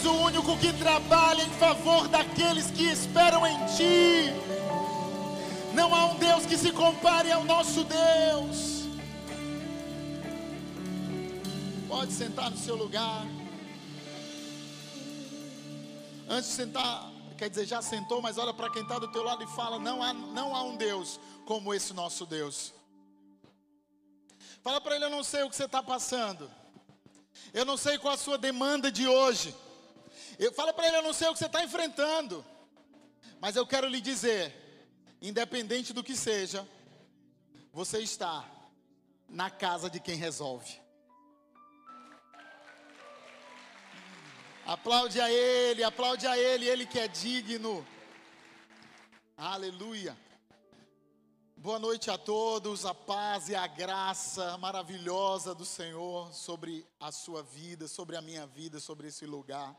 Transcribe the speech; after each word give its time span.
és 0.00 0.06
o 0.06 0.12
único 0.12 0.56
que 0.56 0.72
trabalha 0.72 1.42
em 1.42 1.50
favor 1.50 2.08
daqueles 2.08 2.70
que 2.70 2.84
esperam 2.84 3.46
em 3.46 3.58
Ti. 3.66 4.32
Não 5.74 5.94
há 5.94 6.06
um 6.06 6.18
Deus 6.18 6.46
que 6.46 6.56
se 6.56 6.72
compare 6.72 7.30
ao 7.30 7.44
nosso 7.44 7.84
Deus. 7.84 8.86
Pode 11.86 12.12
sentar 12.12 12.50
no 12.50 12.56
seu 12.56 12.76
lugar. 12.76 13.26
Antes 16.28 16.48
de 16.48 16.56
sentar, 16.56 17.10
quer 17.36 17.50
dizer, 17.50 17.66
já 17.66 17.82
sentou, 17.82 18.22
mas 18.22 18.38
olha 18.38 18.54
para 18.54 18.70
quem 18.70 18.82
está 18.82 18.98
do 18.98 19.08
teu 19.08 19.22
lado 19.22 19.44
e 19.44 19.46
fala: 19.48 19.78
não 19.78 20.02
há, 20.02 20.14
não 20.14 20.54
há 20.56 20.62
um 20.62 20.76
Deus 20.76 21.20
como 21.44 21.74
esse 21.74 21.92
nosso 21.92 22.24
Deus. 22.24 22.72
Fala 24.62 24.80
para 24.80 24.96
ele: 24.96 25.04
eu 25.04 25.10
não 25.10 25.22
sei 25.22 25.42
o 25.42 25.50
que 25.50 25.56
você 25.56 25.64
está 25.64 25.82
passando. 25.82 26.50
Eu 27.52 27.66
não 27.66 27.76
sei 27.76 27.98
qual 27.98 28.14
a 28.14 28.18
sua 28.18 28.38
demanda 28.38 28.90
de 28.90 29.06
hoje. 29.06 29.54
Eu 30.44 30.50
falo 30.54 30.72
para 30.72 30.88
ele, 30.88 30.96
eu 30.96 31.02
não 31.02 31.12
sei 31.12 31.28
o 31.28 31.34
que 31.34 31.38
você 31.38 31.44
está 31.44 31.62
enfrentando. 31.62 32.42
Mas 33.42 33.56
eu 33.56 33.66
quero 33.66 33.86
lhe 33.86 34.00
dizer, 34.00 34.56
independente 35.20 35.92
do 35.92 36.02
que 36.02 36.16
seja, 36.16 36.66
você 37.70 37.98
está 37.98 38.50
na 39.28 39.50
casa 39.50 39.90
de 39.90 40.00
quem 40.00 40.16
resolve. 40.16 40.80
Aplaude 44.64 45.20
a 45.20 45.30
Ele, 45.30 45.84
aplaude 45.84 46.26
a 46.26 46.38
Ele, 46.38 46.66
Ele 46.66 46.86
que 46.86 46.98
é 46.98 47.06
digno. 47.06 47.86
Aleluia. 49.36 50.16
Boa 51.54 51.78
noite 51.78 52.10
a 52.10 52.16
todos, 52.16 52.86
a 52.86 52.94
paz 52.94 53.50
e 53.50 53.54
a 53.54 53.66
graça 53.66 54.56
maravilhosa 54.56 55.54
do 55.54 55.66
Senhor 55.66 56.32
sobre 56.32 56.86
a 56.98 57.12
sua 57.12 57.42
vida, 57.42 57.86
sobre 57.86 58.16
a 58.16 58.22
minha 58.22 58.46
vida, 58.46 58.80
sobre 58.80 59.08
esse 59.08 59.26
lugar. 59.26 59.76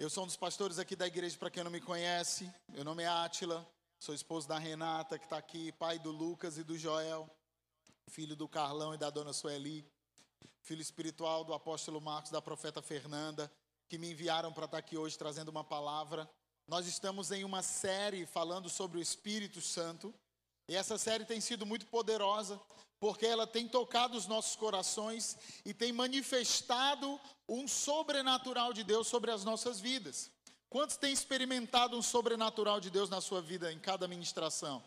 Eu 0.00 0.08
sou 0.08 0.24
um 0.24 0.26
dos 0.26 0.34
pastores 0.34 0.78
aqui 0.78 0.96
da 0.96 1.06
igreja, 1.06 1.36
para 1.36 1.50
quem 1.50 1.62
não 1.62 1.70
me 1.70 1.78
conhece, 1.78 2.50
meu 2.70 2.82
nome 2.82 3.02
é 3.02 3.06
Átila, 3.06 3.70
sou 3.98 4.14
esposo 4.14 4.48
da 4.48 4.58
Renata, 4.58 5.18
que 5.18 5.26
está 5.26 5.36
aqui, 5.36 5.72
pai 5.72 5.98
do 5.98 6.10
Lucas 6.10 6.56
e 6.56 6.64
do 6.64 6.78
Joel, 6.78 7.28
filho 8.08 8.34
do 8.34 8.48
Carlão 8.48 8.94
e 8.94 8.96
da 8.96 9.10
dona 9.10 9.34
Sueli, 9.34 9.84
filho 10.62 10.80
espiritual 10.80 11.44
do 11.44 11.52
apóstolo 11.52 12.00
Marcos, 12.00 12.30
da 12.30 12.40
profeta 12.40 12.80
Fernanda, 12.80 13.52
que 13.90 13.98
me 13.98 14.10
enviaram 14.10 14.50
para 14.54 14.64
estar 14.64 14.78
aqui 14.78 14.96
hoje 14.96 15.18
trazendo 15.18 15.50
uma 15.50 15.62
palavra. 15.62 16.26
Nós 16.66 16.86
estamos 16.86 17.30
em 17.30 17.44
uma 17.44 17.62
série 17.62 18.24
falando 18.24 18.70
sobre 18.70 18.96
o 18.96 19.02
Espírito 19.02 19.60
Santo. 19.60 20.14
E 20.66 20.76
essa 20.76 20.96
série 20.96 21.26
tem 21.26 21.42
sido 21.42 21.66
muito 21.66 21.86
poderosa, 21.86 22.58
porque 23.00 23.24
ela 23.24 23.46
tem 23.46 23.66
tocado 23.66 24.16
os 24.16 24.26
nossos 24.26 24.54
corações 24.54 25.36
e 25.64 25.72
tem 25.72 25.90
manifestado 25.90 27.18
um 27.48 27.66
sobrenatural 27.66 28.74
de 28.74 28.84
Deus 28.84 29.08
sobre 29.08 29.30
as 29.30 29.42
nossas 29.42 29.80
vidas. 29.80 30.30
Quantos 30.68 30.98
têm 30.98 31.12
experimentado 31.12 31.96
um 31.96 32.02
sobrenatural 32.02 32.78
de 32.78 32.90
Deus 32.90 33.08
na 33.08 33.22
sua 33.22 33.40
vida 33.40 33.72
em 33.72 33.78
cada 33.80 34.06
ministração? 34.06 34.84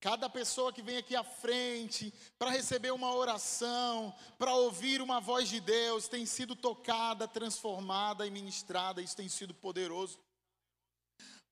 Cada 0.00 0.28
pessoa 0.28 0.72
que 0.72 0.82
vem 0.82 0.96
aqui 0.96 1.14
à 1.14 1.22
frente 1.22 2.12
para 2.38 2.50
receber 2.50 2.90
uma 2.90 3.14
oração, 3.14 4.14
para 4.38 4.54
ouvir 4.54 5.00
uma 5.00 5.20
voz 5.20 5.48
de 5.48 5.60
Deus, 5.60 6.08
tem 6.08 6.26
sido 6.26 6.56
tocada, 6.56 7.28
transformada 7.28 8.26
e 8.26 8.30
ministrada, 8.30 9.00
isso 9.00 9.16
tem 9.16 9.28
sido 9.28 9.54
poderoso. 9.54 10.18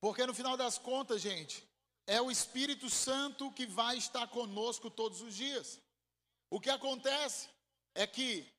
Porque 0.01 0.25
no 0.25 0.33
final 0.33 0.57
das 0.57 0.77
contas, 0.77 1.21
gente, 1.21 1.63
é 2.09 2.19
o 2.19 2.31
Espírito 2.31 2.89
Santo 2.89 3.51
que 3.51 3.67
vai 3.67 3.95
estar 3.95 4.27
conosco 4.29 4.89
todos 4.89 5.21
os 5.21 5.35
dias. 5.35 5.79
O 6.49 6.59
que 6.59 6.71
acontece 6.71 7.47
é 7.93 8.07
que 8.07 8.51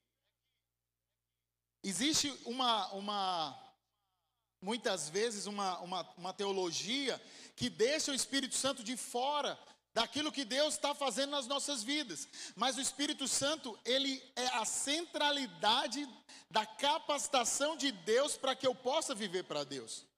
existe 1.83 2.33
uma, 2.45 2.87
uma 2.93 3.75
muitas 4.63 5.09
vezes, 5.09 5.47
uma, 5.47 5.81
uma, 5.81 6.09
uma 6.17 6.33
teologia 6.33 7.21
que 7.57 7.69
deixa 7.69 8.13
o 8.13 8.15
Espírito 8.15 8.55
Santo 8.55 8.85
de 8.85 8.97
fora 8.97 9.59
daquilo 9.93 10.31
que 10.31 10.45
Deus 10.45 10.75
está 10.75 10.95
fazendo 10.95 11.31
nas 11.31 11.49
nossas 11.49 11.83
vidas. 11.83 12.29
Mas 12.55 12.77
o 12.77 12.81
Espírito 12.81 13.27
Santo, 13.27 13.77
ele 13.85 14.23
é 14.37 14.47
a 14.59 14.65
centralidade 14.65 16.09
da 16.49 16.65
capacitação 16.65 17.77
de 17.77 17.91
Deus 17.91 18.37
para 18.37 18.55
que 18.55 18.67
eu 18.67 18.77
possa 18.77 19.13
viver 19.13 19.43
para 19.43 19.65
Deus. 19.65 20.09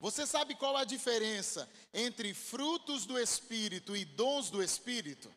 Você 0.00 0.26
sabe 0.26 0.54
qual 0.54 0.78
a 0.78 0.84
diferença 0.84 1.70
entre 1.92 2.32
frutos 2.32 3.04
do 3.04 3.18
Espírito 3.18 3.94
e 3.94 4.02
dons 4.02 4.48
do 4.48 4.62
Espírito? 4.62 5.30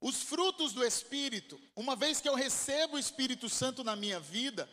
Os 0.00 0.22
frutos 0.24 0.72
do 0.72 0.84
Espírito, 0.84 1.60
uma 1.76 1.94
vez 1.94 2.20
que 2.20 2.28
eu 2.28 2.34
recebo 2.34 2.96
o 2.96 2.98
Espírito 2.98 3.48
Santo 3.48 3.84
na 3.84 3.94
minha 3.94 4.18
vida, 4.18 4.68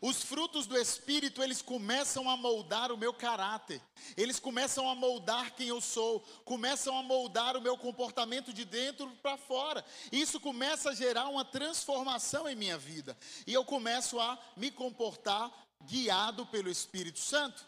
os 0.00 0.22
frutos 0.22 0.66
do 0.66 0.78
Espírito, 0.78 1.42
eles 1.42 1.60
começam 1.60 2.30
a 2.30 2.36
moldar 2.36 2.92
o 2.92 2.96
meu 2.96 3.12
caráter, 3.12 3.82
eles 4.16 4.38
começam 4.38 4.88
a 4.88 4.94
moldar 4.94 5.54
quem 5.54 5.68
eu 5.68 5.80
sou, 5.80 6.20
começam 6.44 6.96
a 6.96 7.02
moldar 7.02 7.56
o 7.56 7.60
meu 7.60 7.76
comportamento 7.76 8.54
de 8.54 8.64
dentro 8.64 9.10
para 9.20 9.36
fora. 9.36 9.84
Isso 10.10 10.40
começa 10.40 10.90
a 10.90 10.94
gerar 10.94 11.28
uma 11.28 11.44
transformação 11.44 12.48
em 12.48 12.54
minha 12.54 12.78
vida, 12.78 13.18
e 13.46 13.52
eu 13.52 13.64
começo 13.64 14.18
a 14.18 14.38
me 14.56 14.70
comportar 14.70 15.52
guiado 15.84 16.46
pelo 16.46 16.68
Espírito 16.68 17.18
Santo. 17.18 17.64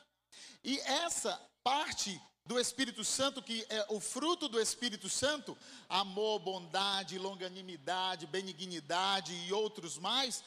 E 0.63 0.79
essa 0.81 1.41
parte 1.63 2.21
do 2.45 2.59
Espírito 2.59 3.05
Santo, 3.05 3.43
que 3.43 3.65
é 3.69 3.87
o 3.91 4.01
fruto 4.01 4.49
do 4.49 4.61
Espírito 4.61 5.09
Santo, 5.09 5.57
amor, 5.89 6.41
bondade, 6.41 7.19
longanimidade, 7.19 8.27
benignidade 8.27 9.33
e 9.33 9.53
outros 9.53 9.99
mais, 9.99 10.43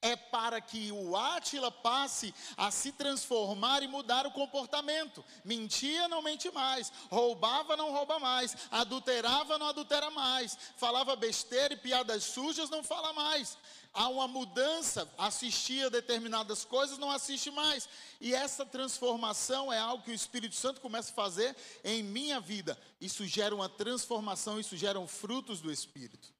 é 0.00 0.16
para 0.16 0.60
que 0.60 0.92
o 0.92 1.16
Átila 1.16 1.70
passe 1.70 2.34
a 2.58 2.70
se 2.70 2.92
transformar 2.92 3.82
e 3.82 3.88
mudar 3.88 4.26
o 4.26 4.30
comportamento. 4.30 5.24
Mentia, 5.42 6.08
não 6.08 6.20
mente 6.20 6.50
mais. 6.50 6.92
Roubava, 7.10 7.74
não 7.74 7.90
rouba 7.90 8.18
mais. 8.18 8.54
Adulterava, 8.70 9.58
não 9.58 9.68
adultera 9.68 10.10
mais. 10.10 10.58
Falava 10.76 11.16
besteira 11.16 11.72
e 11.72 11.78
piadas 11.78 12.24
sujas, 12.24 12.68
não 12.68 12.84
fala 12.84 13.14
mais 13.14 13.56
há 13.94 14.08
uma 14.08 14.26
mudança, 14.26 15.08
assistia 15.16 15.88
determinadas 15.88 16.64
coisas, 16.64 16.98
não 16.98 17.10
assiste 17.10 17.50
mais. 17.50 17.88
E 18.20 18.34
essa 18.34 18.66
transformação 18.66 19.72
é 19.72 19.78
algo 19.78 20.02
que 20.02 20.10
o 20.10 20.14
Espírito 20.14 20.56
Santo 20.56 20.80
começa 20.80 21.12
a 21.12 21.14
fazer 21.14 21.56
em 21.84 22.02
minha 22.02 22.40
vida. 22.40 22.76
Isso 23.00 23.24
gera 23.24 23.54
uma 23.54 23.68
transformação, 23.68 24.58
isso 24.58 24.76
gera 24.76 25.04
frutos 25.06 25.60
do 25.60 25.70
Espírito. 25.70 26.34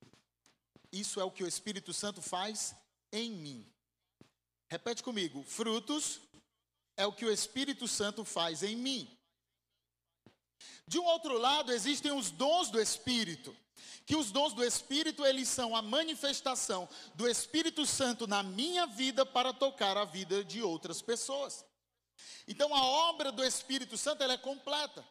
Isso 0.91 1.21
é 1.21 1.25
o 1.25 1.31
que 1.31 1.45
o 1.45 1.49
Espírito 1.49 1.93
Santo 1.93 2.21
faz 2.21 2.75
em 3.13 3.31
mim. 3.31 3.67
Repete 4.69 5.03
comigo: 5.03 5.45
frutos 5.45 6.21
é 6.97 7.07
o 7.07 7.13
que 7.13 7.25
o 7.25 7.31
Espírito 7.31 7.87
Santo 7.87 8.25
faz 8.25 8.63
em 8.63 8.77
mim. 8.77 9.09
De 10.87 10.99
um 10.99 11.05
outro 11.05 11.39
lado, 11.39 11.73
existem 11.73 12.13
os 12.13 12.31
dons 12.31 12.71
do 12.71 12.81
Espírito 12.81 13.57
que 14.07 14.17
os 14.17 14.31
dons 14.31 14.53
do 14.53 14.65
Espírito, 14.65 15.25
eles 15.25 15.49
são 15.49 15.75
a 15.75 15.83
manifestação 15.83 16.89
do 17.15 17.29
Espírito 17.29 17.87
Santo 17.87 18.27
na 18.27 18.43
minha 18.43 18.87
vida 18.87 19.25
para 19.25 19.53
tocar 19.53 19.97
a 19.97 20.05
vida 20.05 20.45
de 20.45 20.63
outras 20.63 21.01
pessoas. 21.01 21.65
Então 22.47 22.75
a 22.75 22.85
obra 22.85 23.33
do 23.33 23.43
Espírito 23.43 23.97
Santo 23.97 24.23
ela 24.23 24.35
é 24.35 24.39
completa. 24.39 25.05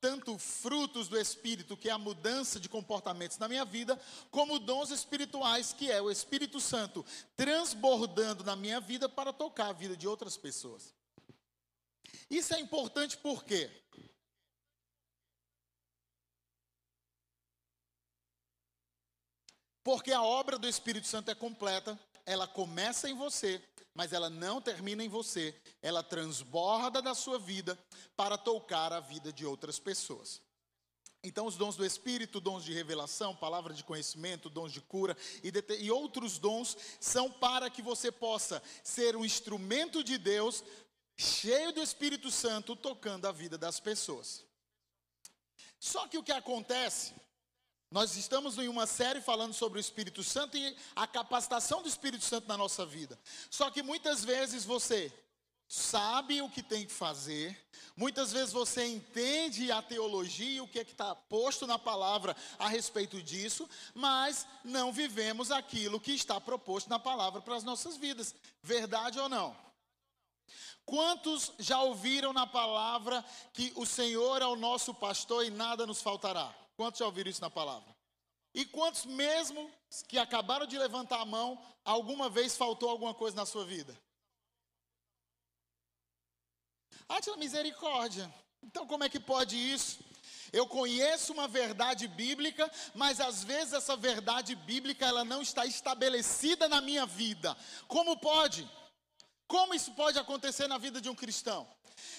Tanto 0.00 0.38
frutos 0.38 1.08
do 1.08 1.18
Espírito, 1.18 1.76
que 1.76 1.88
é 1.88 1.92
a 1.92 1.98
mudança 1.98 2.60
de 2.60 2.68
comportamentos 2.68 3.36
na 3.36 3.48
minha 3.48 3.64
vida, 3.64 4.00
como 4.30 4.60
dons 4.60 4.90
espirituais, 4.90 5.72
que 5.72 5.90
é 5.90 6.00
o 6.00 6.08
Espírito 6.08 6.60
Santo 6.60 7.04
transbordando 7.36 8.44
na 8.44 8.54
minha 8.54 8.80
vida 8.80 9.08
para 9.08 9.32
tocar 9.32 9.70
a 9.70 9.72
vida 9.72 9.96
de 9.96 10.06
outras 10.06 10.36
pessoas. 10.36 10.94
Isso 12.30 12.54
é 12.54 12.60
importante 12.60 13.16
por 13.16 13.44
quê? 13.44 13.70
Porque 19.88 20.12
a 20.12 20.22
obra 20.22 20.58
do 20.58 20.68
Espírito 20.68 21.06
Santo 21.06 21.30
é 21.30 21.34
completa, 21.34 21.98
ela 22.26 22.46
começa 22.46 23.08
em 23.08 23.14
você, 23.14 23.58
mas 23.94 24.12
ela 24.12 24.28
não 24.28 24.60
termina 24.60 25.02
em 25.02 25.08
você, 25.08 25.58
ela 25.80 26.02
transborda 26.02 27.00
da 27.00 27.14
sua 27.14 27.38
vida 27.38 27.74
para 28.14 28.36
tocar 28.36 28.92
a 28.92 29.00
vida 29.00 29.32
de 29.32 29.46
outras 29.46 29.78
pessoas. 29.78 30.42
Então, 31.24 31.46
os 31.46 31.56
dons 31.56 31.74
do 31.74 31.86
Espírito, 31.86 32.38
dons 32.38 32.64
de 32.64 32.74
revelação, 32.74 33.34
palavra 33.34 33.72
de 33.72 33.82
conhecimento, 33.82 34.50
dons 34.50 34.72
de 34.72 34.82
cura 34.82 35.16
e, 35.42 35.50
de, 35.50 35.64
e 35.78 35.90
outros 35.90 36.36
dons 36.36 36.76
são 37.00 37.30
para 37.30 37.70
que 37.70 37.80
você 37.80 38.12
possa 38.12 38.62
ser 38.84 39.16
um 39.16 39.24
instrumento 39.24 40.04
de 40.04 40.18
Deus, 40.18 40.62
cheio 41.16 41.72
do 41.72 41.82
Espírito 41.82 42.30
Santo, 42.30 42.76
tocando 42.76 43.24
a 43.24 43.32
vida 43.32 43.56
das 43.56 43.80
pessoas. 43.80 44.44
Só 45.80 46.06
que 46.06 46.18
o 46.18 46.22
que 46.22 46.32
acontece 46.32 47.14
nós 47.90 48.16
estamos 48.16 48.58
em 48.58 48.68
uma 48.68 48.86
série 48.86 49.20
falando 49.20 49.54
sobre 49.54 49.78
o 49.78 49.80
Espírito 49.80 50.22
Santo 50.22 50.56
e 50.56 50.76
a 50.94 51.06
capacitação 51.06 51.82
do 51.82 51.88
Espírito 51.88 52.24
Santo 52.24 52.46
na 52.46 52.56
nossa 52.56 52.84
vida. 52.84 53.18
Só 53.50 53.70
que 53.70 53.82
muitas 53.82 54.22
vezes 54.22 54.64
você 54.64 55.12
sabe 55.66 56.40
o 56.42 56.50
que 56.50 56.62
tem 56.62 56.86
que 56.86 56.92
fazer, 56.92 57.58
muitas 57.96 58.32
vezes 58.32 58.52
você 58.52 58.86
entende 58.86 59.70
a 59.70 59.80
teologia, 59.82 60.62
o 60.62 60.68
que 60.68 60.78
é 60.78 60.84
que 60.84 60.92
está 60.92 61.14
posto 61.14 61.66
na 61.66 61.78
palavra 61.78 62.36
a 62.58 62.68
respeito 62.68 63.22
disso, 63.22 63.68
mas 63.94 64.46
não 64.64 64.92
vivemos 64.92 65.50
aquilo 65.50 66.00
que 66.00 66.12
está 66.12 66.38
proposto 66.40 66.88
na 66.88 66.98
palavra 66.98 67.40
para 67.40 67.56
as 67.56 67.64
nossas 67.64 67.96
vidas. 67.96 68.34
Verdade 68.62 69.18
ou 69.18 69.28
não? 69.28 69.56
Quantos 70.84 71.52
já 71.58 71.80
ouviram 71.82 72.32
na 72.32 72.46
palavra 72.46 73.22
que 73.52 73.72
o 73.76 73.84
Senhor 73.84 74.40
é 74.40 74.46
o 74.46 74.56
nosso 74.56 74.94
pastor 74.94 75.44
e 75.44 75.50
nada 75.50 75.86
nos 75.86 76.00
faltará? 76.00 76.54
Quantos 76.78 77.00
já 77.00 77.06
ouviram 77.06 77.28
isso 77.28 77.40
na 77.40 77.50
palavra? 77.50 77.92
E 78.54 78.64
quantos, 78.64 79.04
mesmo 79.04 79.68
que 80.06 80.16
acabaram 80.16 80.64
de 80.64 80.78
levantar 80.78 81.20
a 81.20 81.24
mão, 81.24 81.60
alguma 81.84 82.30
vez 82.30 82.56
faltou 82.56 82.88
alguma 82.88 83.12
coisa 83.12 83.36
na 83.36 83.44
sua 83.44 83.64
vida? 83.64 84.00
Átila, 87.08 87.36
misericórdia. 87.36 88.32
Então, 88.62 88.86
como 88.86 89.02
é 89.02 89.08
que 89.08 89.18
pode 89.18 89.56
isso? 89.56 89.98
Eu 90.52 90.68
conheço 90.68 91.32
uma 91.32 91.48
verdade 91.48 92.06
bíblica, 92.06 92.70
mas 92.94 93.18
às 93.18 93.42
vezes 93.42 93.72
essa 93.72 93.96
verdade 93.96 94.54
bíblica 94.54 95.04
ela 95.04 95.24
não 95.24 95.42
está 95.42 95.66
estabelecida 95.66 96.68
na 96.68 96.80
minha 96.80 97.04
vida. 97.04 97.56
Como 97.88 98.16
pode? 98.18 98.70
Como 99.48 99.74
isso 99.74 99.90
pode 99.94 100.16
acontecer 100.16 100.68
na 100.68 100.78
vida 100.78 101.00
de 101.00 101.10
um 101.10 101.14
cristão? 101.14 101.68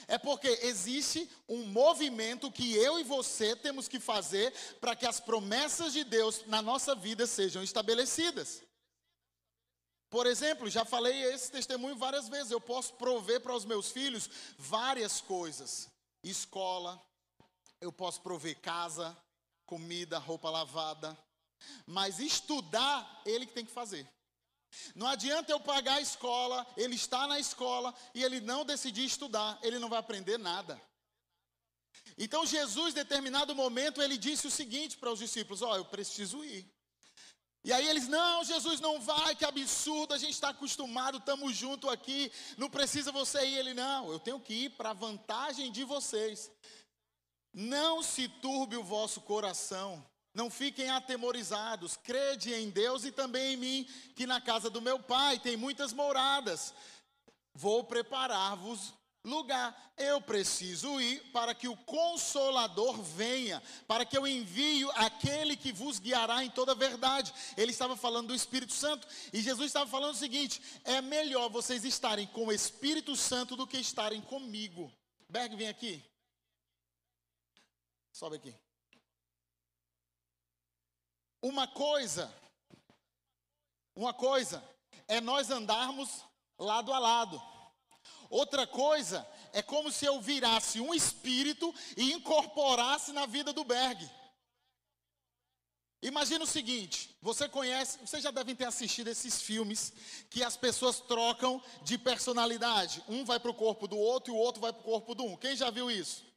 É 0.08 0.18
porque 0.18 0.48
existe 0.64 1.30
um 1.48 1.66
movimento 1.66 2.52
que 2.52 2.76
eu 2.76 3.00
e 3.00 3.04
você 3.04 3.56
temos 3.56 3.88
que 3.88 4.00
fazer 4.00 4.54
para 4.80 4.96
que 4.96 5.06
as 5.06 5.20
promessas 5.20 5.94
de 5.94 6.04
Deus 6.04 6.46
na 6.48 6.62
nossa 6.62 6.96
vida 6.96 7.28
sejam 7.28 7.64
estabelecidas. 7.64 8.62
Por 10.10 10.26
exemplo, 10.26 10.70
já 10.70 10.84
falei 10.84 11.24
esse 11.26 11.52
testemunho 11.52 11.96
várias 11.96 12.28
vezes. 12.28 12.52
Eu 12.52 12.60
posso 12.60 12.94
prover 12.96 13.42
para 13.42 13.56
os 13.56 13.66
meus 13.66 13.92
filhos 13.92 14.30
várias 14.58 15.22
coisas: 15.22 15.88
escola, 16.24 17.00
eu 17.80 17.92
posso 17.92 18.22
prover 18.22 18.60
casa, 18.60 19.16
comida, 19.66 20.18
roupa 20.18 20.50
lavada. 20.50 21.18
Mas 21.86 22.20
estudar, 22.20 23.22
ele 23.26 23.46
que 23.46 23.54
tem 23.54 23.66
que 23.66 23.72
fazer. 23.72 24.10
Não 24.96 25.08
adianta 25.08 25.52
eu 25.52 25.60
pagar 25.60 25.96
a 25.96 26.02
escola, 26.02 26.66
ele 26.78 26.96
está 26.96 27.28
na 27.28 27.40
escola 27.40 27.94
e 28.14 28.24
ele 28.24 28.40
não 28.40 28.64
decidir 28.64 29.06
estudar, 29.06 29.58
ele 29.62 29.80
não 29.80 29.90
vai 29.90 30.00
aprender 30.00 30.38
nada. 30.38 30.80
Então 32.18 32.46
Jesus, 32.46 32.92
em 32.92 32.96
determinado 32.96 33.56
momento, 33.56 34.02
ele 34.02 34.18
disse 34.18 34.48
o 34.48 34.52
seguinte 34.52 34.98
para 34.98 35.12
os 35.12 35.20
discípulos: 35.20 35.62
Ó, 35.62 35.72
oh, 35.72 35.76
eu 35.78 35.86
preciso 35.86 36.44
ir. 36.44 36.70
E 37.64 37.74
aí 37.74 37.88
eles, 37.88 38.08
não, 38.08 38.44
Jesus 38.44 38.80
não 38.80 39.02
vai, 39.02 39.36
que 39.36 39.44
absurdo, 39.44 40.14
a 40.14 40.18
gente 40.18 40.32
está 40.32 40.50
acostumado, 40.50 41.18
estamos 41.18 41.56
juntos 41.56 41.90
aqui, 41.90 42.32
não 42.58 42.70
precisa 42.70 43.12
você 43.12 43.46
ir. 43.46 43.58
Ele, 43.58 43.74
não, 43.74 44.12
eu 44.12 44.20
tenho 44.20 44.40
que 44.40 44.54
ir 44.54 44.70
para 44.72 44.92
a 44.92 44.94
vantagem 44.94 45.72
de 45.72 45.84
vocês. 45.84 46.50
Não 47.54 48.02
se 48.02 48.28
turbe 48.28 48.78
o 48.78 48.84
vosso 48.84 49.22
coração, 49.22 50.06
não 50.40 50.50
fiquem 50.50 50.90
atemorizados, 50.90 51.98
crede 51.98 52.54
em 52.54 52.70
Deus 52.70 53.04
e 53.04 53.12
também 53.12 53.56
em 53.56 53.58
mim, 53.58 53.88
que 54.16 54.26
na 54.26 54.40
casa 54.40 54.70
do 54.70 54.82
meu 54.82 54.98
pai 54.98 55.38
tem 55.38 55.58
muitas 55.58 55.92
moradas. 55.92 56.74
Vou 57.54 57.84
preparar-vos 57.84 58.94
lugar. 59.26 59.76
Eu 59.98 60.22
preciso 60.22 61.02
ir 61.02 61.20
para 61.34 61.54
que 61.54 61.68
o 61.68 61.76
consolador 61.76 63.02
venha, 63.02 63.62
para 63.86 64.06
que 64.06 64.18
eu 64.18 64.26
envie 64.26 64.90
aquele 64.96 65.58
que 65.58 65.74
vos 65.74 66.00
guiará 66.00 66.42
em 66.42 66.50
toda 66.50 66.72
a 66.72 66.76
verdade. 66.76 67.34
Ele 67.58 67.72
estava 67.72 67.98
falando 67.98 68.30
do 68.30 68.36
Espírito 68.36 68.72
Santo 68.72 69.06
e 69.34 69.42
Jesus 69.42 69.68
estava 69.68 69.90
falando 69.90 70.14
o 70.14 70.18
seguinte: 70.18 70.62
é 70.86 71.02
melhor 71.02 71.50
vocês 71.50 71.84
estarem 71.84 72.28
com 72.28 72.46
o 72.46 72.52
Espírito 72.54 73.14
Santo 73.18 73.58
do 73.58 73.68
que 73.68 73.78
estarem 73.78 74.22
comigo. 74.22 74.90
Berg, 75.28 75.54
vem 75.58 75.68
aqui. 75.68 76.02
Sobe 78.14 78.38
aqui. 78.38 78.69
Uma 81.42 81.68
coisa, 81.68 82.34
uma 83.96 84.14
coisa 84.14 84.64
é 85.08 85.22
nós 85.22 85.50
andarmos 85.50 86.24
lado 86.58 86.94
a 86.94 87.00
lado. 87.00 87.42
Outra 88.30 88.68
coisa 88.68 89.28
é 89.54 89.62
como 89.62 89.92
se 89.92 90.06
eu 90.06 90.22
virasse 90.22 90.80
um 90.80 90.94
espírito 90.94 91.74
e 91.98 92.12
incorporasse 92.12 93.12
na 93.12 93.26
vida 93.26 93.52
do 93.52 93.64
Berg. 93.64 94.10
Imagina 96.02 96.44
o 96.44 96.48
seguinte: 96.48 97.16
você 97.22 97.50
conhece, 97.50 97.98
vocês 98.00 98.24
já 98.24 98.32
devem 98.32 98.56
ter 98.56 98.66
assistido 98.66 99.08
esses 99.08 99.42
filmes 99.42 99.92
que 100.30 100.44
as 100.44 100.56
pessoas 100.56 101.00
trocam 101.00 101.62
de 101.84 101.98
personalidade. 101.98 103.04
Um 103.08 103.26
vai 103.26 103.40
para 103.40 103.52
o 103.52 103.56
corpo 103.56 103.88
do 103.88 103.98
outro 103.98 104.34
e 104.34 104.36
o 104.36 104.40
outro 104.40 104.62
vai 104.62 104.72
para 104.72 104.82
o 104.82 104.86
corpo 104.86 105.16
do 105.16 105.24
um. 105.24 105.36
Quem 105.36 105.56
já 105.56 105.70
viu 105.70 105.90
isso? 105.90 106.29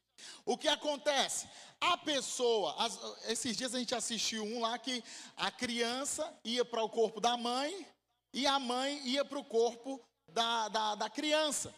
O 0.45 0.57
que 0.57 0.69
acontece? 0.69 1.49
A 1.81 1.97
pessoa, 1.99 2.75
as, 2.79 2.99
esses 3.29 3.57
dias 3.57 3.75
a 3.75 3.79
gente 3.79 3.95
assistiu 3.95 4.45
um 4.45 4.61
lá 4.61 4.79
que 4.79 5.03
a 5.37 5.51
criança 5.51 6.33
ia 6.45 6.65
para 6.65 6.83
o 6.83 6.89
corpo 6.89 7.21
da 7.21 7.37
mãe 7.37 7.87
e 8.33 8.47
a 8.47 8.59
mãe 8.59 9.01
ia 9.05 9.25
para 9.25 9.39
o 9.39 9.45
corpo 9.45 10.01
da, 10.29 10.69
da, 10.69 10.95
da 10.95 11.11
criança. 11.11 11.75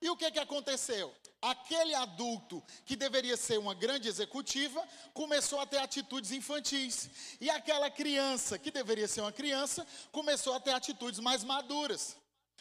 E 0.00 0.08
o 0.08 0.16
que, 0.16 0.30
que 0.30 0.38
aconteceu? 0.38 1.12
Aquele 1.40 1.94
adulto 1.94 2.62
que 2.84 2.96
deveria 2.96 3.36
ser 3.36 3.58
uma 3.58 3.74
grande 3.74 4.08
executiva 4.08 4.82
começou 5.12 5.60
a 5.60 5.66
ter 5.66 5.78
atitudes 5.78 6.30
infantis. 6.30 7.10
E 7.40 7.50
aquela 7.50 7.90
criança 7.90 8.58
que 8.58 8.70
deveria 8.70 9.08
ser 9.08 9.22
uma 9.22 9.32
criança 9.32 9.86
começou 10.12 10.54
a 10.54 10.60
ter 10.60 10.72
atitudes 10.72 11.20
mais 11.20 11.42
maduras, 11.42 12.16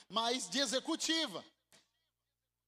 mais 0.09 0.49
de 0.49 0.59
executiva. 0.59 1.43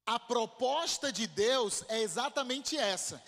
A 0.10 0.18
proposta 0.18 1.12
de 1.12 1.28
Deus 1.28 1.84
é 1.88 2.02
exatamente 2.02 2.76
essa. 2.76 3.24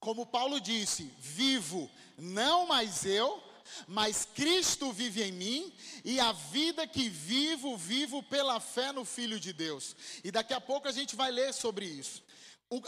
Como 0.00 0.26
Paulo 0.26 0.60
disse: 0.60 1.14
vivo 1.20 1.88
não 2.16 2.66
mais 2.66 3.04
eu, 3.04 3.40
mas 3.86 4.26
Cristo 4.34 4.92
vive 4.92 5.22
em 5.22 5.30
mim, 5.30 5.72
e 6.04 6.18
a 6.18 6.32
vida 6.32 6.88
que 6.88 7.08
vivo, 7.08 7.76
vivo 7.76 8.20
pela 8.20 8.58
fé 8.58 8.90
no 8.90 9.04
Filho 9.04 9.38
de 9.38 9.52
Deus. 9.52 9.94
E 10.24 10.32
daqui 10.32 10.52
a 10.52 10.60
pouco 10.60 10.88
a 10.88 10.92
gente 10.92 11.14
vai 11.14 11.30
ler 11.30 11.54
sobre 11.54 11.86
isso. 11.86 12.24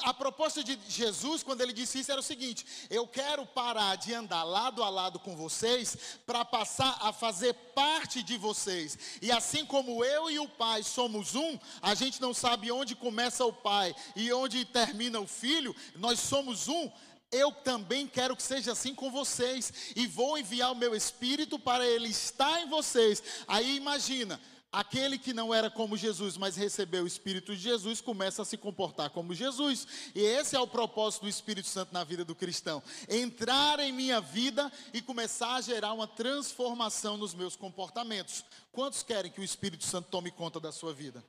A 0.03 0.13
proposta 0.13 0.63
de 0.63 0.79
Jesus, 0.89 1.43
quando 1.43 1.63
ele 1.63 1.73
disse 1.73 2.01
isso, 2.01 2.13
era 2.13 2.21
o 2.21 2.25
seguinte: 2.25 2.67
eu 2.91 3.07
quero 3.07 3.47
parar 3.47 3.97
de 3.97 4.13
andar 4.13 4.45
lado 4.45 4.83
a 4.83 4.91
lado 4.91 5.19
com 5.19 5.35
vocês, 5.35 6.19
para 6.27 6.45
passar 6.45 6.99
a 7.01 7.15
fazer 7.15 7.55
parte 7.75 8.23
de 8.23 8.37
vocês. 8.37 8.99
E 9.23 9.33
assim 9.33 9.65
como 9.65 10.05
eu 10.05 10.31
e 10.31 10.39
o 10.39 10.47
Pai 10.47 10.83
somos 10.83 11.35
um, 11.35 11.59
a 11.81 11.95
gente 11.95 12.21
não 12.21 12.35
sabe 12.35 12.71
onde 12.71 12.95
começa 12.95 13.43
o 13.47 13.55
Pai 13.55 13.97
e 14.15 14.31
onde 14.31 14.67
termina 14.67 15.19
o 15.19 15.27
Filho, 15.27 15.75
nós 15.97 16.21
somos 16.21 16.69
um 16.69 16.91
eu 17.33 17.53
também 17.53 18.09
quero 18.09 18.35
que 18.35 18.43
seja 18.43 18.73
assim 18.73 18.95
com 18.95 19.11
vocês, 19.11 19.73
e 19.95 20.07
vou 20.07 20.37
enviar 20.37 20.73
o 20.73 20.77
meu 20.77 20.95
espírito 20.95 21.59
para 21.59 21.87
ele 21.87 22.09
estar 22.09 22.61
em 22.61 22.69
vocês. 22.69 23.23
Aí 23.47 23.77
imagina, 23.77 24.41
aquele 24.73 25.19
que 25.19 25.33
não 25.33 25.53
era 25.53 25.71
como 25.71 25.97
Jesus, 25.97 26.37
mas 26.37 26.57
recebeu 26.57 27.05
o 27.05 27.07
espírito 27.07 27.55
de 27.55 27.63
Jesus, 27.63 28.01
começa 28.01 28.43
a 28.43 28.45
se 28.45 28.57
comportar 28.57 29.11
como 29.11 29.35
Jesus. 29.35 29.87
E 30.15 30.21
esse 30.21 30.55
é 30.55 30.61
o 30.61 30.67
propósito 30.67 31.23
do 31.23 31.29
Espírito 31.29 31.69
Santo 31.69 31.93
na 31.93 32.05
vida 32.05 32.25
do 32.25 32.35
cristão: 32.35 32.83
entrar 33.09 33.81
em 33.81 33.93
minha 33.93 34.21
vida 34.21 34.71
e 34.93 35.03
começar 35.03 35.55
a 35.55 35.61
gerar 35.61 35.93
uma 35.93 36.07
transformação 36.07 37.17
nos 37.17 37.35
meus 37.35 37.57
comportamentos. 37.57 38.45
Quantos 38.73 39.03
querem 39.03 39.31
que 39.31 39.41
o 39.41 39.45
Espírito 39.45 39.85
Santo 39.85 40.09
tome 40.11 40.31
conta 40.31 40.61
da 40.61 40.73
sua 40.73 40.93
vida? 40.93 41.25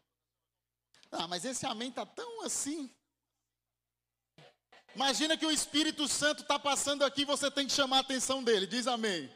Ah, 1.12 1.28
mas 1.28 1.44
esse 1.44 1.66
amém 1.66 1.90
está 1.90 2.06
tão 2.06 2.44
assim. 2.44 2.90
Imagina 4.96 5.38
que 5.38 5.46
o 5.46 5.52
Espírito 5.52 6.08
Santo 6.08 6.42
está 6.42 6.60
passando 6.60 7.04
aqui, 7.04 7.24
você 7.24 7.50
tem 7.50 7.66
que 7.66 7.74
chamar 7.74 7.98
a 7.98 8.02
atenção 8.02 8.44
dele. 8.44 8.68
Diz 8.68 8.88
amém. 8.88 9.30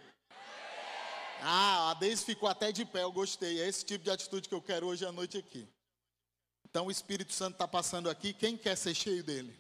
Ah, 1.42 1.92
a 1.92 1.94
Deise 1.96 2.26
ficou 2.26 2.50
até 2.50 2.72
de 2.72 2.86
pé, 2.86 3.04
eu 3.04 3.12
gostei. 3.12 3.62
É 3.62 3.68
esse 3.68 3.86
tipo 3.86 4.04
de 4.04 4.12
atitude 4.12 4.50
que 4.50 4.56
eu 4.56 4.62
quero 4.62 4.88
hoje 4.88 5.06
à 5.06 5.12
noite 5.12 5.38
aqui. 5.38 5.68
Então 6.64 6.88
o 6.88 6.92
Espírito 6.92 7.34
Santo 7.34 7.54
está 7.54 7.68
passando 7.68 8.10
aqui, 8.10 8.34
quem 8.34 8.58
quer 8.58 8.76
ser 8.76 8.94
cheio 8.94 9.24
dele? 9.24 9.58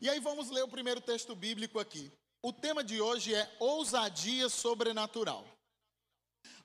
E 0.00 0.08
aí 0.08 0.20
vamos 0.20 0.50
ler 0.50 0.62
o 0.62 0.68
primeiro 0.68 1.00
texto 1.00 1.34
bíblico 1.34 1.78
aqui. 1.78 2.12
O 2.42 2.52
tema 2.52 2.84
de 2.84 3.00
hoje 3.00 3.34
é 3.34 3.56
ousadia 3.58 4.48
sobrenatural. 4.48 5.46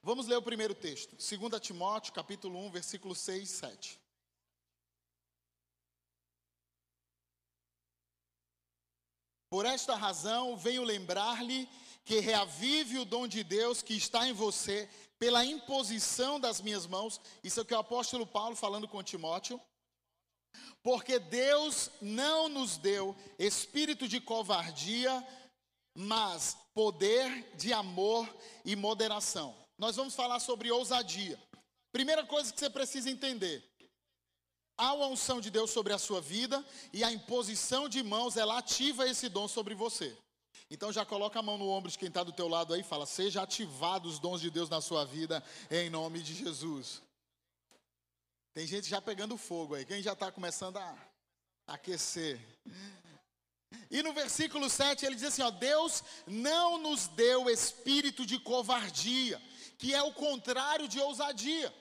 Vamos 0.03 0.27
ler 0.27 0.35
o 0.35 0.41
primeiro 0.41 0.73
texto, 0.73 1.15
2 1.15 1.61
Timóteo, 1.61 2.13
capítulo 2.13 2.59
1, 2.65 2.71
versículo 2.71 3.15
6 3.15 3.43
e 3.43 3.53
7. 3.53 4.00
Por 9.51 9.65
esta 9.65 9.95
razão, 9.95 10.55
venho 10.55 10.81
lembrar-lhe 10.81 11.67
que 12.05 12.21
reavive 12.21 12.99
o 12.99 13.03
dom 13.03 13.27
de 13.27 13.43
Deus 13.43 13.81
que 13.81 13.93
está 13.93 14.25
em 14.25 14.31
você 14.31 14.89
pela 15.19 15.43
imposição 15.43 16.39
das 16.39 16.61
minhas 16.61 16.87
mãos. 16.87 17.19
Isso 17.43 17.59
é 17.59 17.63
o 17.63 17.65
que 17.65 17.73
o 17.73 17.77
apóstolo 17.77 18.25
Paulo 18.25 18.55
falando 18.55 18.87
com 18.87 19.03
Timóteo. 19.03 19.59
Porque 20.81 21.19
Deus 21.19 21.91
não 22.01 22.47
nos 22.47 22.77
deu 22.77 23.13
espírito 23.37 24.07
de 24.07 24.21
covardia, 24.21 25.27
mas 25.93 26.55
poder 26.73 27.53
de 27.57 27.73
amor 27.73 28.33
e 28.63 28.73
moderação. 28.73 29.53
nós 29.77 29.97
vamos 29.97 30.15
falar 30.15 30.39
sobre 30.39 30.71
ousadia. 30.71 31.37
Primeira 31.91 32.25
coisa 32.25 32.53
que 32.53 32.59
você 32.59 32.69
precisa 32.69 33.09
entender: 33.09 33.69
há 34.81 34.93
uma 34.93 35.05
unção 35.05 35.39
de 35.39 35.51
Deus 35.51 35.69
sobre 35.69 35.93
a 35.93 35.99
sua 35.99 36.19
vida 36.19 36.65
e 36.91 37.03
a 37.03 37.11
imposição 37.11 37.87
de 37.87 38.01
mãos, 38.01 38.35
ela 38.35 38.57
ativa 38.57 39.07
esse 39.07 39.29
dom 39.29 39.47
sobre 39.47 39.75
você. 39.75 40.17
Então 40.71 40.91
já 40.91 41.05
coloca 41.05 41.37
a 41.37 41.43
mão 41.43 41.55
no 41.55 41.69
ombro 41.69 41.91
de 41.91 41.99
quem 41.99 42.07
está 42.07 42.23
do 42.23 42.31
teu 42.31 42.47
lado 42.47 42.73
aí 42.73 42.81
e 42.81 42.83
fala: 42.83 43.05
seja 43.05 43.43
ativado 43.43 44.09
os 44.09 44.17
dons 44.17 44.41
de 44.41 44.49
Deus 44.49 44.69
na 44.69 44.81
sua 44.81 45.05
vida, 45.05 45.43
em 45.69 45.89
nome 45.89 46.23
de 46.23 46.33
Jesus. 46.33 47.01
Tem 48.55 48.65
gente 48.65 48.89
já 48.89 48.99
pegando 48.99 49.37
fogo 49.37 49.75
aí, 49.75 49.85
quem 49.85 50.01
já 50.01 50.13
está 50.13 50.31
começando 50.31 50.77
a 50.77 50.97
aquecer. 51.67 52.41
E 53.89 54.01
no 54.01 54.13
versículo 54.13 54.67
7 54.67 55.05
ele 55.05 55.15
diz 55.15 55.25
assim: 55.25 55.43
ó, 55.43 55.51
Deus 55.51 56.03
não 56.25 56.79
nos 56.79 57.07
deu 57.07 57.49
espírito 57.51 58.25
de 58.25 58.39
covardia, 58.39 59.39
que 59.77 59.93
é 59.93 60.01
o 60.01 60.13
contrário 60.13 60.87
de 60.87 60.99
ousadia, 60.99 61.71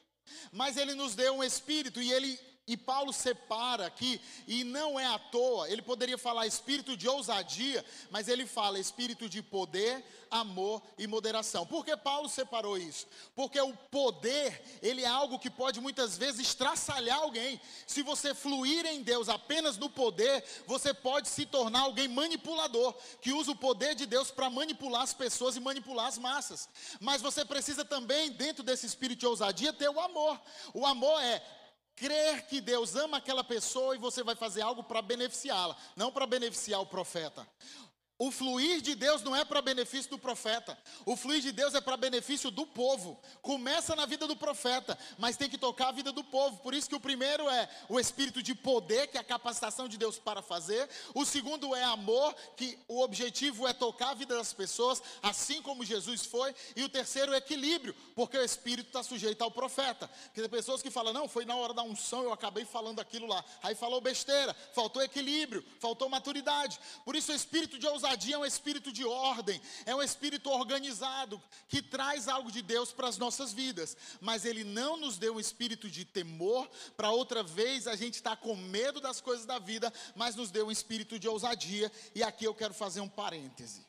mas 0.53 0.77
ele 0.77 0.95
nos 0.95 1.15
deu 1.15 1.37
um 1.37 1.43
espírito 1.43 2.03
e 2.03 2.13
ele 2.13 2.50
e 2.71 2.77
Paulo 2.77 3.13
separa 3.13 3.85
aqui, 3.85 4.21
e 4.47 4.63
não 4.63 4.99
é 4.99 5.05
à 5.05 5.19
toa, 5.19 5.69
ele 5.69 5.83
poderia 5.83 6.17
falar 6.17 6.47
espírito 6.47 6.97
de 6.97 7.09
ousadia, 7.09 7.85
mas 8.13 8.29
ele 8.29 8.47
fala 8.47 8.79
espírito 8.79 9.29
de 9.29 9.43
poder, 9.43 10.05
amor 10.31 10.81
e 10.97 11.05
moderação. 11.09 11.67
Por 11.67 11.85
que 11.85 11.97
Paulo 11.97 12.29
separou 12.29 12.79
isso? 12.79 13.09
Porque 13.35 13.61
o 13.61 13.75
poder, 13.91 14.79
ele 14.81 15.03
é 15.03 15.09
algo 15.09 15.37
que 15.37 15.51
pode 15.51 15.81
muitas 15.81 16.17
vezes 16.17 16.47
estraçalhar 16.47 17.19
alguém. 17.19 17.61
Se 17.89 18.05
você 18.05 18.33
fluir 18.33 18.87
em 18.87 19.03
Deus 19.03 19.29
apenas 19.29 19.77
no 19.77 19.91
poder, 19.91 20.45
você 20.65 20.95
pode 20.95 21.29
se 21.29 21.45
tornar 21.45 21.81
alguém 21.81 22.07
manipulador, 22.07 22.95
que 23.21 23.33
usa 23.33 23.51
o 23.51 23.57
poder 23.57 23.97
de 23.97 24.07
Deus 24.07 24.31
para 24.31 24.49
manipular 24.49 25.03
as 25.03 25.13
pessoas 25.13 25.57
e 25.57 25.61
manipular 25.61 26.07
as 26.07 26.19
massas. 26.19 26.69
Mas 27.01 27.21
você 27.21 27.45
precisa 27.45 27.85
também, 27.85 28.31
dentro 28.31 28.63
desse 28.63 28.87
espírito 28.87 29.19
de 29.19 29.27
ousadia, 29.27 29.73
ter 29.73 29.91
o 29.91 29.99
amor. 29.99 30.41
O 30.73 30.87
amor 30.87 31.21
é 31.21 31.43
crer 32.01 32.47
que 32.47 32.63
Deus 32.63 32.97
ama 32.97 33.19
aquela 33.19 33.45
pessoa 33.45 33.95
e 33.95 33.99
você 33.99 34.23
vai 34.23 34.35
fazer 34.35 34.63
algo 34.63 34.83
para 34.83 35.03
beneficiá-la, 35.03 35.77
não 35.95 36.11
para 36.11 36.27
beneficiar 36.27 36.81
o 36.81 36.87
profeta. 36.87 37.47
O 38.21 38.31
fluir 38.31 38.83
de 38.83 38.95
Deus 38.95 39.23
não 39.23 39.35
é 39.35 39.47
para 39.47 39.63
benefício 39.63 40.11
do 40.11 40.19
profeta. 40.19 40.77
O 41.07 41.17
fluir 41.17 41.41
de 41.41 41.53
Deus 41.53 41.75
é 41.75 41.81
para 41.81 41.97
benefício 41.97 42.51
do 42.51 42.67
povo. 42.67 43.19
Começa 43.41 43.97
na 43.97 44.05
vida 44.05 44.27
do 44.27 44.37
profeta, 44.37 44.99
mas 45.17 45.39
tem 45.39 45.49
que 45.49 45.57
tocar 45.57 45.89
a 45.89 45.93
vida 45.93 46.13
do 46.13 46.23
povo. 46.23 46.59
Por 46.59 46.75
isso 46.75 46.87
que 46.87 46.95
o 46.95 47.01
primeiro 47.01 47.49
é 47.49 47.67
o 47.89 47.99
espírito 47.99 48.43
de 48.43 48.55
poder, 48.55 49.07
que 49.07 49.17
é 49.17 49.23
a 49.23 49.25
capacitação 49.25 49.89
de 49.89 49.97
Deus 49.97 50.19
para 50.19 50.43
fazer. 50.43 50.87
O 51.15 51.25
segundo 51.25 51.75
é 51.75 51.83
amor, 51.83 52.37
que 52.59 52.79
o 52.87 53.01
objetivo 53.01 53.67
é 53.67 53.73
tocar 53.73 54.11
a 54.11 54.15
vida 54.15 54.37
das 54.37 54.53
pessoas, 54.53 55.03
assim 55.23 55.63
como 55.63 55.83
Jesus 55.83 56.27
foi. 56.27 56.55
E 56.77 56.85
o 56.85 56.91
terceiro 56.91 57.33
é 57.33 57.39
equilíbrio, 57.39 57.97
porque 58.15 58.37
o 58.37 58.45
espírito 58.45 58.89
está 58.89 59.03
sujeito 59.03 59.41
ao 59.41 59.51
profeta. 59.51 60.09
Porque 60.25 60.43
tem 60.43 60.51
pessoas 60.51 60.83
que 60.83 60.91
falam, 60.91 61.15
não, 61.15 61.27
foi 61.27 61.47
na 61.47 61.57
hora 61.57 61.73
da 61.73 61.83
unção, 61.83 62.23
eu 62.25 62.35
acabei 62.35 62.67
falando 62.67 63.01
aquilo 63.01 63.27
lá. 63.27 63.43
Aí 63.63 63.75
falou 63.75 63.99
besteira, 63.99 64.55
faltou 64.75 65.03
equilíbrio, 65.03 65.65
faltou 65.81 66.07
maturidade. 66.11 66.79
Por 67.03 67.17
isso 67.17 67.33
o 67.33 67.35
espírito 67.35 67.79
de 67.79 67.87
ousadia 67.87 68.10
ousadia 68.11 68.35
é 68.35 68.39
um 68.39 68.45
espírito 68.45 68.93
de 68.93 69.05
ordem, 69.05 69.61
é 69.87 69.95
um 69.95 70.03
espírito 70.03 70.51
organizado, 70.51 71.41
que 71.69 71.81
traz 71.81 72.27
algo 72.27 72.51
de 72.51 72.61
Deus 72.61 72.93
para 72.93 73.09
as 73.09 73.17
nossas 73.17 73.53
vidas. 73.53 73.97
Mas 74.21 74.45
Ele 74.45 74.65
não 74.65 74.97
nos 74.97 75.17
deu 75.17 75.37
um 75.37 75.41
espírito 75.41 75.89
de 75.89 76.05
temor, 76.05 76.69
para 76.97 77.11
outra 77.11 77.43
vez 77.43 77.87
a 77.87 77.95
gente 77.95 78.15
estar 78.15 78.37
tá 78.37 78.43
com 78.43 78.57
medo 78.57 79.01
das 79.01 79.21
coisas 79.21 79.47
da 79.47 79.59
vida, 79.59 79.93
mas 80.17 80.35
nos 80.35 80.51
deu 80.51 80.67
um 80.67 80.71
espírito 80.71 81.19
de 81.19 81.29
ousadia. 81.29 81.91
E 82.15 82.23
aqui 82.23 82.45
eu 82.45 82.55
quero 82.55 82.75
fazer 82.75 83.01
um 83.01 83.09
parêntese. 83.09 83.87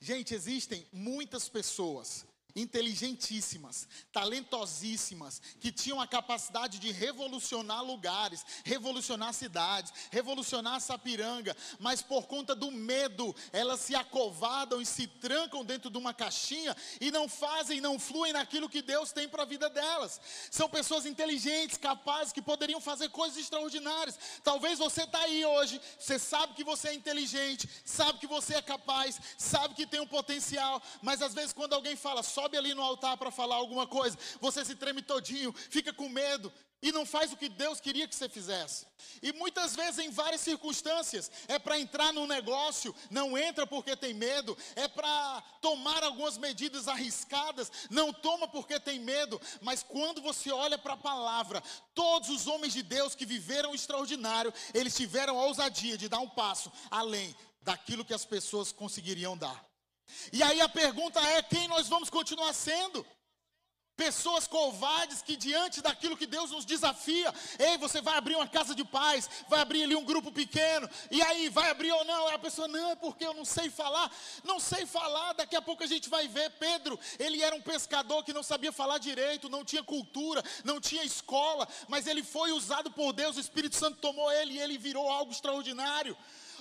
Gente, 0.00 0.34
existem 0.34 0.86
muitas 0.92 1.48
pessoas 1.48 2.24
inteligentíssimas, 2.58 3.88
talentosíssimas, 4.12 5.40
que 5.60 5.70
tinham 5.70 6.00
a 6.00 6.06
capacidade 6.06 6.78
de 6.78 6.90
revolucionar 6.90 7.82
lugares, 7.84 8.44
revolucionar 8.64 9.32
cidades, 9.32 9.92
revolucionar 10.10 10.80
Sapiranga, 10.80 11.56
mas 11.78 12.02
por 12.02 12.26
conta 12.26 12.54
do 12.54 12.70
medo, 12.70 13.34
elas 13.52 13.80
se 13.80 13.94
acovardam 13.94 14.80
e 14.80 14.86
se 14.86 15.06
trancam 15.06 15.64
dentro 15.64 15.90
de 15.90 15.98
uma 15.98 16.14
caixinha 16.14 16.76
e 17.00 17.10
não 17.10 17.28
fazem, 17.28 17.80
não 17.80 17.98
fluem 17.98 18.32
naquilo 18.32 18.68
que 18.68 18.82
Deus 18.82 19.12
tem 19.12 19.28
para 19.28 19.42
a 19.42 19.46
vida 19.46 19.70
delas. 19.70 20.20
São 20.50 20.68
pessoas 20.68 21.06
inteligentes, 21.06 21.78
capazes, 21.78 22.32
que 22.32 22.42
poderiam 22.42 22.80
fazer 22.80 23.08
coisas 23.10 23.38
extraordinárias. 23.38 24.18
Talvez 24.42 24.78
você 24.78 25.02
está 25.02 25.20
aí 25.20 25.44
hoje, 25.44 25.80
você 25.98 26.18
sabe 26.18 26.54
que 26.54 26.64
você 26.64 26.88
é 26.88 26.94
inteligente, 26.94 27.68
sabe 27.84 28.18
que 28.18 28.26
você 28.26 28.54
é 28.54 28.62
capaz, 28.62 29.20
sabe 29.36 29.74
que 29.74 29.86
tem 29.86 30.00
um 30.00 30.06
potencial, 30.06 30.82
mas 31.02 31.22
às 31.22 31.34
vezes 31.34 31.52
quando 31.52 31.74
alguém 31.74 31.96
fala, 31.96 32.22
sobe 32.48 32.56
ali 32.56 32.74
no 32.74 32.82
altar 32.82 33.16
para 33.18 33.30
falar 33.30 33.56
alguma 33.56 33.86
coisa, 33.86 34.18
você 34.40 34.64
se 34.64 34.74
treme 34.74 35.02
todinho, 35.02 35.52
fica 35.52 35.92
com 35.92 36.08
medo 36.08 36.50
e 36.80 36.92
não 36.92 37.04
faz 37.04 37.32
o 37.32 37.36
que 37.36 37.48
Deus 37.48 37.80
queria 37.80 38.06
que 38.06 38.14
você 38.14 38.28
fizesse. 38.28 38.86
E 39.20 39.32
muitas 39.32 39.74
vezes, 39.74 39.98
em 39.98 40.10
várias 40.10 40.40
circunstâncias, 40.40 41.30
é 41.48 41.58
para 41.58 41.78
entrar 41.78 42.12
num 42.12 42.26
negócio, 42.26 42.94
não 43.10 43.36
entra 43.36 43.66
porque 43.66 43.96
tem 43.96 44.14
medo, 44.14 44.56
é 44.76 44.86
para 44.88 45.42
tomar 45.60 46.02
algumas 46.04 46.38
medidas 46.38 46.88
arriscadas, 46.88 47.70
não 47.90 48.12
toma 48.12 48.48
porque 48.48 48.78
tem 48.80 49.00
medo, 49.00 49.40
mas 49.60 49.82
quando 49.82 50.22
você 50.22 50.50
olha 50.50 50.78
para 50.78 50.94
a 50.94 50.96
palavra, 50.96 51.62
todos 51.94 52.30
os 52.30 52.46
homens 52.46 52.72
de 52.72 52.82
Deus 52.82 53.14
que 53.14 53.26
viveram 53.26 53.72
o 53.72 53.74
extraordinário, 53.74 54.54
eles 54.72 54.94
tiveram 54.94 55.38
a 55.38 55.44
ousadia 55.46 55.98
de 55.98 56.08
dar 56.08 56.20
um 56.20 56.28
passo 56.28 56.72
além 56.90 57.36
daquilo 57.60 58.04
que 58.04 58.14
as 58.14 58.24
pessoas 58.24 58.72
conseguiriam 58.72 59.36
dar. 59.36 59.67
E 60.32 60.42
aí 60.42 60.60
a 60.60 60.68
pergunta 60.68 61.20
é: 61.20 61.42
quem 61.42 61.68
nós 61.68 61.88
vamos 61.88 62.10
continuar 62.10 62.52
sendo? 62.52 63.04
Pessoas 63.98 64.46
covardes 64.46 65.22
que, 65.22 65.34
diante 65.34 65.82
daquilo 65.82 66.16
que 66.16 66.24
Deus 66.24 66.52
nos 66.52 66.64
desafia, 66.64 67.34
ei, 67.58 67.76
você 67.78 68.00
vai 68.00 68.16
abrir 68.16 68.36
uma 68.36 68.46
casa 68.46 68.72
de 68.72 68.84
paz, 68.84 69.28
vai 69.48 69.58
abrir 69.58 69.82
ali 69.82 69.96
um 69.96 70.04
grupo 70.04 70.30
pequeno, 70.30 70.88
e 71.10 71.20
aí, 71.20 71.48
vai 71.48 71.68
abrir 71.68 71.90
ou 71.90 72.04
não? 72.04 72.28
A 72.28 72.38
pessoa, 72.38 72.68
não, 72.68 72.92
é 72.92 72.94
porque 72.94 73.26
eu 73.26 73.34
não 73.34 73.44
sei 73.44 73.68
falar, 73.68 74.08
não 74.44 74.60
sei 74.60 74.86
falar. 74.86 75.32
Daqui 75.32 75.56
a 75.56 75.60
pouco 75.60 75.82
a 75.82 75.86
gente 75.88 76.08
vai 76.08 76.28
ver. 76.28 76.48
Pedro, 76.60 76.96
ele 77.18 77.42
era 77.42 77.56
um 77.56 77.60
pescador 77.60 78.22
que 78.22 78.32
não 78.32 78.44
sabia 78.44 78.70
falar 78.70 78.98
direito, 78.98 79.48
não 79.48 79.64
tinha 79.64 79.82
cultura, 79.82 80.44
não 80.62 80.80
tinha 80.80 81.02
escola, 81.02 81.66
mas 81.88 82.06
ele 82.06 82.22
foi 82.22 82.52
usado 82.52 82.92
por 82.92 83.12
Deus, 83.12 83.36
o 83.36 83.40
Espírito 83.40 83.74
Santo 83.74 83.98
tomou 83.98 84.30
ele 84.30 84.54
e 84.54 84.60
ele 84.60 84.78
virou 84.78 85.10
algo 85.10 85.32
extraordinário. 85.32 86.16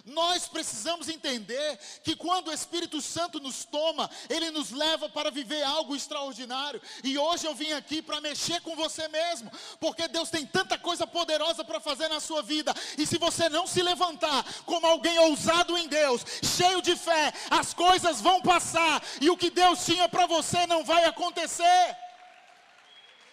Nós 0.07 0.47
precisamos 0.47 1.09
entender 1.09 1.77
que 2.01 2.15
quando 2.15 2.47
o 2.47 2.53
Espírito 2.53 3.01
Santo 3.01 3.41
nos 3.41 3.65
toma, 3.65 4.09
ele 4.29 4.49
nos 4.51 4.71
leva 4.71 5.09
para 5.09 5.29
viver 5.29 5.61
algo 5.63 5.93
extraordinário. 5.93 6.81
E 7.03 7.17
hoje 7.17 7.45
eu 7.45 7.53
vim 7.53 7.73
aqui 7.73 8.01
para 8.01 8.21
mexer 8.21 8.61
com 8.61 8.73
você 8.73 9.09
mesmo, 9.09 9.51
porque 9.81 10.07
Deus 10.07 10.29
tem 10.29 10.45
tanta 10.45 10.77
coisa 10.77 11.05
poderosa 11.05 11.61
para 11.61 11.81
fazer 11.81 12.07
na 12.07 12.21
sua 12.21 12.41
vida. 12.41 12.73
E 12.97 13.05
se 13.05 13.17
você 13.17 13.49
não 13.49 13.67
se 13.67 13.83
levantar 13.83 14.45
como 14.65 14.87
alguém 14.87 15.19
ousado 15.19 15.77
em 15.77 15.89
Deus, 15.89 16.25
cheio 16.41 16.81
de 16.81 16.95
fé, 16.95 17.33
as 17.49 17.73
coisas 17.73 18.21
vão 18.21 18.41
passar 18.41 19.03
e 19.19 19.29
o 19.29 19.35
que 19.35 19.49
Deus 19.49 19.85
tinha 19.85 20.07
para 20.07 20.25
você 20.25 20.65
não 20.67 20.85
vai 20.85 21.03
acontecer. 21.03 21.97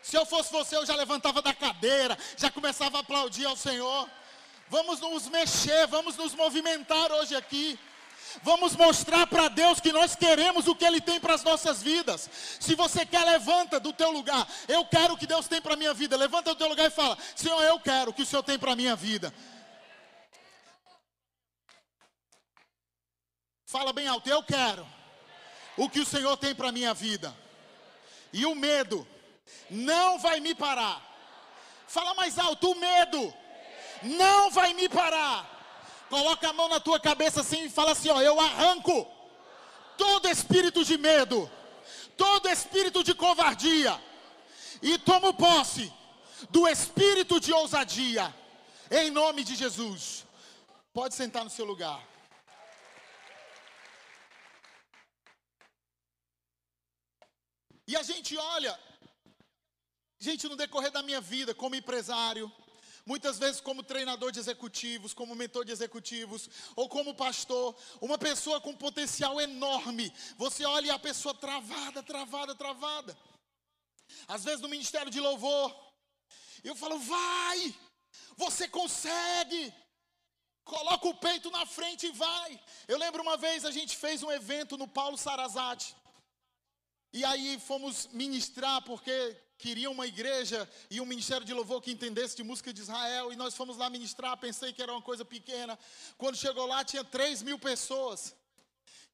Se 0.03 0.17
eu 0.17 0.27
fosse 0.27 0.51
você, 0.51 0.77
eu 0.77 0.85
já 0.85 0.97
levantava 0.97 1.41
da 1.41 1.55
cadeira, 1.55 2.19
já 2.37 2.51
começava 2.51 2.97
a 2.97 3.01
aplaudir 3.01 3.47
ao 3.47 3.57
Senhor. 3.57 4.11
Vamos 4.69 5.01
nos 5.01 5.29
mexer, 5.29 5.87
vamos 5.87 6.17
nos 6.17 6.35
movimentar 6.35 7.13
hoje 7.13 7.35
aqui. 7.35 7.79
Vamos 8.43 8.75
mostrar 8.75 9.27
para 9.27 9.49
Deus 9.49 9.81
que 9.81 9.93
nós 9.93 10.17
queremos 10.17 10.67
o 10.67 10.75
que 10.75 10.85
Ele 10.85 11.01
tem 11.01 11.21
para 11.21 11.35
as 11.35 11.45
nossas 11.45 11.83
vidas. 11.83 12.29
Se 12.59 12.75
você 12.75 13.07
quer, 13.07 13.25
levanta 13.25 13.79
do 13.79 13.93
teu 13.93 14.11
lugar. 14.11 14.47
Eu 14.67 14.85
quero 14.87 15.15
o 15.15 15.17
que 15.17 15.27
Deus 15.27 15.47
tem 15.47 15.61
para 15.61 15.75
a 15.75 15.77
minha 15.77 15.95
vida. 15.95 16.17
Levanta 16.17 16.51
do 16.53 16.59
teu 16.59 16.69
lugar 16.69 16.87
e 16.87 16.91
fala: 16.91 17.17
Senhor, 17.37 17.63
eu 17.63 17.79
quero 17.79 18.11
o 18.11 18.15
que 18.15 18.23
o 18.23 18.27
Senhor 18.27 18.43
tem 18.43 18.59
para 18.59 18.73
a 18.73 18.77
minha 18.77 18.97
vida. 18.97 19.33
Fala 23.67 23.93
bem 23.93 24.07
alto, 24.07 24.29
eu 24.29 24.43
quero 24.43 24.87
o 25.77 25.89
que 25.89 26.01
o 26.01 26.07
Senhor 26.07 26.37
tem 26.37 26.55
para 26.55 26.69
a 26.69 26.73
minha 26.73 26.95
vida. 26.95 27.35
E 28.33 28.47
o 28.47 28.55
medo 28.55 29.07
não 29.69 30.19
vai 30.19 30.41
me 30.41 30.55
parar. 30.55 31.03
Fala 31.87 32.15
mais 32.15 32.39
alto, 32.39 32.71
o 32.71 32.75
medo 32.75 33.35
não 34.03 34.51
vai 34.51 34.75
me 34.75 34.89
parar. 34.89 35.51
Coloca 36.09 36.49
a 36.49 36.53
mão 36.53 36.69
na 36.69 36.81
tua 36.81 37.01
cabeça 37.01 37.41
assim 37.41 37.65
e 37.65 37.71
fala 37.71 37.93
assim: 37.93 38.11
ó, 38.11 38.21
eu 38.21 38.41
arranco 38.41 39.07
todo 39.97 40.29
espírito 40.29 40.85
de 40.85 40.97
medo, 40.99 41.51
todo 42.17 42.49
espírito 42.49 43.03
de 43.03 43.15
covardia, 43.15 44.01
e 44.83 44.99
tomo 44.99 45.33
posse 45.35 45.93
do 46.51 46.69
espírito 46.69 47.41
de 47.41 47.53
ousadia, 47.53 48.35
em 48.91 49.11
nome 49.11 49.45
de 49.45 49.55
Jesus. 49.55 50.25
Pode 50.93 51.15
sentar 51.15 51.45
no 51.45 51.51
seu 51.51 51.65
lugar. 51.65 52.01
E 57.87 57.97
a 57.97 58.03
gente 58.03 58.37
olha, 58.37 58.79
gente, 60.19 60.49
no 60.49 60.57
decorrer 60.57 60.91
da 60.91 61.03
minha 61.03 61.21
vida 61.21 61.55
como 61.55 61.75
empresário, 61.75 62.51
muitas 63.07 63.39
vezes 63.39 63.61
como 63.61 63.83
treinador 63.83 64.33
de 64.33 64.39
executivos, 64.39 65.13
como 65.13 65.35
mentor 65.35 65.65
de 65.65 65.73
executivos, 65.73 66.49
ou 66.75 66.89
como 66.89 67.15
pastor, 67.15 67.77
uma 68.01 68.17
pessoa 68.17 68.61
com 68.61 68.75
potencial 68.75 69.41
enorme. 69.41 70.13
Você 70.37 70.65
olha 70.65 70.87
e 70.87 70.91
a 70.91 70.99
pessoa 70.99 71.35
travada, 71.35 72.03
travada, 72.03 72.55
travada. 72.55 73.17
Às 74.27 74.45
vezes 74.45 74.61
no 74.61 74.69
ministério 74.69 75.11
de 75.11 75.21
louvor, 75.21 75.75
eu 76.63 76.75
falo, 76.75 76.99
vai, 76.99 77.75
você 78.37 78.67
consegue. 78.69 79.73
Coloca 80.65 81.07
o 81.09 81.15
peito 81.15 81.51
na 81.51 81.67
frente 81.67 82.07
e 82.07 82.13
vai. 82.13 82.61
Eu 82.89 82.99
lembro 82.99 83.23
uma 83.23 83.37
vez 83.37 83.67
a 83.67 83.71
gente 83.71 83.97
fez 83.97 84.23
um 84.23 84.33
evento 84.33 84.79
no 84.79 84.89
Paulo 84.89 85.19
Sarazate. 85.19 85.95
E 87.13 87.23
aí 87.25 87.61
fomos 87.61 88.07
ministrar 88.09 88.83
porque 88.83 89.37
queria 89.59 89.91
uma 89.91 90.07
igreja 90.07 90.69
e 90.91 91.01
um 91.01 91.07
ministério 91.07 91.47
de 91.47 91.55
louvor 91.55 91.81
que 91.81 91.91
entendesse 91.91 92.37
de 92.37 92.43
música 92.43 92.73
de 92.73 92.81
Israel. 92.81 93.33
E 93.33 93.37
nós 93.37 93.55
fomos 93.55 93.77
lá 93.77 93.89
ministrar, 93.89 94.37
pensei 94.37 94.73
que 94.73 94.83
era 94.83 94.93
uma 94.93 95.03
coisa 95.03 95.25
pequena. 95.25 95.79
Quando 96.19 96.37
chegou 96.37 96.67
lá 96.67 96.85
tinha 96.85 97.05
3 97.05 97.43
mil 97.43 97.59
pessoas. 97.59 98.35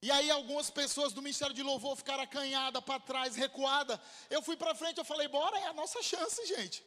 E 0.03 0.11
aí 0.11 0.31
algumas 0.31 0.71
pessoas 0.71 1.13
do 1.13 1.21
ministério 1.21 1.55
de 1.55 1.63
louvor 1.63 1.95
ficaram 1.95 2.23
acanhadas 2.23 2.83
para 2.83 2.99
trás, 3.01 3.37
recuada. 3.37 4.01
Eu 4.31 4.41
fui 4.43 4.57
para 4.57 4.75
frente, 4.75 4.99
eu 4.99 5.05
falei, 5.05 5.29
bora, 5.29 5.59
é 5.59 5.67
a 5.67 5.75
nossa 5.75 6.03
chance, 6.03 6.47
gente. 6.47 6.83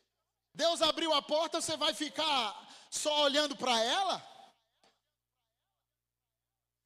Deus 0.53 0.81
abriu 0.81 1.13
a 1.13 1.21
porta, 1.21 1.61
você 1.61 1.77
vai 1.77 1.93
ficar 1.93 2.67
só 2.89 3.23
olhando 3.23 3.55
para 3.55 3.79
ela? 3.79 4.33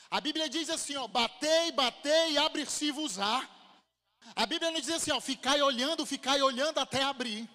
A 0.09 0.21
Bíblia 0.21 0.49
diz 0.49 0.69
assim, 0.69 0.95
ó, 0.95 1.07
batei, 1.07 1.71
batei 1.71 2.31
e 2.31 2.37
abre-se-vos-á. 2.37 3.56
A 4.35 4.45
Bíblia 4.45 4.71
não 4.71 4.79
diz 4.79 4.89
assim, 4.89 5.11
ó, 5.11 5.19
ficai 5.19 5.61
olhando, 5.61 6.05
ficai 6.05 6.41
olhando 6.41 6.79
até 6.79 7.03
abrir. 7.03 7.49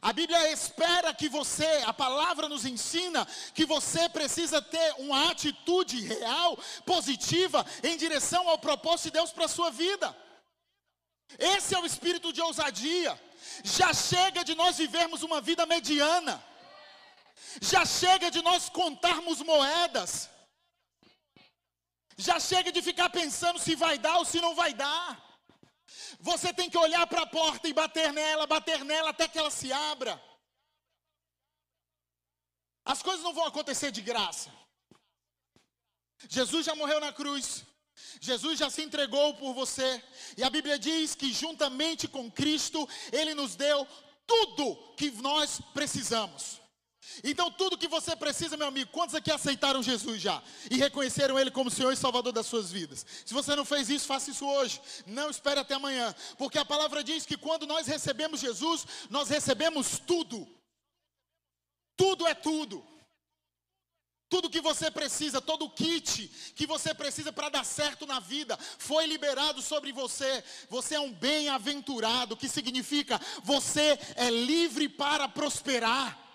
A 0.00 0.12
Bíblia 0.12 0.52
espera 0.52 1.14
que 1.14 1.28
você, 1.28 1.82
a 1.86 1.92
palavra 1.92 2.48
nos 2.48 2.64
ensina 2.64 3.26
que 3.54 3.64
você 3.64 4.08
precisa 4.08 4.60
ter 4.60 4.94
uma 4.98 5.30
atitude 5.30 6.00
real, 6.00 6.58
positiva, 6.84 7.64
em 7.82 7.96
direção 7.96 8.48
ao 8.48 8.58
propósito 8.58 9.04
de 9.06 9.12
Deus 9.12 9.32
para 9.32 9.46
a 9.46 9.48
sua 9.48 9.70
vida. 9.70 10.14
Esse 11.38 11.74
é 11.74 11.78
o 11.78 11.86
espírito 11.86 12.32
de 12.32 12.40
ousadia. 12.40 13.20
Já 13.64 13.92
chega 13.92 14.44
de 14.44 14.54
nós 14.54 14.76
vivermos 14.76 15.22
uma 15.22 15.40
vida 15.40 15.66
mediana. 15.66 16.42
Já 17.60 17.84
chega 17.84 18.30
de 18.30 18.42
nós 18.42 18.68
contarmos 18.68 19.40
moedas. 19.40 20.28
Já 22.16 22.38
chega 22.38 22.70
de 22.70 22.80
ficar 22.80 23.10
pensando 23.10 23.58
se 23.58 23.74
vai 23.74 23.98
dar 23.98 24.18
ou 24.18 24.24
se 24.24 24.40
não 24.40 24.54
vai 24.54 24.72
dar. 24.72 25.25
Você 26.20 26.52
tem 26.52 26.68
que 26.70 26.78
olhar 26.78 27.06
para 27.06 27.22
a 27.22 27.26
porta 27.26 27.68
e 27.68 27.72
bater 27.72 28.12
nela, 28.12 28.46
bater 28.46 28.84
nela 28.84 29.10
até 29.10 29.28
que 29.28 29.38
ela 29.38 29.50
se 29.50 29.72
abra. 29.72 30.22
As 32.84 33.02
coisas 33.02 33.24
não 33.24 33.32
vão 33.32 33.46
acontecer 33.46 33.90
de 33.90 34.00
graça. 34.00 34.52
Jesus 36.28 36.64
já 36.66 36.74
morreu 36.74 37.00
na 37.00 37.12
cruz. 37.12 37.64
Jesus 38.20 38.58
já 38.58 38.70
se 38.70 38.82
entregou 38.82 39.34
por 39.34 39.52
você. 39.54 40.02
E 40.36 40.44
a 40.44 40.50
Bíblia 40.50 40.78
diz 40.78 41.14
que 41.14 41.32
juntamente 41.32 42.06
com 42.06 42.30
Cristo, 42.30 42.88
Ele 43.12 43.34
nos 43.34 43.56
deu 43.56 43.86
tudo 44.26 44.94
que 44.96 45.10
nós 45.10 45.60
precisamos. 45.74 46.60
Então, 47.22 47.50
tudo 47.50 47.78
que 47.78 47.88
você 47.88 48.14
precisa, 48.14 48.56
meu 48.56 48.66
amigo, 48.66 48.90
quantos 48.90 49.14
aqui 49.14 49.30
aceitaram 49.30 49.82
Jesus 49.82 50.20
já? 50.20 50.42
E 50.70 50.76
reconheceram 50.76 51.38
Ele 51.38 51.50
como 51.50 51.70
Senhor 51.70 51.92
e 51.92 51.96
Salvador 51.96 52.32
das 52.32 52.46
suas 52.46 52.70
vidas? 52.70 53.04
Se 53.24 53.32
você 53.32 53.54
não 53.56 53.64
fez 53.64 53.88
isso, 53.88 54.06
faça 54.06 54.30
isso 54.30 54.46
hoje. 54.46 54.80
Não 55.06 55.30
espere 55.30 55.60
até 55.60 55.74
amanhã. 55.74 56.14
Porque 56.36 56.58
a 56.58 56.64
palavra 56.64 57.02
diz 57.02 57.24
que 57.24 57.36
quando 57.36 57.66
nós 57.66 57.86
recebemos 57.86 58.40
Jesus, 58.40 58.86
nós 59.08 59.28
recebemos 59.28 59.98
tudo. 59.98 60.46
Tudo 61.96 62.26
é 62.26 62.34
tudo. 62.34 62.84
Tudo 64.28 64.50
que 64.50 64.60
você 64.60 64.90
precisa, 64.90 65.40
todo 65.40 65.66
o 65.66 65.70
kit 65.70 66.28
que 66.56 66.66
você 66.66 66.92
precisa 66.92 67.32
para 67.32 67.48
dar 67.48 67.64
certo 67.64 68.06
na 68.06 68.18
vida, 68.18 68.58
foi 68.78 69.06
liberado 69.06 69.62
sobre 69.62 69.92
você. 69.92 70.42
Você 70.68 70.96
é 70.96 71.00
um 71.00 71.12
bem-aventurado, 71.12 72.36
que 72.36 72.48
significa 72.48 73.20
você 73.44 73.96
é 74.16 74.28
livre 74.28 74.88
para 74.88 75.28
prosperar. 75.28 76.25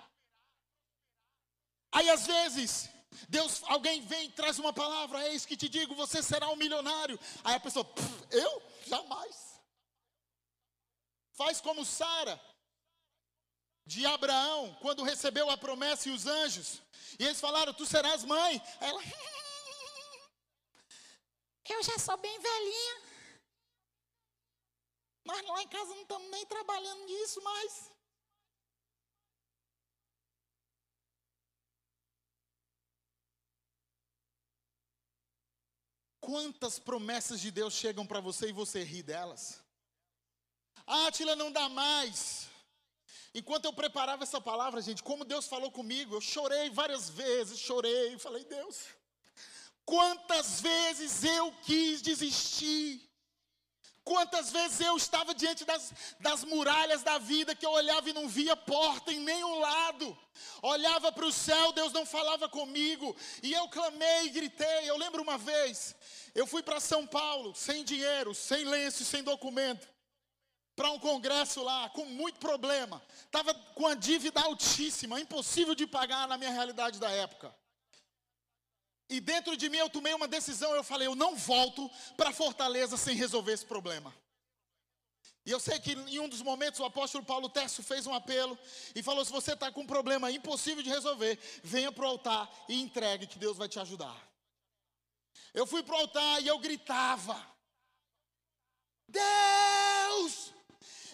Aí 1.91 2.09
às 2.09 2.25
vezes, 2.25 2.89
Deus, 3.27 3.61
alguém 3.63 4.01
vem 4.01 4.27
e 4.27 4.31
traz 4.31 4.57
uma 4.59 4.71
palavra, 4.71 5.27
eis 5.27 5.45
que 5.45 5.57
te 5.57 5.67
digo, 5.67 5.95
você 5.95 6.23
será 6.23 6.47
um 6.49 6.55
milionário. 6.55 7.19
Aí 7.43 7.55
a 7.55 7.59
pessoa, 7.59 7.85
eu? 8.31 8.63
Jamais. 8.87 9.59
Faz 11.33 11.59
como 11.59 11.85
Sara, 11.85 12.39
de 13.85 14.05
Abraão, 14.05 14.77
quando 14.81 15.03
recebeu 15.03 15.49
a 15.49 15.57
promessa 15.57 16.07
e 16.07 16.11
os 16.11 16.25
anjos. 16.25 16.81
E 17.19 17.25
eles 17.25 17.41
falaram, 17.41 17.73
tu 17.73 17.85
serás 17.85 18.23
mãe. 18.23 18.61
Aí 18.79 18.89
ela, 18.89 19.01
eu 21.69 21.83
já 21.83 21.99
sou 21.99 22.15
bem 22.17 22.39
velhinha. 22.39 23.01
Nós 25.25 25.45
lá 25.45 25.61
em 25.61 25.67
casa 25.67 25.93
não 25.93 26.01
estamos 26.01 26.29
nem 26.29 26.45
trabalhando 26.45 27.05
nisso 27.05 27.41
mais. 27.41 27.90
Quantas 36.21 36.77
promessas 36.77 37.41
de 37.41 37.49
Deus 37.49 37.73
chegam 37.73 38.05
para 38.05 38.19
você 38.21 38.49
e 38.49 38.53
você 38.53 38.83
ri 38.83 39.01
delas? 39.01 39.59
Ah, 40.85 41.07
Atila, 41.07 41.35
não 41.35 41.51
dá 41.51 41.67
mais. 41.67 42.47
Enquanto 43.33 43.65
eu 43.65 43.73
preparava 43.73 44.23
essa 44.23 44.39
palavra, 44.39 44.81
gente, 44.81 45.01
como 45.01 45.25
Deus 45.25 45.47
falou 45.47 45.71
comigo, 45.71 46.15
eu 46.15 46.21
chorei 46.21 46.69
várias 46.69 47.09
vezes, 47.09 47.59
chorei, 47.59 48.19
falei, 48.19 48.45
Deus, 48.45 48.85
quantas 49.83 50.61
vezes 50.61 51.23
eu 51.23 51.51
quis 51.63 52.01
desistir. 52.01 53.10
Quantas 54.03 54.51
vezes 54.51 54.79
eu 54.79 54.97
estava 54.97 55.33
diante 55.33 55.63
das, 55.63 55.93
das 56.19 56.43
muralhas 56.43 57.03
da 57.03 57.19
vida 57.19 57.53
que 57.53 57.65
eu 57.65 57.71
olhava 57.71 58.09
e 58.09 58.13
não 58.13 58.27
via 58.27 58.55
porta 58.55 59.13
em 59.13 59.19
nenhum 59.19 59.59
lado. 59.59 60.17
Olhava 60.61 61.11
para 61.11 61.25
o 61.25 61.31
céu, 61.31 61.71
Deus 61.71 61.93
não 61.93 62.03
falava 62.03 62.49
comigo. 62.49 63.15
E 63.43 63.53
eu 63.53 63.67
clamei 63.69 64.25
e 64.25 64.29
gritei. 64.29 64.89
Eu 64.89 64.97
lembro 64.97 65.21
uma 65.21 65.37
vez, 65.37 65.95
eu 66.33 66.47
fui 66.47 66.63
para 66.63 66.79
São 66.79 67.05
Paulo, 67.05 67.53
sem 67.53 67.83
dinheiro, 67.83 68.33
sem 68.33 68.65
lenço, 68.65 69.05
sem 69.05 69.23
documento. 69.23 69.87
Para 70.75 70.89
um 70.89 70.97
congresso 70.97 71.61
lá, 71.61 71.87
com 71.89 72.05
muito 72.05 72.39
problema. 72.39 73.03
Estava 73.25 73.53
com 73.53 73.85
a 73.85 73.93
dívida 73.93 74.41
altíssima, 74.41 75.21
impossível 75.21 75.75
de 75.75 75.85
pagar 75.85 76.27
na 76.27 76.39
minha 76.39 76.51
realidade 76.51 76.99
da 76.99 77.11
época. 77.11 77.53
E 79.11 79.19
dentro 79.19 79.57
de 79.57 79.67
mim 79.67 79.77
eu 79.77 79.89
tomei 79.89 80.13
uma 80.13 80.25
decisão, 80.25 80.73
eu 80.73 80.85
falei, 80.85 81.05
eu 81.05 81.15
não 81.15 81.35
volto 81.35 81.91
para 82.15 82.31
Fortaleza 82.31 82.95
sem 82.95 83.13
resolver 83.13 83.51
esse 83.51 83.65
problema. 83.65 84.15
E 85.45 85.51
eu 85.51 85.59
sei 85.59 85.81
que 85.81 85.91
em 85.91 86.17
um 86.17 86.29
dos 86.29 86.41
momentos 86.41 86.79
o 86.79 86.85
apóstolo 86.85 87.25
Paulo 87.25 87.49
Tércio 87.49 87.83
fez 87.83 88.07
um 88.07 88.13
apelo 88.13 88.57
e 88.95 89.03
falou: 89.03 89.25
se 89.25 89.31
você 89.31 89.51
está 89.51 89.69
com 89.69 89.81
um 89.81 89.87
problema 89.87 90.31
impossível 90.31 90.81
de 90.81 90.89
resolver, 90.89 91.37
venha 91.61 91.91
para 91.91 92.05
o 92.05 92.07
altar 92.07 92.49
e 92.69 92.81
entregue 92.81 93.27
que 93.27 93.37
Deus 93.37 93.57
vai 93.57 93.67
te 93.67 93.79
ajudar. 93.79 94.15
Eu 95.53 95.67
fui 95.67 95.83
para 95.83 95.95
o 95.95 95.99
altar 95.99 96.41
e 96.41 96.47
eu 96.47 96.57
gritava: 96.59 97.35
Deus, 99.09 100.53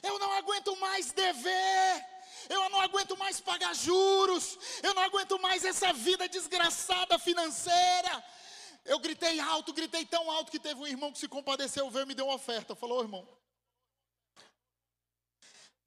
eu 0.03 0.19
não 0.19 0.33
aguento 0.33 0.75
mais 0.75 1.12
dever 1.12 2.16
eu 2.49 2.69
não 2.69 2.81
aguento 2.81 3.17
mais 3.17 3.39
pagar 3.39 3.73
juros, 3.75 4.57
eu 4.83 4.93
não 4.93 5.03
aguento 5.03 5.39
mais 5.39 5.63
essa 5.65 5.91
vida 5.93 6.27
desgraçada 6.27 7.17
financeira. 7.19 8.23
Eu 8.86 8.99
gritei 8.99 9.39
alto, 9.39 9.73
gritei 9.73 10.05
tão 10.05 10.31
alto 10.31 10.51
que 10.51 10.60
teve 10.60 10.79
um 10.79 10.88
irmão 10.88 11.12
que 11.12 11.19
se 11.19 11.27
compadeceu, 11.27 11.89
veio 11.89 12.03
e 12.03 12.07
me 12.07 12.15
deu 12.15 12.25
uma 12.25 12.36
oferta. 12.36 12.75
Falou, 12.75 13.01
irmão. 13.01 13.27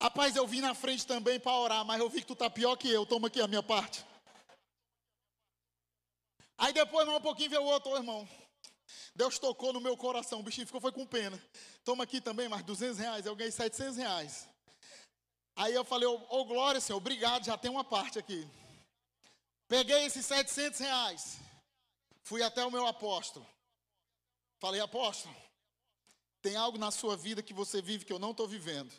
Rapaz, 0.02 0.36
eu 0.36 0.46
vim 0.46 0.60
na 0.60 0.74
frente 0.74 1.06
também 1.06 1.40
para 1.40 1.52
orar, 1.52 1.84
mas 1.84 2.00
eu 2.00 2.08
vi 2.08 2.20
que 2.20 2.26
tu 2.26 2.36
tá 2.36 2.50
pior 2.50 2.76
que 2.76 2.90
eu. 2.90 3.06
Toma 3.06 3.28
aqui 3.28 3.40
a 3.40 3.48
minha 3.48 3.62
parte. 3.62 4.04
Aí 6.58 6.74
depois, 6.74 7.06
mais 7.06 7.18
um 7.18 7.22
pouquinho, 7.22 7.50
veio 7.50 7.62
o 7.62 7.66
outro, 7.66 7.96
irmão. 7.96 8.28
Deus 9.14 9.38
tocou 9.38 9.72
no 9.72 9.80
meu 9.80 9.96
coração, 9.96 10.40
o 10.40 10.42
bichinho 10.42 10.66
ficou 10.66 10.80
foi 10.80 10.92
com 10.92 11.06
pena. 11.06 11.42
Toma 11.84 12.04
aqui 12.04 12.20
também 12.20 12.48
mais 12.48 12.62
200 12.64 12.98
reais, 12.98 13.24
eu 13.24 13.34
ganhei 13.34 13.50
700 13.50 13.96
reais. 13.96 14.49
Aí 15.60 15.74
eu 15.74 15.84
falei, 15.84 16.08
ô 16.08 16.18
oh, 16.30 16.44
glória, 16.46 16.80
Senhor, 16.80 16.96
obrigado, 16.96 17.44
já 17.44 17.58
tem 17.58 17.70
uma 17.70 17.84
parte 17.84 18.18
aqui. 18.18 18.48
Peguei 19.68 20.06
esses 20.06 20.24
700 20.24 20.80
reais, 20.80 21.38
fui 22.22 22.42
até 22.42 22.64
o 22.64 22.70
meu 22.70 22.86
apóstolo. 22.86 23.46
Falei, 24.58 24.80
apóstolo, 24.80 25.36
tem 26.40 26.56
algo 26.56 26.78
na 26.78 26.90
sua 26.90 27.14
vida 27.14 27.42
que 27.42 27.52
você 27.52 27.82
vive 27.82 28.06
que 28.06 28.12
eu 28.12 28.18
não 28.18 28.30
estou 28.30 28.48
vivendo. 28.48 28.90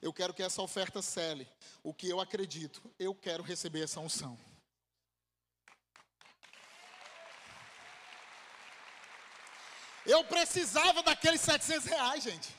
Eu 0.00 0.12
quero 0.12 0.32
que 0.32 0.44
essa 0.44 0.62
oferta 0.62 1.02
cele 1.02 1.48
o 1.82 1.92
que 1.92 2.08
eu 2.08 2.20
acredito. 2.20 2.80
Eu 3.00 3.12
quero 3.12 3.42
receber 3.42 3.82
essa 3.82 3.98
unção. 3.98 4.38
Eu 10.04 10.22
precisava 10.22 11.02
daqueles 11.02 11.40
700 11.40 11.84
reais, 11.84 12.22
gente. 12.22 12.54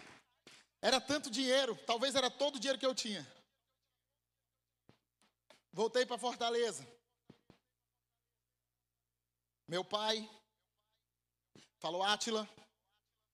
Era 0.82 1.00
tanto 1.00 1.32
dinheiro, 1.32 1.80
talvez 1.88 2.14
era 2.14 2.30
todo 2.30 2.58
o 2.58 2.60
dinheiro 2.60 2.78
que 2.78 2.86
eu 2.86 2.94
tinha. 2.94 3.37
Voltei 5.72 6.06
para 6.06 6.18
Fortaleza. 6.18 6.88
Meu 9.68 9.84
pai 9.84 10.30
falou: 11.80 12.02
Átila, 12.02 12.50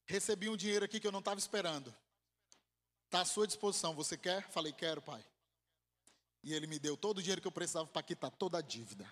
recebi 0.05 0.49
um 0.49 0.57
dinheiro 0.57 0.85
aqui 0.85 0.99
que 0.99 1.07
eu 1.07 1.11
não 1.11 1.19
estava 1.19 1.39
esperando. 1.39 1.95
Está 3.05 3.21
à 3.21 3.25
sua 3.25 3.45
disposição. 3.45 3.93
Você 3.95 4.17
quer? 4.17 4.49
Falei: 4.49 4.73
Quero, 4.73 5.01
pai. 5.01 5.23
E 6.43 6.53
ele 6.53 6.67
me 6.67 6.79
deu 6.79 6.97
todo 6.97 7.19
o 7.19 7.21
dinheiro 7.21 7.41
que 7.41 7.47
eu 7.47 7.51
precisava 7.51 7.87
para 7.87 8.03
quitar 8.03 8.31
toda 8.31 8.57
a 8.57 8.61
dívida. 8.61 9.09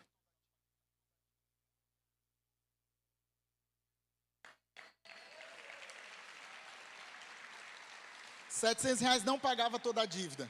Setecentos 8.50 9.00
reais 9.00 9.24
não 9.24 9.40
pagava 9.40 9.80
toda 9.80 10.02
a 10.02 10.06
dívida. 10.06 10.48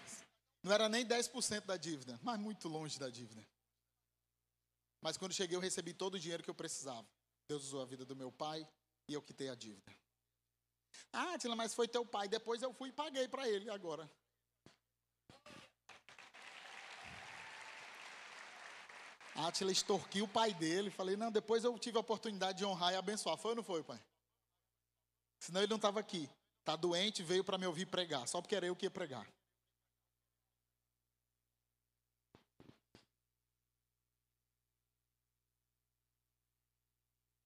Não 0.63 0.71
era 0.71 0.87
nem 0.87 1.05
10% 1.05 1.65
da 1.65 1.77
dívida, 1.77 2.19
mas 2.21 2.39
muito 2.39 2.67
longe 2.67 2.99
da 2.99 3.09
dívida. 3.09 3.45
Mas 5.01 5.17
quando 5.17 5.33
cheguei, 5.33 5.55
eu 5.55 5.61
recebi 5.61 5.93
todo 5.93 6.15
o 6.15 6.19
dinheiro 6.19 6.43
que 6.43 6.49
eu 6.49 6.55
precisava. 6.55 7.07
Deus 7.47 7.63
usou 7.63 7.81
a 7.81 7.85
vida 7.85 8.05
do 8.05 8.15
meu 8.15 8.31
pai 8.31 8.67
e 9.07 9.13
eu 9.13 9.21
quitei 9.21 9.49
a 9.49 9.55
dívida. 9.55 9.91
Ah, 11.11 11.37
Tila, 11.37 11.55
mas 11.55 11.73
foi 11.73 11.87
teu 11.87 12.05
pai. 12.05 12.27
Depois 12.27 12.61
eu 12.61 12.73
fui 12.73 12.89
e 12.89 12.91
paguei 12.93 13.27
para 13.27 13.49
ele 13.49 13.69
agora. 13.69 14.09
Átila 19.35 19.71
extorquiu 19.71 20.25
o 20.25 20.27
pai 20.27 20.53
dele. 20.53 20.89
Falei, 20.89 21.15
não, 21.15 21.31
depois 21.31 21.63
eu 21.63 21.77
tive 21.79 21.97
a 21.97 22.01
oportunidade 22.01 22.59
de 22.59 22.65
honrar 22.65 22.93
e 22.93 22.95
abençoar. 22.95 23.37
Foi 23.37 23.51
ou 23.51 23.55
não 23.55 23.63
foi, 23.63 23.83
pai? 23.83 23.99
Senão 25.39 25.61
ele 25.61 25.69
não 25.69 25.77
estava 25.77 25.99
aqui. 25.99 26.29
Está 26.59 26.75
doente, 26.75 27.23
veio 27.23 27.43
para 27.43 27.57
me 27.57 27.65
ouvir 27.65 27.87
pregar. 27.87 28.27
Só 28.27 28.41
porque 28.41 28.55
era 28.55 28.67
eu 28.67 28.75
que 28.75 28.85
ia 28.85 28.91
pregar. 28.91 29.27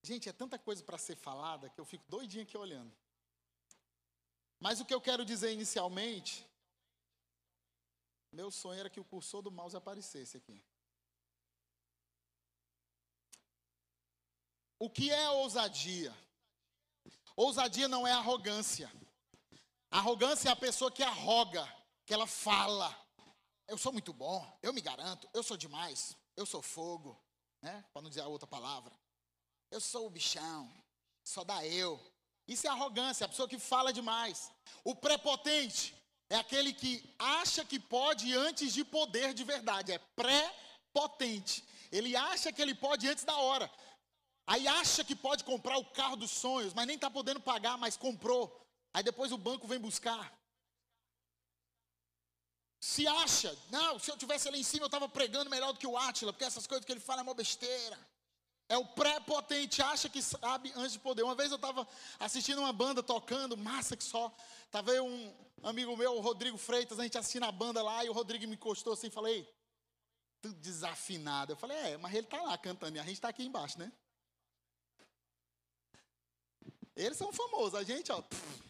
Gente, 0.05 0.29
é 0.29 0.33
tanta 0.33 0.59
coisa 0.59 0.83
para 0.83 0.99
ser 0.99 1.15
falada 1.15 1.67
que 1.67 1.81
eu 1.81 1.85
fico 1.91 2.05
doidinho 2.07 2.43
aqui 2.43 2.55
olhando. 2.55 2.95
Mas 4.59 4.79
o 4.79 4.85
que 4.85 4.93
eu 4.93 5.01
quero 5.01 5.25
dizer 5.25 5.51
inicialmente, 5.51 6.47
meu 8.31 8.51
sonho 8.51 8.79
era 8.81 8.89
que 8.89 8.99
o 8.99 9.03
cursor 9.03 9.41
do 9.41 9.49
mouse 9.49 9.75
aparecesse 9.75 10.37
aqui. 10.37 10.63
O 14.77 14.91
que 14.91 15.09
é 15.09 15.27
ousadia? 15.31 16.15
Ousadia 17.35 17.87
não 17.87 18.05
é 18.05 18.11
arrogância. 18.11 18.91
Arrogância 19.89 20.49
é 20.49 20.51
a 20.51 20.55
pessoa 20.55 20.91
que 20.91 21.01
arroga, 21.01 21.65
que 22.05 22.13
ela 22.13 22.27
fala. 22.27 22.95
Eu 23.67 23.79
sou 23.79 23.91
muito 23.91 24.13
bom, 24.13 24.39
eu 24.61 24.71
me 24.71 24.81
garanto, 24.81 25.27
eu 25.33 25.41
sou 25.41 25.57
demais, 25.57 26.15
eu 26.35 26.45
sou 26.45 26.61
fogo, 26.61 27.19
né? 27.59 27.83
Para 27.91 28.03
não 28.03 28.09
dizer 28.09 28.21
a 28.21 28.27
outra 28.27 28.45
palavra. 28.45 28.95
Eu 29.75 29.81
sou 29.81 30.07
o 30.07 30.09
bichão, 30.09 30.71
só 31.21 31.43
dá 31.43 31.65
eu. 31.65 32.01
Isso 32.47 32.65
é 32.65 32.69
arrogância, 32.69 33.25
a 33.25 33.27
pessoa 33.27 33.45
que 33.45 33.59
fala 33.59 33.91
demais. 33.91 34.49
O 34.85 34.95
prepotente 34.95 35.93
é 36.29 36.37
aquele 36.37 36.71
que 36.71 37.13
acha 37.19 37.65
que 37.65 37.77
pode 37.77 38.33
antes 38.33 38.73
de 38.73 38.85
poder 38.85 39.33
de 39.33 39.43
verdade. 39.43 39.91
É 39.91 39.97
pré-potente. 39.97 41.61
Ele 41.91 42.15
acha 42.15 42.53
que 42.53 42.61
ele 42.61 42.73
pode 42.73 43.05
antes 43.09 43.25
da 43.25 43.35
hora. 43.35 43.69
Aí 44.47 44.65
acha 44.65 45.03
que 45.03 45.13
pode 45.13 45.43
comprar 45.43 45.77
o 45.77 45.91
carro 45.91 46.15
dos 46.15 46.31
sonhos, 46.31 46.73
mas 46.73 46.87
nem 46.87 46.95
está 46.95 47.11
podendo 47.11 47.41
pagar, 47.41 47.77
mas 47.77 47.97
comprou. 47.97 48.65
Aí 48.93 49.03
depois 49.03 49.33
o 49.33 49.37
banco 49.37 49.67
vem 49.67 49.77
buscar. 49.77 50.25
Se 52.79 53.05
acha, 53.05 53.53
não, 53.69 53.99
se 53.99 54.09
eu 54.09 54.15
tivesse 54.15 54.47
ali 54.47 54.61
em 54.61 54.63
cima 54.63 54.83
eu 54.83 54.93
estava 54.93 55.09
pregando 55.09 55.49
melhor 55.49 55.73
do 55.73 55.79
que 55.79 55.87
o 55.87 55.97
Átila, 55.97 56.31
porque 56.31 56.45
essas 56.45 56.65
coisas 56.65 56.85
que 56.85 56.93
ele 56.93 57.01
fala 57.01 57.19
é 57.19 57.23
uma 57.23 57.33
besteira. 57.33 57.99
É 58.67 58.77
o 58.77 58.85
pré-potente, 58.85 59.81
acha 59.81 60.09
que 60.09 60.21
sabe 60.21 60.71
antes 60.75 60.93
de 60.93 60.99
poder. 60.99 61.21
Uma 61.23 61.35
vez 61.35 61.51
eu 61.51 61.55
estava 61.55 61.87
assistindo 62.19 62.59
uma 62.59 62.73
banda 62.73 63.03
tocando, 63.03 63.55
massa 63.55 63.95
que 63.95 64.03
só. 64.03 64.35
Estava 64.65 64.91
aí 64.91 64.99
um 64.99 65.35
amigo 65.61 65.95
meu, 65.95 66.15
o 66.15 66.19
Rodrigo 66.19 66.57
Freitas, 66.57 66.99
a 66.99 67.03
gente 67.03 67.17
assina 67.17 67.47
a 67.47 67.51
banda 67.51 67.81
lá, 67.83 68.03
e 68.03 68.09
o 68.09 68.13
Rodrigo 68.13 68.47
me 68.47 68.55
encostou 68.55 68.93
assim 68.93 69.07
e 69.07 69.11
falei, 69.11 69.47
tudo 70.41 70.55
desafinado. 70.55 71.53
Eu 71.53 71.57
falei, 71.57 71.77
é, 71.77 71.97
mas 71.97 72.13
ele 72.13 72.25
está 72.25 72.41
lá 72.41 72.57
cantando, 72.57 72.97
e 72.97 72.99
a 72.99 73.03
gente 73.03 73.13
está 73.13 73.29
aqui 73.29 73.43
embaixo, 73.43 73.77
né? 73.77 73.91
Eles 76.95 77.17
são 77.17 77.31
famosos, 77.31 77.75
a 77.75 77.83
gente, 77.83 78.11
ó, 78.11 78.21
pff, 78.21 78.63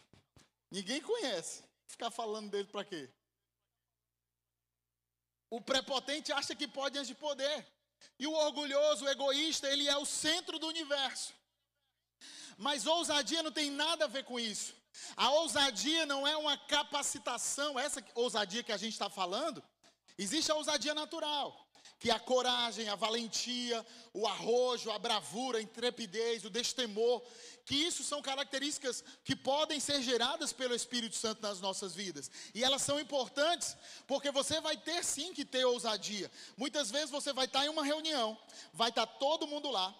ninguém 0.71 1.01
conhece. 1.01 1.63
Ficar 1.87 2.09
falando 2.09 2.49
dele 2.49 2.67
para 2.67 2.83
quê? 2.83 3.09
O 5.49 5.61
prepotente 5.61 6.33
acha 6.33 6.55
que 6.55 6.67
pode 6.67 6.97
antes 6.97 7.07
de 7.07 7.15
poder. 7.15 7.65
E 8.17 8.27
o 8.27 8.33
orgulhoso, 8.33 9.05
o 9.05 9.09
egoísta, 9.09 9.69
ele 9.69 9.87
é 9.87 9.97
o 9.97 10.05
centro 10.05 10.57
do 10.59 10.67
universo. 10.67 11.33
Mas 12.57 12.87
ousadia 12.87 13.43
não 13.43 13.51
tem 13.51 13.69
nada 13.69 14.05
a 14.05 14.07
ver 14.07 14.23
com 14.23 14.39
isso. 14.39 14.73
A 15.17 15.29
ousadia 15.31 16.05
não 16.05 16.25
é 16.25 16.37
uma 16.37 16.57
capacitação, 16.57 17.77
essa 17.77 18.03
ousadia 18.13 18.63
que 18.63 18.71
a 18.71 18.77
gente 18.77 18.93
está 18.93 19.09
falando, 19.09 19.61
existe 20.17 20.51
a 20.51 20.55
ousadia 20.55 20.93
natural 20.93 21.64
que 22.05 22.11
a 22.11 22.19
coragem, 22.19 22.87
a 22.87 22.93
valentia, 22.93 23.83
o 24.13 24.27
arrojo, 24.27 24.91
a 24.91 24.99
bravura, 24.99 25.57
a 25.57 25.61
intrepidez, 25.63 26.45
o 26.45 26.51
destemor, 26.51 27.19
que 27.65 27.73
isso 27.73 28.03
são 28.03 28.21
características 28.21 29.03
que 29.23 29.35
podem 29.35 29.79
ser 29.79 30.03
geradas 30.03 30.53
pelo 30.53 30.75
Espírito 30.75 31.15
Santo 31.15 31.41
nas 31.41 31.59
nossas 31.59 31.95
vidas. 31.95 32.29
E 32.53 32.63
elas 32.63 32.83
são 32.83 32.99
importantes 32.99 33.75
porque 34.05 34.29
você 34.29 34.61
vai 34.61 34.77
ter 34.77 35.03
sim 35.03 35.33
que 35.33 35.43
ter 35.43 35.65
ousadia. 35.65 36.29
Muitas 36.55 36.91
vezes 36.91 37.09
você 37.09 37.33
vai 37.33 37.45
estar 37.45 37.65
em 37.65 37.69
uma 37.69 37.83
reunião, 37.83 38.37
vai 38.71 38.89
estar 38.89 39.07
todo 39.07 39.47
mundo 39.47 39.71
lá, 39.71 39.91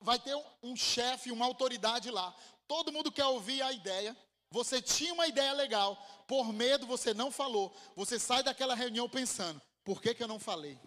vai 0.00 0.18
ter 0.18 0.34
um, 0.34 0.44
um 0.62 0.74
chefe, 0.74 1.30
uma 1.30 1.44
autoridade 1.44 2.10
lá. 2.10 2.34
Todo 2.66 2.90
mundo 2.90 3.12
quer 3.12 3.26
ouvir 3.26 3.60
a 3.60 3.70
ideia. 3.70 4.16
Você 4.50 4.80
tinha 4.80 5.12
uma 5.12 5.26
ideia 5.26 5.52
legal, 5.52 5.94
por 6.26 6.54
medo 6.54 6.86
você 6.86 7.12
não 7.12 7.30
falou. 7.30 7.76
Você 7.94 8.18
sai 8.18 8.42
daquela 8.42 8.74
reunião 8.74 9.06
pensando: 9.10 9.60
por 9.84 10.00
que, 10.00 10.14
que 10.14 10.22
eu 10.22 10.28
não 10.28 10.38
falei? 10.38 10.80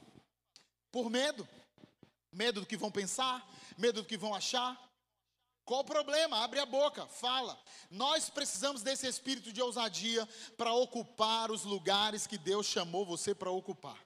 Por 0.98 1.12
medo. 1.12 1.48
Medo 2.32 2.62
do 2.62 2.66
que 2.66 2.76
vão 2.76 2.90
pensar, 2.90 3.48
medo 3.78 4.02
do 4.02 4.08
que 4.08 4.18
vão 4.18 4.34
achar. 4.34 4.76
Qual 5.64 5.82
o 5.82 5.84
problema? 5.84 6.44
Abre 6.44 6.60
a 6.60 6.66
boca, 6.66 7.06
fala. 7.06 7.56
Nós 7.92 8.32
precisamos 8.32 8.82
desse 8.82 9.06
espírito 9.06 9.54
de 9.54 9.62
ousadia 9.62 10.28
para 10.58 10.74
ocupar 10.74 11.52
os 11.52 11.64
lugares 11.64 12.26
que 12.26 12.36
Deus 12.36 12.66
chamou 12.66 13.06
você 13.06 13.36
para 13.36 13.52
ocupar. 13.52 14.04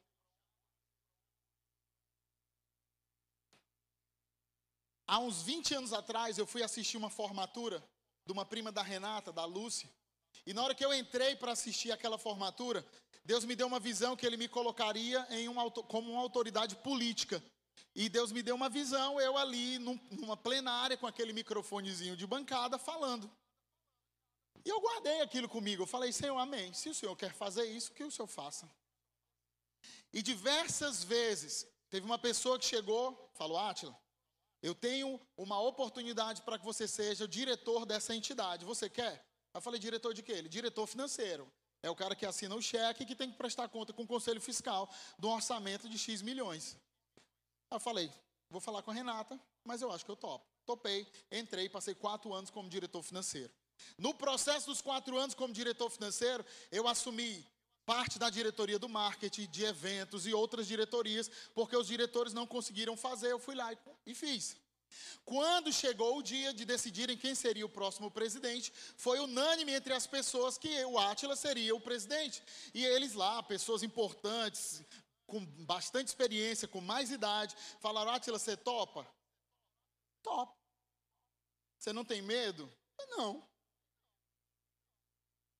Há 5.07 5.17
uns 5.19 5.43
20 5.43 5.75
anos 5.75 5.93
atrás, 5.93 6.37
eu 6.37 6.45
fui 6.45 6.61
assistir 6.61 6.97
uma 6.97 7.09
formatura 7.09 7.81
de 8.25 8.33
uma 8.33 8.43
prima 8.43 8.69
da 8.69 8.81
Renata, 8.81 9.31
da 9.31 9.45
Lúcia. 9.45 9.89
E 10.45 10.53
na 10.53 10.61
hora 10.61 10.75
que 10.75 10.83
eu 10.83 10.93
entrei 10.93 11.37
para 11.37 11.53
assistir 11.53 11.93
aquela 11.93 12.17
formatura, 12.17 12.85
Deus 13.23 13.45
me 13.45 13.55
deu 13.55 13.67
uma 13.67 13.79
visão 13.79 14.15
que 14.15 14.25
Ele 14.25 14.37
me 14.37 14.47
colocaria 14.47 15.25
em 15.29 15.47
uma, 15.47 15.69
como 15.71 16.11
uma 16.11 16.21
autoridade 16.21 16.75
política. 16.77 17.43
E 17.93 18.09
Deus 18.09 18.31
me 18.31 18.41
deu 18.41 18.55
uma 18.55 18.69
visão, 18.69 19.19
eu 19.19 19.37
ali 19.37 19.77
num, 19.77 19.99
numa 20.11 20.37
plenária 20.37 20.97
com 20.97 21.05
aquele 21.05 21.33
microfonezinho 21.33 22.15
de 22.15 22.25
bancada 22.25 22.77
falando. 22.77 23.29
E 24.63 24.69
eu 24.69 24.79
guardei 24.79 25.21
aquilo 25.21 25.49
comigo. 25.49 25.83
Eu 25.83 25.87
falei, 25.87 26.11
Senhor, 26.11 26.37
amém. 26.37 26.73
Se 26.73 26.89
o 26.89 26.95
Senhor 26.95 27.15
quer 27.15 27.33
fazer 27.33 27.65
isso, 27.65 27.91
que 27.91 28.03
o 28.03 28.11
Senhor 28.11 28.27
faça. 28.27 28.69
E 30.13 30.21
diversas 30.21 31.03
vezes, 31.03 31.67
teve 31.89 32.05
uma 32.05 32.19
pessoa 32.19 32.59
que 32.59 32.65
chegou, 32.65 33.29
falou, 33.33 33.57
Átila, 33.57 33.97
eu 34.61 34.75
tenho 34.75 35.19
uma 35.35 35.59
oportunidade 35.59 36.41
para 36.43 36.59
que 36.59 36.65
você 36.65 36.87
seja 36.87 37.25
o 37.25 37.27
diretor 37.27 37.85
dessa 37.85 38.15
entidade. 38.15 38.63
Você 38.65 38.89
quer? 38.89 39.25
Eu 39.53 39.61
falei, 39.61 39.79
diretor 39.79 40.13
de 40.13 40.21
quê? 40.21 40.33
Ele, 40.33 40.49
diretor 40.49 40.85
financeiro. 40.85 41.51
É 41.83 41.89
o 41.89 41.95
cara 41.95 42.15
que 42.15 42.25
assina 42.25 42.55
o 42.55 42.61
cheque 42.61 43.03
e 43.03 43.05
que 43.05 43.15
tem 43.15 43.31
que 43.31 43.37
prestar 43.37 43.67
conta 43.69 43.91
com 43.91 44.03
o 44.03 44.07
conselho 44.07 44.39
fiscal 44.39 44.89
do 45.17 45.29
orçamento 45.29 45.89
de 45.89 45.97
X 45.97 46.21
milhões. 46.21 46.77
Aí 47.69 47.75
eu 47.75 47.79
falei, 47.79 48.11
vou 48.49 48.61
falar 48.61 48.83
com 48.83 48.91
a 48.91 48.93
Renata, 48.93 49.39
mas 49.63 49.81
eu 49.81 49.91
acho 49.91 50.05
que 50.05 50.11
eu 50.11 50.15
topo. 50.15 50.45
Topei, 50.65 51.07
entrei, 51.31 51.67
passei 51.67 51.95
quatro 51.95 52.33
anos 52.33 52.49
como 52.49 52.69
diretor 52.69 53.01
financeiro. 53.01 53.51
No 53.97 54.13
processo 54.13 54.67
dos 54.67 54.79
quatro 54.81 55.17
anos 55.17 55.33
como 55.33 55.53
diretor 55.53 55.89
financeiro, 55.89 56.45
eu 56.71 56.87
assumi 56.87 57.45
parte 57.83 58.19
da 58.19 58.29
diretoria 58.29 58.77
do 58.77 58.87
marketing, 58.87 59.47
de 59.47 59.65
eventos 59.65 60.27
e 60.27 60.33
outras 60.33 60.67
diretorias, 60.67 61.29
porque 61.55 61.75
os 61.75 61.87
diretores 61.87 62.31
não 62.31 62.45
conseguiram 62.45 62.95
fazer, 62.95 63.31
eu 63.31 63.39
fui 63.39 63.55
lá 63.55 63.75
e 64.05 64.13
fiz. 64.13 64.55
Quando 65.25 65.71
chegou 65.71 66.17
o 66.17 66.23
dia 66.23 66.53
de 66.53 66.65
decidirem 66.65 67.17
quem 67.17 67.35
seria 67.35 67.65
o 67.65 67.69
próximo 67.69 68.09
presidente, 68.09 68.73
foi 68.97 69.19
unânime 69.19 69.73
entre 69.73 69.93
as 69.93 70.07
pessoas 70.07 70.57
que 70.57 70.83
o 70.85 70.97
Átila 70.97 71.35
seria 71.35 71.75
o 71.75 71.81
presidente. 71.81 72.43
E 72.73 72.85
eles 72.85 73.13
lá, 73.13 73.41
pessoas 73.43 73.83
importantes, 73.83 74.83
com 75.25 75.45
bastante 75.63 76.07
experiência, 76.07 76.67
com 76.67 76.81
mais 76.81 77.11
idade, 77.11 77.55
falaram: 77.79 78.11
Átila, 78.11 78.37
você 78.37 78.57
topa? 78.57 79.07
Top. 80.21 80.53
Você 81.77 81.91
não 81.93 82.05
tem 82.05 82.21
medo? 82.21 82.71
Não. 83.17 83.43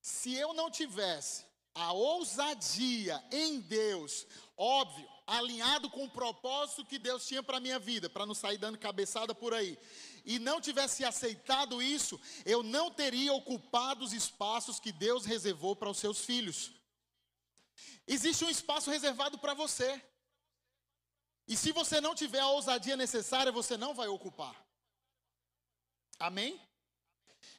Se 0.01 0.33
eu 0.35 0.53
não 0.53 0.69
tivesse 0.69 1.45
a 1.73 1.93
ousadia 1.93 3.23
em 3.31 3.59
Deus, 3.61 4.27
óbvio, 4.57 5.07
alinhado 5.31 5.89
com 5.89 6.03
o 6.03 6.09
propósito 6.09 6.85
que 6.85 6.99
Deus 6.99 7.25
tinha 7.25 7.41
para 7.41 7.57
a 7.57 7.59
minha 7.59 7.79
vida, 7.79 8.09
para 8.09 8.25
não 8.25 8.35
sair 8.35 8.57
dando 8.57 8.77
cabeçada 8.77 9.33
por 9.33 9.53
aí, 9.53 9.77
e 10.25 10.37
não 10.39 10.59
tivesse 10.59 11.03
aceitado 11.05 11.81
isso, 11.81 12.19
eu 12.45 12.61
não 12.61 12.91
teria 12.91 13.33
ocupado 13.33 14.03
os 14.03 14.13
espaços 14.13 14.79
que 14.79 14.91
Deus 14.91 15.25
reservou 15.25 15.75
para 15.75 15.89
os 15.89 15.97
seus 15.97 16.25
filhos. 16.25 16.71
Existe 18.05 18.43
um 18.43 18.49
espaço 18.49 18.91
reservado 18.91 19.37
para 19.37 19.53
você. 19.53 20.03
E 21.47 21.55
se 21.55 21.71
você 21.71 21.99
não 21.99 22.13
tiver 22.13 22.39
a 22.39 22.47
ousadia 22.47 22.97
necessária, 22.97 23.51
você 23.51 23.77
não 23.77 23.93
vai 23.93 24.07
ocupar. 24.07 24.55
Amém? 26.19 26.59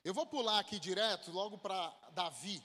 Eu 0.05 0.15
vou 0.15 0.27
pular 0.27 0.59
aqui 0.59 0.79
direto, 0.79 1.33
logo 1.33 1.59
para 1.59 1.91
Davi. 2.13 2.63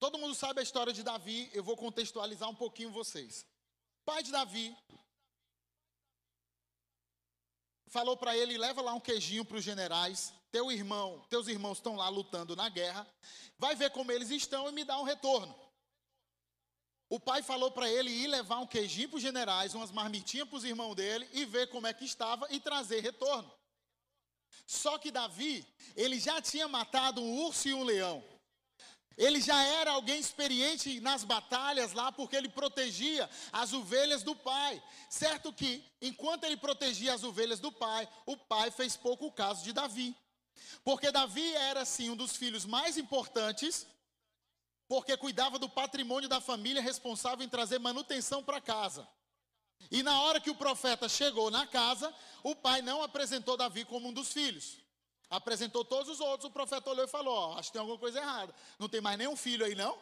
Todo 0.00 0.18
mundo 0.18 0.34
sabe 0.34 0.60
a 0.60 0.62
história 0.62 0.94
de 0.94 1.02
Davi, 1.02 1.50
eu 1.52 1.62
vou 1.62 1.76
contextualizar 1.76 2.48
um 2.48 2.54
pouquinho 2.54 2.90
vocês. 2.90 3.46
Pai 4.02 4.22
de 4.22 4.32
Davi 4.32 4.74
falou 7.86 8.16
para 8.16 8.34
ele: 8.34 8.56
leva 8.56 8.80
lá 8.80 8.94
um 8.94 9.00
queijinho 9.00 9.44
para 9.44 9.58
os 9.58 9.62
generais. 9.62 10.32
Teu 10.50 10.72
irmão, 10.72 11.22
teus 11.28 11.48
irmãos 11.48 11.76
estão 11.76 11.96
lá 11.96 12.08
lutando 12.08 12.56
na 12.56 12.70
guerra. 12.70 13.06
Vai 13.58 13.76
ver 13.76 13.90
como 13.90 14.10
eles 14.10 14.30
estão 14.30 14.70
e 14.70 14.72
me 14.72 14.84
dá 14.84 14.98
um 14.98 15.04
retorno. 15.04 15.54
O 17.10 17.20
pai 17.20 17.42
falou 17.42 17.70
para 17.70 17.90
ele 17.90 18.10
ir 18.10 18.26
levar 18.26 18.58
um 18.58 18.66
queijinho 18.66 19.10
para 19.10 19.16
os 19.16 19.22
generais, 19.22 19.74
umas 19.74 19.90
marmitinhas 19.90 20.48
para 20.48 20.56
os 20.56 20.64
irmãos 20.64 20.94
dele 20.94 21.28
e 21.32 21.44
ver 21.44 21.68
como 21.68 21.86
é 21.86 21.92
que 21.92 22.06
estava 22.06 22.46
e 22.50 22.58
trazer 22.58 23.00
retorno. 23.00 23.52
Só 24.66 24.96
que 24.96 25.10
Davi, 25.10 25.66
ele 25.94 26.18
já 26.18 26.40
tinha 26.40 26.66
matado 26.66 27.20
um 27.20 27.44
urso 27.44 27.68
e 27.68 27.74
um 27.74 27.84
leão. 27.84 28.29
Ele 29.16 29.40
já 29.40 29.62
era 29.62 29.90
alguém 29.90 30.18
experiente 30.18 30.98
nas 31.00 31.24
batalhas 31.24 31.92
lá, 31.92 32.10
porque 32.10 32.36
ele 32.36 32.48
protegia 32.48 33.28
as 33.52 33.72
ovelhas 33.72 34.22
do 34.22 34.34
pai. 34.34 34.82
Certo 35.08 35.52
que, 35.52 35.84
enquanto 36.00 36.44
ele 36.44 36.56
protegia 36.56 37.12
as 37.12 37.22
ovelhas 37.22 37.60
do 37.60 37.70
pai, 37.70 38.08
o 38.24 38.36
pai 38.36 38.70
fez 38.70 38.96
pouco 38.96 39.30
caso 39.30 39.62
de 39.62 39.72
Davi. 39.72 40.16
Porque 40.82 41.10
Davi 41.10 41.54
era, 41.54 41.84
sim, 41.84 42.10
um 42.10 42.16
dos 42.16 42.36
filhos 42.36 42.64
mais 42.64 42.96
importantes, 42.96 43.86
porque 44.88 45.16
cuidava 45.16 45.58
do 45.58 45.68
patrimônio 45.68 46.28
da 46.28 46.40
família, 46.40 46.82
responsável 46.82 47.44
em 47.44 47.48
trazer 47.48 47.78
manutenção 47.78 48.42
para 48.42 48.60
casa. 48.60 49.06
E 49.90 50.02
na 50.02 50.20
hora 50.22 50.40
que 50.40 50.50
o 50.50 50.54
profeta 50.54 51.08
chegou 51.08 51.50
na 51.50 51.66
casa, 51.66 52.12
o 52.42 52.56
pai 52.56 52.82
não 52.82 53.02
apresentou 53.02 53.56
Davi 53.56 53.84
como 53.84 54.08
um 54.08 54.12
dos 54.12 54.32
filhos. 54.32 54.79
Apresentou 55.30 55.84
todos 55.84 56.08
os 56.08 56.20
outros, 56.20 56.50
o 56.50 56.52
profeta 56.52 56.90
olhou 56.90 57.04
e 57.04 57.08
falou: 57.08 57.32
Ó, 57.32 57.58
acho 57.58 57.68
que 57.68 57.74
tem 57.74 57.80
alguma 57.80 57.98
coisa 57.98 58.18
errada. 58.18 58.52
Não 58.80 58.88
tem 58.88 59.00
mais 59.00 59.16
nenhum 59.16 59.36
filho 59.36 59.64
aí, 59.64 59.76
não? 59.76 59.96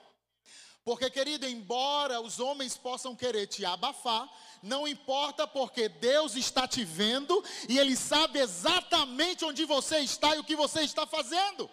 Porque, 0.83 1.11
querido, 1.11 1.47
embora 1.47 2.19
os 2.19 2.41
homens 2.41 2.79
possam 2.79 3.15
querer 3.15 3.47
te 3.47 3.63
abafar, 3.63 4.27
não 4.63 4.89
importa 4.89 5.47
porque 5.47 5.87
Deus 5.87 6.35
está 6.35 6.67
te 6.67 6.83
vendo 6.83 7.45
e 7.69 7.79
Ele 7.79 7.95
sabe 7.95 8.39
exatamente 8.39 9.45
onde 9.45 9.67
você 9.67 9.99
está 9.99 10.35
e 10.35 10.39
o 10.39 10.45
que 10.45 10.57
você 10.57 10.81
está 10.81 11.07
fazendo. 11.07 11.71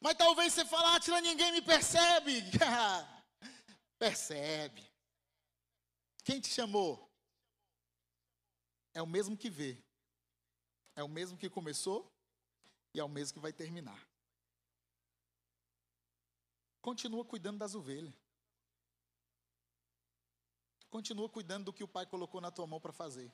Mas 0.00 0.14
talvez 0.16 0.52
você 0.52 0.64
fale, 0.64 0.96
Atila, 0.96 1.20
ninguém 1.20 1.52
me 1.52 1.62
percebe. 1.62 2.42
percebe. 4.00 4.84
Quem 6.24 6.40
te 6.40 6.48
chamou? 6.48 7.08
É 8.92 9.00
o 9.00 9.06
mesmo 9.06 9.36
que 9.36 9.48
vê. 9.48 9.78
É 10.98 11.04
o 11.04 11.08
mesmo 11.08 11.38
que 11.38 11.48
começou 11.48 12.12
e 12.92 12.98
é 12.98 13.04
o 13.04 13.08
mesmo 13.08 13.34
que 13.34 13.38
vai 13.38 13.52
terminar. 13.52 14.04
Continua 16.82 17.24
cuidando 17.24 17.58
das 17.58 17.76
ovelhas. 17.76 18.12
Continua 20.90 21.28
cuidando 21.28 21.66
do 21.66 21.72
que 21.72 21.84
o 21.84 21.88
pai 21.96 22.04
colocou 22.04 22.40
na 22.40 22.50
tua 22.50 22.66
mão 22.66 22.80
para 22.80 22.92
fazer. 22.92 23.32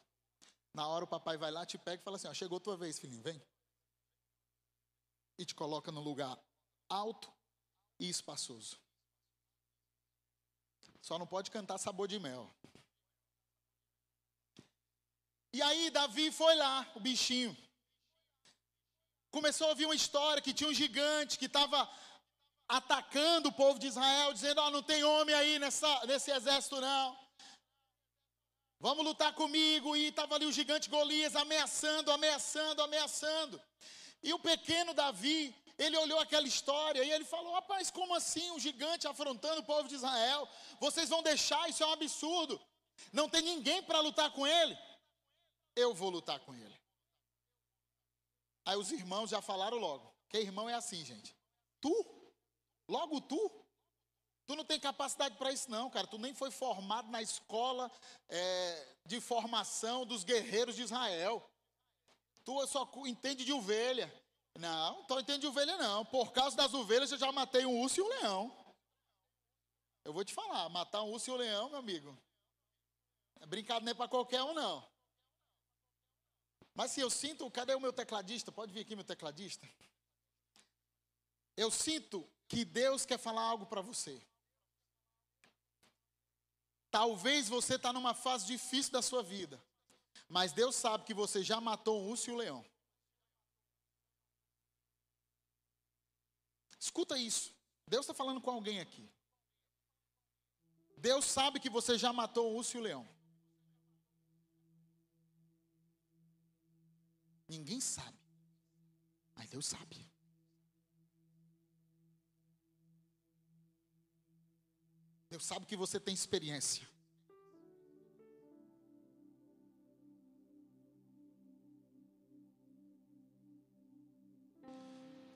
Na 0.75 0.87
hora 0.87 1.07
o 1.07 1.09
papai 1.09 1.39
vai 1.39 1.51
lá, 1.51 1.65
te 1.65 1.79
pega 1.79 2.03
e 2.03 2.05
fala 2.05 2.19
assim: 2.19 2.29
ó, 2.29 2.35
chegou 2.35 2.61
tua 2.61 2.77
vez, 2.77 2.99
filhinho, 2.99 3.23
vem. 3.23 3.43
E 5.39 5.47
te 5.47 5.55
coloca 5.55 5.91
num 5.91 6.03
lugar 6.03 6.39
alto 6.87 7.33
e 7.99 8.11
espaçoso. 8.11 8.79
Só 11.01 11.19
não 11.19 11.27
pode 11.27 11.51
cantar 11.51 11.79
sabor 11.79 12.09
de 12.09 12.21
mel. 12.21 12.55
E 15.57 15.63
aí 15.63 15.89
Davi 15.89 16.33
foi 16.33 16.53
lá, 16.57 16.85
o 16.97 17.01
bichinho. 17.07 17.57
Começou 19.31 19.69
a 19.69 19.71
ouvir 19.71 19.85
uma 19.85 19.95
história 19.95 20.43
que 20.43 20.53
tinha 20.53 20.69
um 20.69 20.75
gigante 20.75 21.39
que 21.39 21.45
estava 21.45 21.89
atacando 22.67 23.51
o 23.51 23.53
povo 23.53 23.79
de 23.79 23.87
Israel, 23.87 24.33
dizendo: 24.33 24.61
Ó, 24.61 24.67
oh, 24.67 24.71
não 24.73 24.83
tem 24.83 25.05
homem 25.05 25.33
aí 25.33 25.61
nessa, 25.61 26.07
nesse 26.07 26.33
exército, 26.33 26.81
não. 26.81 27.17
Vamos 28.81 29.05
lutar 29.05 29.33
comigo. 29.33 29.95
E 29.95 30.09
estava 30.09 30.35
ali 30.35 30.45
o 30.45 30.51
gigante 30.51 30.91
Golias 30.91 31.37
ameaçando, 31.37 32.11
ameaçando, 32.11 32.83
ameaçando. 32.83 33.63
E 34.25 34.35
o 34.35 34.41
pequeno 34.41 34.93
Davi, 34.93 35.55
ele 35.79 35.97
olhou 35.99 36.19
aquela 36.19 36.49
história 36.49 37.05
e 37.05 37.13
ele 37.13 37.25
falou: 37.25 37.55
Rapaz, 37.55 37.93
como 37.93 38.13
assim 38.17 38.51
um 38.51 38.59
gigante 38.59 39.07
afrontando 39.07 39.61
o 39.61 39.69
povo 39.73 39.87
de 39.87 39.95
Israel? 39.95 40.49
Vocês 40.81 41.09
vão 41.09 41.23
deixar? 41.23 41.71
Isso 41.71 41.85
é 41.85 41.87
um 41.87 41.93
absurdo. 41.93 42.61
Não 43.13 43.29
tem 43.29 43.43
ninguém 43.43 43.85
para 43.85 44.01
lutar 44.01 44.33
com 44.33 44.45
ele 44.45 44.77
eu 45.77 45.95
vou 45.95 46.11
lutar 46.11 46.41
com 46.41 46.55
ele. 46.55 46.81
Aí 48.67 48.77
os 48.77 48.91
irmãos 48.91 49.31
já 49.31 49.43
falaram 49.43 49.77
logo. 49.77 50.13
Que 50.29 50.39
irmão 50.39 50.69
é 50.69 50.75
assim, 50.75 51.05
gente. 51.05 51.37
Tu? 51.81 51.93
Logo 52.89 53.21
tu? 53.21 53.65
Tu 54.47 54.55
não 54.55 54.65
tem 54.65 54.79
capacidade 54.79 55.37
para 55.37 55.53
isso, 55.53 55.71
não, 55.71 55.89
cara. 55.91 56.07
Tu 56.07 56.19
nem 56.19 56.35
foi 56.35 56.51
formado 56.51 57.11
na 57.11 57.23
escola 57.23 57.91
é, 58.29 58.97
de 59.05 59.21
formação 59.21 60.05
dos 60.05 60.25
guerreiros 60.25 60.77
de 60.77 60.83
Israel. 60.83 61.49
Tu 62.45 62.67
só 62.67 62.91
entende 63.07 63.45
de 63.45 63.53
ovelha. 63.53 64.13
Não, 64.59 65.03
tu 65.05 65.19
entende 65.19 65.41
de 65.41 65.47
ovelha, 65.47 65.77
não. 65.77 66.05
Por 66.05 66.33
causa 66.33 66.57
das 66.57 66.75
ovelhas, 66.75 67.11
eu 67.11 67.19
já 67.19 67.33
matei 67.33 67.67
um 67.67 67.81
urso 67.81 68.01
e 68.01 68.03
um 68.03 68.09
leão. 68.09 68.65
Eu 70.05 70.13
vou 70.13 70.25
te 70.25 70.35
falar, 70.35 70.69
matar 70.69 71.03
um 71.03 71.11
urso 71.11 71.31
e 71.31 71.33
um 71.33 71.37
leão, 71.37 71.71
meu 71.71 71.79
amigo. 71.79 72.17
É 73.41 73.47
brincadeira 73.47 73.87
nem 73.87 73.95
para 73.95 74.09
qualquer 74.09 74.43
um, 74.43 74.53
não. 74.53 74.87
Mas 76.75 76.91
se 76.91 77.01
eu 77.01 77.09
sinto, 77.09 77.49
cadê 77.51 77.75
o 77.75 77.81
meu 77.81 77.93
tecladista? 77.93 78.51
Pode 78.51 78.73
vir 78.73 78.81
aqui, 78.81 78.97
meu 78.97 79.05
tecladista. 79.05 79.69
Eu 81.57 81.71
sinto 81.71 82.29
que 82.49 82.65
Deus 82.65 83.07
quer 83.07 83.19
falar 83.19 83.43
algo 83.43 83.67
para 83.67 83.81
você. 83.81 84.21
Talvez 86.91 87.49
você 87.49 87.77
está 87.77 87.93
numa 87.93 88.13
fase 88.13 88.47
difícil 88.47 88.93
da 88.93 89.03
sua 89.03 89.23
vida, 89.23 89.63
mas 90.29 90.53
Deus 90.53 90.75
sabe 90.75 91.05
que 91.05 91.15
você 91.15 91.43
já 91.43 91.61
matou 91.61 92.03
um 92.03 92.09
urso 92.09 92.31
e 92.31 92.33
um 92.33 92.37
leão. 92.37 92.65
Escuta 96.79 97.17
isso. 97.17 97.55
Deus 97.87 98.05
está 98.05 98.15
falando 98.15 98.41
com 98.41 98.51
alguém 98.51 98.81
aqui. 98.81 99.09
Deus 100.97 101.25
sabe 101.25 101.61
que 101.61 101.71
você 101.71 101.97
já 101.99 102.13
matou 102.13 102.53
um 102.53 102.57
urso 102.57 102.77
e 102.77 102.81
um 102.81 102.83
leão. 102.83 103.09
Ninguém 107.57 107.81
sabe. 107.81 108.19
Mas 109.37 109.49
Deus 109.55 109.67
sabe. 109.75 109.97
Deus 115.31 115.45
sabe 115.51 115.67
que 115.67 115.77
você 115.77 115.99
tem 116.07 116.15
experiência. 116.15 116.87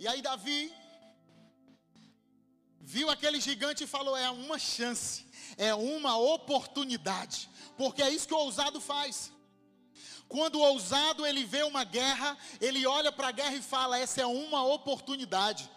E 0.00 0.06
aí 0.06 0.20
Davi 0.22 0.72
viu 2.80 3.10
aquele 3.10 3.40
gigante 3.40 3.84
e 3.84 3.92
falou: 3.96 4.16
é 4.16 4.30
uma 4.30 4.58
chance, 4.58 5.26
é 5.56 5.74
uma 5.74 6.16
oportunidade, 6.34 7.50
porque 7.76 8.02
é 8.02 8.10
isso 8.10 8.28
que 8.28 8.34
o 8.34 8.44
ousado 8.46 8.80
faz. 8.80 9.32
Quando 10.28 10.56
o 10.56 10.62
ousado 10.62 11.24
ele 11.24 11.44
vê 11.44 11.62
uma 11.62 11.84
guerra, 11.84 12.36
ele 12.60 12.86
olha 12.86 13.10
para 13.10 13.28
a 13.28 13.32
guerra 13.32 13.54
e 13.54 13.62
fala: 13.62 13.98
essa 13.98 14.20
é 14.20 14.26
uma 14.26 14.62
oportunidade. 14.62 15.70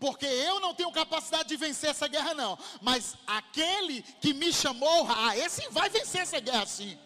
Porque 0.00 0.26
eu 0.26 0.58
não 0.58 0.74
tenho 0.74 0.90
capacidade 0.90 1.48
de 1.48 1.56
vencer 1.56 1.90
essa 1.90 2.08
guerra, 2.08 2.34
não. 2.34 2.58
Mas 2.82 3.16
aquele 3.26 4.02
que 4.20 4.34
me 4.34 4.52
chamou, 4.52 5.06
ah, 5.08 5.36
esse 5.36 5.68
vai 5.70 5.88
vencer 5.88 6.22
essa 6.22 6.40
guerra 6.40 6.66
sim. 6.66 6.98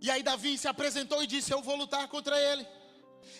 E 0.00 0.10
aí 0.10 0.22
Davi 0.22 0.58
se 0.58 0.68
apresentou 0.68 1.22
e 1.22 1.26
disse: 1.26 1.52
Eu 1.52 1.62
vou 1.62 1.76
lutar 1.76 2.06
contra 2.08 2.38
ele. 2.40 2.66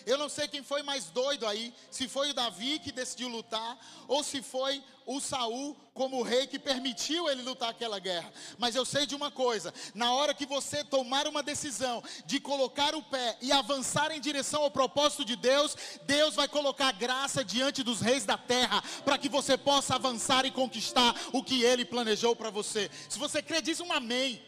Eu 0.05 0.17
não 0.17 0.29
sei 0.29 0.47
quem 0.47 0.63
foi 0.63 0.83
mais 0.83 1.05
doido 1.05 1.45
aí, 1.45 1.73
se 1.89 2.07
foi 2.07 2.29
o 2.29 2.33
Davi 2.33 2.79
que 2.79 2.91
decidiu 2.91 3.27
lutar, 3.27 3.77
ou 4.07 4.23
se 4.23 4.41
foi 4.41 4.83
o 5.07 5.21
Saul 5.21 5.75
como 5.93 6.21
rei 6.21 6.45
que 6.45 6.59
permitiu 6.59 7.29
ele 7.29 7.41
lutar 7.41 7.69
aquela 7.69 7.97
guerra. 7.97 8.31
Mas 8.59 8.75
eu 8.75 8.85
sei 8.85 9.05
de 9.05 9.15
uma 9.15 9.31
coisa: 9.31 9.73
na 9.95 10.11
hora 10.13 10.33
que 10.33 10.45
você 10.45 10.83
tomar 10.83 11.27
uma 11.27 11.41
decisão 11.41 12.03
de 12.25 12.39
colocar 12.39 12.93
o 12.93 13.01
pé 13.01 13.37
e 13.41 13.51
avançar 13.51 14.11
em 14.11 14.19
direção 14.19 14.61
ao 14.63 14.69
propósito 14.69 15.23
de 15.23 15.35
Deus, 15.35 15.75
Deus 16.03 16.35
vai 16.35 16.47
colocar 16.47 16.91
graça 16.91 17.43
diante 17.43 17.81
dos 17.81 18.01
reis 18.01 18.25
da 18.25 18.37
terra, 18.37 18.83
para 19.05 19.17
que 19.17 19.29
você 19.29 19.57
possa 19.57 19.95
avançar 19.95 20.45
e 20.45 20.51
conquistar 20.51 21.15
o 21.31 21.41
que 21.41 21.63
ele 21.63 21.85
planejou 21.85 22.35
para 22.35 22.49
você. 22.49 22.91
Se 23.09 23.17
você 23.17 23.41
crê, 23.41 23.61
diz 23.61 23.79
um 23.79 23.91
amém. 23.91 24.41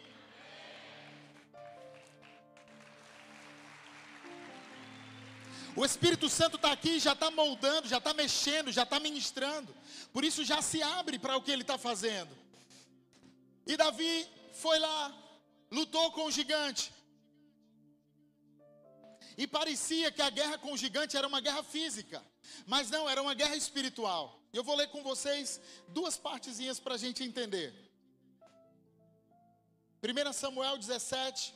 O 5.80 5.86
Espírito 5.86 6.28
Santo 6.28 6.58
está 6.58 6.74
aqui, 6.74 7.00
já 7.00 7.14
está 7.14 7.32
moldando, 7.32 7.88
já 7.88 8.00
está 8.00 8.14
mexendo, 8.14 8.70
já 8.70 8.84
está 8.84 9.00
ministrando. 9.00 9.74
Por 10.12 10.26
isso 10.26 10.44
já 10.44 10.62
se 10.62 10.84
abre 10.84 11.18
para 11.18 11.38
o 11.38 11.42
que 11.42 11.52
ele 11.54 11.62
está 11.62 11.78
fazendo. 11.78 12.36
E 13.66 13.78
Davi 13.78 14.28
foi 14.52 14.78
lá, 14.78 15.02
lutou 15.72 16.12
com 16.12 16.26
o 16.26 16.32
gigante. 16.32 16.92
E 19.38 19.48
parecia 19.48 20.12
que 20.12 20.22
a 20.22 20.30
guerra 20.30 20.58
com 20.58 20.74
o 20.74 20.78
gigante 20.78 21.16
era 21.16 21.26
uma 21.26 21.40
guerra 21.40 21.64
física. 21.64 22.22
Mas 22.68 22.90
não, 22.90 23.10
era 23.10 23.22
uma 23.22 23.34
guerra 23.34 23.56
espiritual. 23.56 24.38
Eu 24.52 24.66
vou 24.66 24.76
ler 24.76 24.90
com 24.90 25.02
vocês 25.02 25.62
duas 25.88 26.18
partezinhas 26.18 26.78
para 26.78 26.96
a 26.96 26.98
gente 26.98 27.24
entender. 27.24 27.74
1 30.04 30.34
Samuel 30.34 30.78
17, 30.78 31.54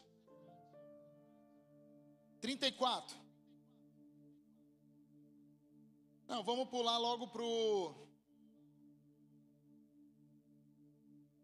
34. 2.39 3.22
Não, 6.33 6.41
vamos 6.41 6.67
pular 6.67 6.97
logo 6.97 7.27
para 7.27 7.43
o 7.43 7.93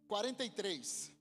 43. 0.08 1.14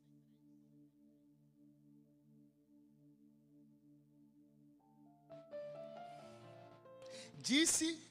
Disse 7.37 8.03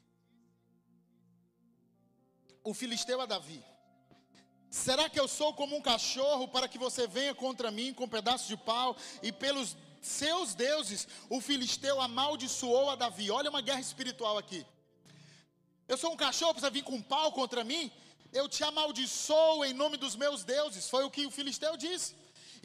o 2.64 2.72
filisteu 2.76 3.20
a 3.20 3.26
Davi: 3.26 3.66
Será 4.70 5.10
que 5.10 5.20
eu 5.20 5.28
sou 5.28 5.56
como 5.56 5.76
um 5.76 5.82
cachorro 5.82 6.48
para 6.50 6.68
que 6.68 6.78
você 6.78 7.08
venha 7.08 7.34
contra 7.34 7.72
mim 7.72 7.96
com 7.96 8.04
um 8.04 8.08
pedaço 8.08 8.48
de 8.48 8.58
pau 8.58 8.96
e 9.24 9.32
pelos 9.32 9.76
seus 10.04 10.54
deuses 10.54 11.08
o 11.32 11.42
filisteu 11.42 12.00
amaldiçoou 12.00 12.92
a 12.92 12.96
Davi? 12.96 13.32
Olha 13.32 13.50
uma 13.50 13.62
guerra 13.62 13.82
espiritual 13.82 14.38
aqui. 14.38 14.64
Eu 15.88 15.98
sou 15.98 16.12
um 16.12 16.18
cachorro, 16.18 16.54
precisa 16.54 16.70
vir 16.70 16.84
com 16.84 16.96
um 16.96 17.02
pau 17.02 17.32
contra 17.32 17.64
mim? 17.64 17.92
Eu 18.34 18.50
te 18.50 18.64
amaldiçoo 18.64 19.64
em 19.64 19.74
nome 19.74 19.96
dos 19.96 20.16
meus 20.16 20.44
deuses. 20.44 20.90
Foi 20.90 21.04
o 21.06 21.10
que 21.10 21.26
o 21.26 21.32
filisteu 21.32 21.78
disse. 21.78 22.14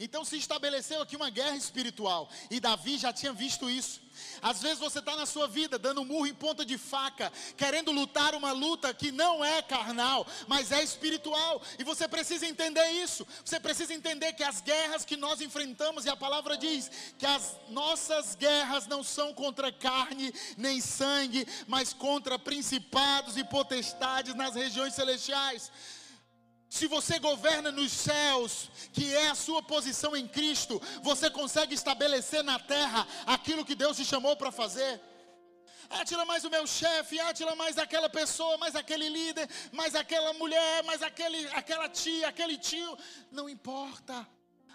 Então 0.03 0.25
se 0.25 0.35
estabeleceu 0.35 1.01
aqui 1.01 1.15
uma 1.15 1.29
guerra 1.29 1.55
espiritual. 1.55 2.29
E 2.51 2.59
Davi 2.59 2.97
já 2.97 3.13
tinha 3.13 3.31
visto 3.31 3.69
isso. 3.69 4.01
Às 4.41 4.61
vezes 4.61 4.79
você 4.79 4.99
está 4.99 5.15
na 5.15 5.25
sua 5.25 5.47
vida 5.47 5.79
dando 5.79 6.03
murro 6.03 6.27
em 6.27 6.33
ponta 6.33 6.65
de 6.65 6.77
faca, 6.77 7.31
querendo 7.55 7.89
lutar 7.89 8.35
uma 8.35 8.51
luta 8.51 8.93
que 8.93 9.13
não 9.13 9.43
é 9.45 9.61
carnal, 9.61 10.27
mas 10.45 10.73
é 10.73 10.83
espiritual. 10.83 11.61
E 11.79 11.85
você 11.85 12.05
precisa 12.05 12.45
entender 12.45 12.85
isso. 12.91 13.25
Você 13.45 13.61
precisa 13.61 13.93
entender 13.93 14.33
que 14.33 14.43
as 14.43 14.59
guerras 14.59 15.05
que 15.05 15.15
nós 15.15 15.39
enfrentamos, 15.39 16.03
e 16.03 16.09
a 16.09 16.17
palavra 16.17 16.57
diz 16.57 16.91
que 17.17 17.25
as 17.25 17.55
nossas 17.69 18.35
guerras 18.35 18.85
não 18.87 19.03
são 19.03 19.33
contra 19.33 19.71
carne 19.71 20.33
nem 20.57 20.81
sangue, 20.81 21.47
mas 21.65 21.93
contra 21.93 22.37
principados 22.37 23.37
e 23.37 23.43
potestades 23.45 24.35
nas 24.35 24.53
regiões 24.53 24.93
celestiais. 24.93 25.71
Se 26.73 26.87
você 26.87 27.19
governa 27.19 27.71
nos 27.71 27.91
céus, 27.91 28.67
que 28.91 29.13
é 29.13 29.29
a 29.29 29.35
sua 29.35 29.61
posição 29.61 30.15
em 30.15 30.27
Cristo, 30.27 30.81
você 31.03 31.29
consegue 31.29 31.75
estabelecer 31.75 32.43
na 32.43 32.57
terra 32.57 33.07
aquilo 33.27 33.63
que 33.63 33.75
Deus 33.75 33.95
te 33.95 34.03
chamou 34.03 34.35
para 34.35 34.51
fazer. 34.51 34.99
Átila 35.87 36.25
mais 36.25 36.43
o 36.43 36.49
meu 36.49 36.65
chefe, 36.65 37.19
Átila 37.19 37.55
mais 37.55 37.77
aquela 37.77 38.09
pessoa, 38.09 38.57
mais 38.57 38.75
aquele 38.75 39.07
líder, 39.07 39.47
mais 39.71 39.93
aquela 39.93 40.33
mulher, 40.33 40.81
mais 40.83 41.03
aquele, 41.03 41.45
aquela 41.49 41.87
tia, 41.87 42.27
aquele 42.27 42.57
tio. 42.57 42.97
Não 43.31 43.47
importa. 43.47 44.27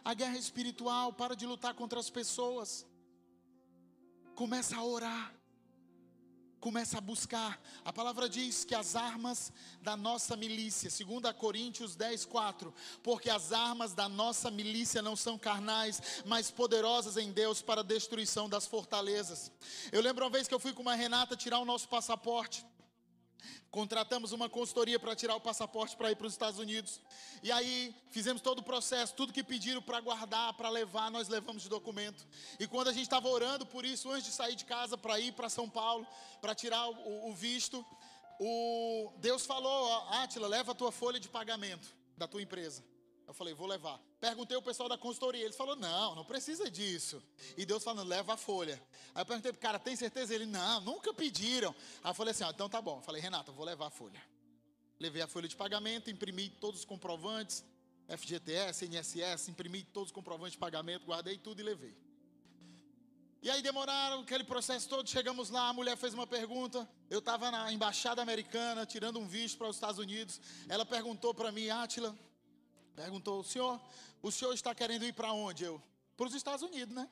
A 0.05 0.15
guerra 0.15 0.39
espiritual, 0.39 1.13
para 1.13 1.35
de 1.35 1.47
lutar 1.47 1.75
contra 1.75 1.99
as 1.99 2.09
pessoas. 2.09 2.87
Começa 4.37 4.77
a 4.77 4.85
orar 4.85 5.38
começa 6.61 6.99
a 6.99 7.01
buscar. 7.01 7.61
A 7.85 7.93
palavra 7.93 8.29
diz 8.29 8.65
que 8.65 8.75
as 8.75 8.97
armas 8.97 9.53
da 9.81 9.97
nossa 9.97 10.37
milícia, 10.37 10.91
2 10.91 11.35
Coríntios 11.37 11.95
10, 11.95 12.25
4, 12.25 12.73
porque 13.03 13.31
as 13.31 13.53
armas 13.53 13.95
da 13.95 14.09
nossa 14.09 14.51
milícia 14.51 15.03
não 15.03 15.17
são 15.17 15.39
carnais, 15.39 16.23
mas 16.25 16.51
poderosas 16.51 17.17
em 17.17 17.33
Deus 17.33 17.63
para 17.63 17.81
a 17.81 17.85
destruição 17.85 18.49
das 18.49 18.67
fortalezas. 18.67 19.51
Eu 19.93 20.01
lembro 20.01 20.25
uma 20.25 20.31
vez 20.31 20.49
que 20.49 20.55
eu 20.55 20.61
fui 20.61 20.73
com 20.73 20.83
uma 20.83 20.95
Renata 20.95 21.37
tirar 21.37 21.59
o 21.59 21.65
nosso 21.65 21.89
passaporte. 21.89 22.65
Contratamos 23.71 24.33
uma 24.33 24.49
consultoria 24.49 24.99
para 24.99 25.15
tirar 25.15 25.37
o 25.37 25.41
passaporte 25.41 25.95
para 25.95 26.11
ir 26.11 26.17
para 26.17 26.27
os 26.27 26.33
Estados 26.33 26.59
Unidos. 26.59 27.01
E 27.43 27.53
aí 27.53 27.95
fizemos 28.11 28.41
todo 28.41 28.61
o 28.61 28.63
processo, 28.63 29.15
tudo 29.15 29.33
que 29.33 29.45
pediram 29.45 29.83
para 29.83 30.01
guardar, 30.01 30.55
para 30.55 30.71
levar, 30.71 31.11
nós 31.11 31.29
levamos 31.29 31.63
de 31.63 31.69
documento. 31.69 32.27
E 32.59 32.67
quando 32.67 32.89
a 32.89 32.93
gente 32.93 33.03
estava 33.03 33.29
orando 33.29 33.67
por 33.67 33.85
isso, 33.85 34.11
antes 34.11 34.27
de 34.27 34.33
sair 34.33 34.55
de 34.55 34.65
casa 34.65 34.97
para 34.97 35.21
ir 35.21 35.33
para 35.33 35.51
São 35.51 35.69
Paulo, 35.69 36.07
para 36.41 36.55
tirar 36.55 36.89
o, 36.89 37.29
o, 37.29 37.35
visto, 37.35 37.85
o 38.41 39.13
Deus 39.19 39.45
falou: 39.45 40.09
Átila, 40.13 40.49
leva 40.49 40.73
a 40.73 40.75
tua 40.75 40.91
folha 40.91 41.21
de 41.21 41.29
pagamento 41.29 41.95
da 42.17 42.27
tua 42.27 42.41
empresa. 42.41 42.83
Eu 43.29 43.35
falei, 43.35 43.53
vou 43.53 43.67
levar. 43.67 44.01
Perguntei 44.19 44.57
ao 44.57 44.63
pessoal 44.63 44.89
da 44.89 44.97
consultoria, 44.97 45.45
eles 45.45 45.55
falaram, 45.55 45.79
não, 45.79 46.15
não 46.15 46.25
precisa 46.25 46.71
disso. 46.71 47.23
E 47.59 47.67
Deus 47.67 47.85
falando, 47.85 48.09
leva 48.09 48.33
a 48.33 48.37
folha. 48.39 48.83
Aí 49.15 49.21
eu 49.21 49.27
perguntei, 49.27 49.53
cara, 49.53 49.79
tem 49.79 49.95
certeza? 49.95 50.35
Ele, 50.35 50.47
não, 50.47 50.81
nunca 50.81 51.13
pediram. 51.13 51.75
Aí 52.03 52.11
eu 52.11 52.15
falei 52.15 52.31
assim, 52.31 52.45
ah, 52.45 52.51
então 52.55 52.71
tá 52.71 52.81
bom. 52.81 52.97
Eu 52.97 53.03
falei, 53.03 53.21
Renato, 53.21 53.53
vou 53.53 53.67
levar 53.67 53.89
a 53.89 53.91
folha. 53.91 54.21
Levei 54.99 55.21
a 55.21 55.29
folha 55.29 55.47
de 55.47 55.55
pagamento, 55.55 56.11
imprimi 56.11 56.49
todos 56.49 56.81
os 56.81 56.87
comprovantes, 56.87 57.63
FGTS, 58.09 58.87
INSS, 58.87 59.49
imprimi 59.51 59.83
todos 59.83 60.09
os 60.09 60.13
comprovantes 60.13 60.53
de 60.53 60.59
pagamento, 60.59 61.05
guardei 61.05 61.37
tudo 61.37 61.61
e 61.61 61.63
levei. 61.63 61.95
E 63.43 63.51
aí 63.51 63.61
demoraram 63.61 64.21
aquele 64.23 64.43
processo 64.43 64.89
todo, 64.89 65.09
chegamos 65.09 65.51
lá, 65.51 65.69
a 65.69 65.73
mulher 65.75 65.99
fez 65.99 66.15
uma 66.15 66.27
pergunta. 66.27 66.89
Eu 67.11 67.19
estava 67.19 67.51
na 67.51 67.71
embaixada 67.71 68.23
americana, 68.23 68.87
tirando 68.87 69.19
um 69.19 69.29
visto 69.29 69.59
para 69.59 69.69
os 69.69 69.77
Estados 69.77 69.99
Unidos. 69.99 70.41
Ela 70.67 70.87
perguntou 70.87 71.35
para 71.35 71.53
mim, 71.53 71.69
Átila, 71.69 72.17
Perguntou, 72.99 73.45
senhor, 73.45 73.81
o 74.21 74.33
senhor 74.33 74.53
está 74.53 74.75
querendo 74.75 75.05
ir 75.05 75.13
para 75.13 75.33
onde? 75.33 75.63
Eu, 75.63 75.81
para 76.17 76.27
os 76.27 76.35
Estados 76.35 76.65
Unidos, 76.65 76.93
né? 76.93 77.09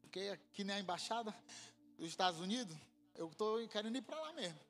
Porque 0.00 0.20
aqui 0.28 0.62
na 0.62 0.78
embaixada 0.78 1.34
dos 1.98 2.08
Estados 2.08 2.38
Unidos, 2.38 2.76
eu 3.16 3.26
estou 3.26 3.66
querendo 3.66 3.96
ir 3.96 4.02
para 4.02 4.20
lá 4.20 4.32
mesmo. 4.32 4.60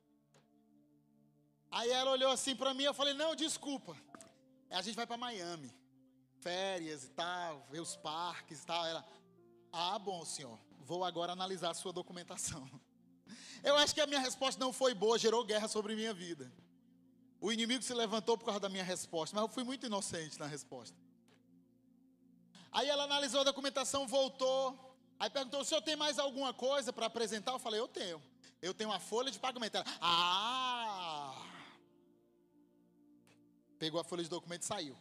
Aí 1.69 1.91
ela 1.91 2.09
olhou 2.09 2.31
assim 2.31 2.55
para 2.55 2.73
mim, 2.73 2.81
eu 2.81 2.95
falei, 2.95 3.13
não, 3.13 3.35
desculpa. 3.35 3.95
A 4.71 4.81
gente 4.81 4.95
vai 4.95 5.05
para 5.05 5.17
Miami. 5.17 5.71
Férias 6.39 7.03
e 7.03 7.09
tal, 7.09 7.67
ver 7.69 7.79
os 7.79 7.95
parques 7.95 8.63
e 8.63 8.65
tal. 8.65 8.83
Ela, 8.87 9.07
ah, 9.71 9.99
bom, 9.99 10.25
senhor, 10.25 10.59
vou 10.79 11.03
agora 11.03 11.31
analisar 11.31 11.69
a 11.69 11.75
sua 11.75 11.93
documentação. 11.93 12.67
Eu 13.63 13.77
acho 13.77 13.93
que 13.93 14.01
a 14.01 14.07
minha 14.07 14.19
resposta 14.19 14.59
não 14.59 14.73
foi 14.73 14.95
boa, 14.95 15.19
gerou 15.19 15.45
guerra 15.45 15.67
sobre 15.67 15.95
minha 15.95 16.11
vida. 16.11 16.51
O 17.41 17.51
inimigo 17.51 17.83
se 17.83 17.93
levantou 17.93 18.37
por 18.37 18.45
causa 18.45 18.59
da 18.59 18.69
minha 18.69 18.83
resposta, 18.83 19.35
mas 19.35 19.41
eu 19.41 19.49
fui 19.49 19.63
muito 19.63 19.87
inocente 19.87 20.39
na 20.39 20.45
resposta. 20.45 20.95
Aí 22.71 22.87
ela 22.87 23.03
analisou 23.03 23.41
a 23.41 23.43
documentação, 23.43 24.07
voltou. 24.07 24.95
Aí 25.19 25.27
perguntou: 25.27 25.61
o 25.61 25.65
senhor 25.65 25.81
tem 25.81 25.95
mais 25.95 26.19
alguma 26.19 26.53
coisa 26.53 26.93
para 26.93 27.07
apresentar? 27.07 27.51
Eu 27.51 27.59
falei: 27.59 27.79
eu 27.79 27.87
tenho. 27.87 28.21
Eu 28.61 28.75
tenho 28.75 28.91
uma 28.91 28.99
folha 28.99 29.31
de 29.31 29.39
pagamento. 29.39 29.75
Ela, 29.75 29.85
ah! 29.99 31.33
Pegou 33.79 33.99
a 33.99 34.03
folha 34.03 34.21
de 34.21 34.29
documento 34.29 34.61
e 34.61 34.65
saiu. 34.65 34.95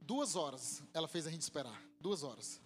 Duas 0.00 0.34
horas 0.34 0.82
ela 0.92 1.06
fez 1.06 1.28
a 1.28 1.30
gente 1.30 1.42
esperar. 1.42 1.80
Duas 2.00 2.24
horas. 2.24 2.60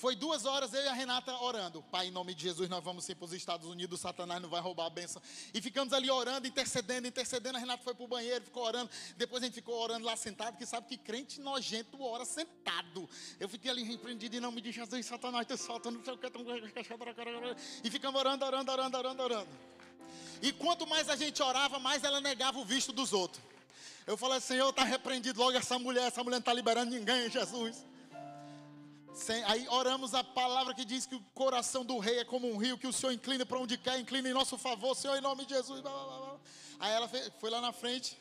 Foi 0.00 0.16
duas 0.16 0.46
horas 0.46 0.72
eu 0.72 0.82
e 0.82 0.88
a 0.88 0.94
Renata 0.94 1.30
orando. 1.42 1.82
Pai, 1.82 2.06
em 2.06 2.10
nome 2.10 2.34
de 2.34 2.44
Jesus, 2.44 2.70
nós 2.70 2.82
vamos 2.82 3.04
sim 3.04 3.14
para 3.14 3.26
os 3.26 3.34
Estados 3.34 3.66
Unidos, 3.66 4.00
Satanás 4.00 4.40
não 4.40 4.48
vai 4.48 4.58
roubar 4.58 4.86
a 4.86 4.90
benção. 4.90 5.20
E 5.52 5.60
ficamos 5.60 5.92
ali 5.92 6.10
orando, 6.10 6.46
intercedendo, 6.46 7.06
intercedendo. 7.06 7.58
A 7.58 7.60
Renata 7.60 7.82
foi 7.84 7.94
para 7.94 8.04
o 8.06 8.08
banheiro, 8.08 8.42
ficou 8.42 8.64
orando. 8.64 8.90
Depois 9.18 9.42
a 9.42 9.46
gente 9.46 9.56
ficou 9.56 9.78
orando 9.78 10.06
lá 10.06 10.16
sentado, 10.16 10.56
que 10.56 10.64
sabe 10.64 10.86
que 10.86 10.96
crente 10.96 11.38
nojento 11.42 12.02
ora 12.02 12.24
sentado. 12.24 13.06
Eu 13.38 13.46
fiquei 13.46 13.70
ali 13.70 13.82
repreendido 13.82 14.34
em 14.34 14.40
nome 14.40 14.62
de 14.62 14.72
Jesus, 14.72 15.04
Satanás, 15.04 15.46
te 15.46 15.54
solta, 15.58 15.90
não 15.90 16.02
sei 16.02 16.14
o 16.14 16.16
que. 16.16 16.28
E 17.84 17.90
ficamos 17.90 18.18
orando, 18.18 18.42
orando, 18.42 18.72
orando, 18.72 18.96
orando, 18.96 19.22
orando. 19.22 19.48
E 20.40 20.50
quanto 20.50 20.86
mais 20.86 21.10
a 21.10 21.16
gente 21.16 21.42
orava, 21.42 21.78
mais 21.78 22.02
ela 22.04 22.22
negava 22.22 22.58
o 22.58 22.64
visto 22.64 22.90
dos 22.90 23.12
outros. 23.12 23.44
Eu 24.06 24.16
falei, 24.16 24.40
Senhor, 24.40 24.70
está 24.70 24.82
repreendido 24.82 25.38
logo 25.38 25.58
essa 25.58 25.78
mulher, 25.78 26.06
essa 26.06 26.24
mulher 26.24 26.36
não 26.36 26.40
está 26.40 26.54
liberando 26.54 26.90
ninguém, 26.90 27.28
Jesus. 27.28 27.84
Sem, 29.12 29.42
aí 29.44 29.66
oramos 29.68 30.14
a 30.14 30.22
palavra 30.22 30.74
que 30.74 30.84
diz 30.84 31.04
que 31.04 31.14
o 31.14 31.22
coração 31.34 31.84
do 31.84 31.98
rei 31.98 32.20
é 32.20 32.24
como 32.24 32.48
um 32.48 32.56
rio, 32.56 32.78
que 32.78 32.86
o 32.86 32.92
Senhor 32.92 33.12
inclina 33.12 33.44
para 33.44 33.58
onde 33.58 33.76
quer, 33.76 33.98
inclina 33.98 34.28
em 34.28 34.32
nosso 34.32 34.56
favor, 34.56 34.94
Senhor, 34.94 35.16
em 35.16 35.20
nome 35.20 35.44
de 35.44 35.54
Jesus. 35.54 35.80
Blá, 35.80 35.90
blá, 35.90 36.18
blá. 36.18 36.40
Aí 36.78 36.92
ela 36.92 37.08
foi 37.38 37.50
lá 37.50 37.60
na 37.60 37.72
frente. 37.72 38.16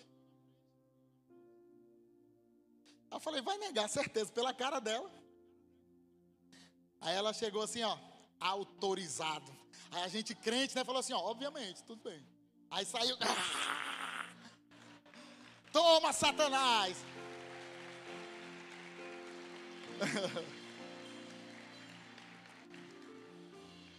Eu 3.11 3.19
falei, 3.19 3.41
vai 3.41 3.57
negar, 3.57 3.87
certeza, 3.87 4.31
pela 4.31 4.53
cara 4.53 4.79
dela. 4.79 5.09
Aí 7.01 7.15
ela 7.15 7.33
chegou 7.33 7.61
assim, 7.61 7.83
ó, 7.83 7.97
autorizado. 8.39 9.51
Aí 9.91 10.03
a 10.03 10.07
gente 10.07 10.35
crente, 10.35 10.75
né, 10.75 10.83
falou 10.83 10.99
assim, 10.99 11.13
ó, 11.13 11.19
obviamente, 11.19 11.83
tudo 11.83 12.03
bem. 12.03 12.23
Aí 12.69 12.85
saiu, 12.85 13.17
ah! 13.21 14.29
toma 15.71 16.11
Satanás. 16.13 16.97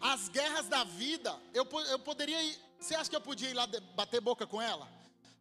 As 0.01 0.29
guerras 0.29 0.67
da 0.67 0.83
vida, 0.83 1.39
eu, 1.53 1.69
eu 1.89 1.99
poderia 1.99 2.43
ir. 2.43 2.59
Você 2.79 2.95
acha 2.95 3.11
que 3.11 3.17
eu 3.17 3.21
podia 3.21 3.51
ir 3.51 3.55
lá 3.55 3.67
bater 3.95 4.21
boca 4.21 4.47
com 4.47 4.61
ela? 4.61 4.89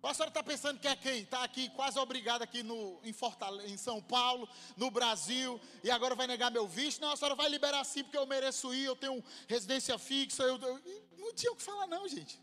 A 0.01 0.13
senhora 0.13 0.29
está 0.29 0.41
pensando 0.41 0.79
que 0.79 0.87
é 0.87 0.95
quem? 0.95 1.23
Está 1.23 1.43
aqui 1.43 1.69
quase 1.71 1.99
obrigado 1.99 2.41
aqui 2.41 2.63
no, 2.63 2.99
em, 3.03 3.11
Fortaleza, 3.11 3.69
em 3.69 3.75
São 3.75 4.01
Paulo, 4.01 4.47
no 4.77 4.89
Brasil, 4.89 5.59
e 5.83 5.91
agora 5.91 6.15
vai 6.15 6.25
negar 6.25 6.49
meu 6.49 6.65
visto? 6.65 7.01
Não, 7.01 7.11
a 7.11 7.17
senhora 7.17 7.35
vai 7.35 7.49
liberar 7.49 7.83
sim, 7.83 8.03
porque 8.03 8.17
eu 8.17 8.25
mereço 8.25 8.73
ir, 8.73 8.85
eu 8.85 8.95
tenho 8.95 9.21
residência 9.47 9.97
fixa. 9.97 10.43
Eu, 10.43 10.57
eu, 10.57 10.81
não 11.17 11.33
tinha 11.33 11.51
o 11.51 11.55
que 11.55 11.63
falar, 11.63 11.85
não, 11.87 12.07
gente. 12.07 12.39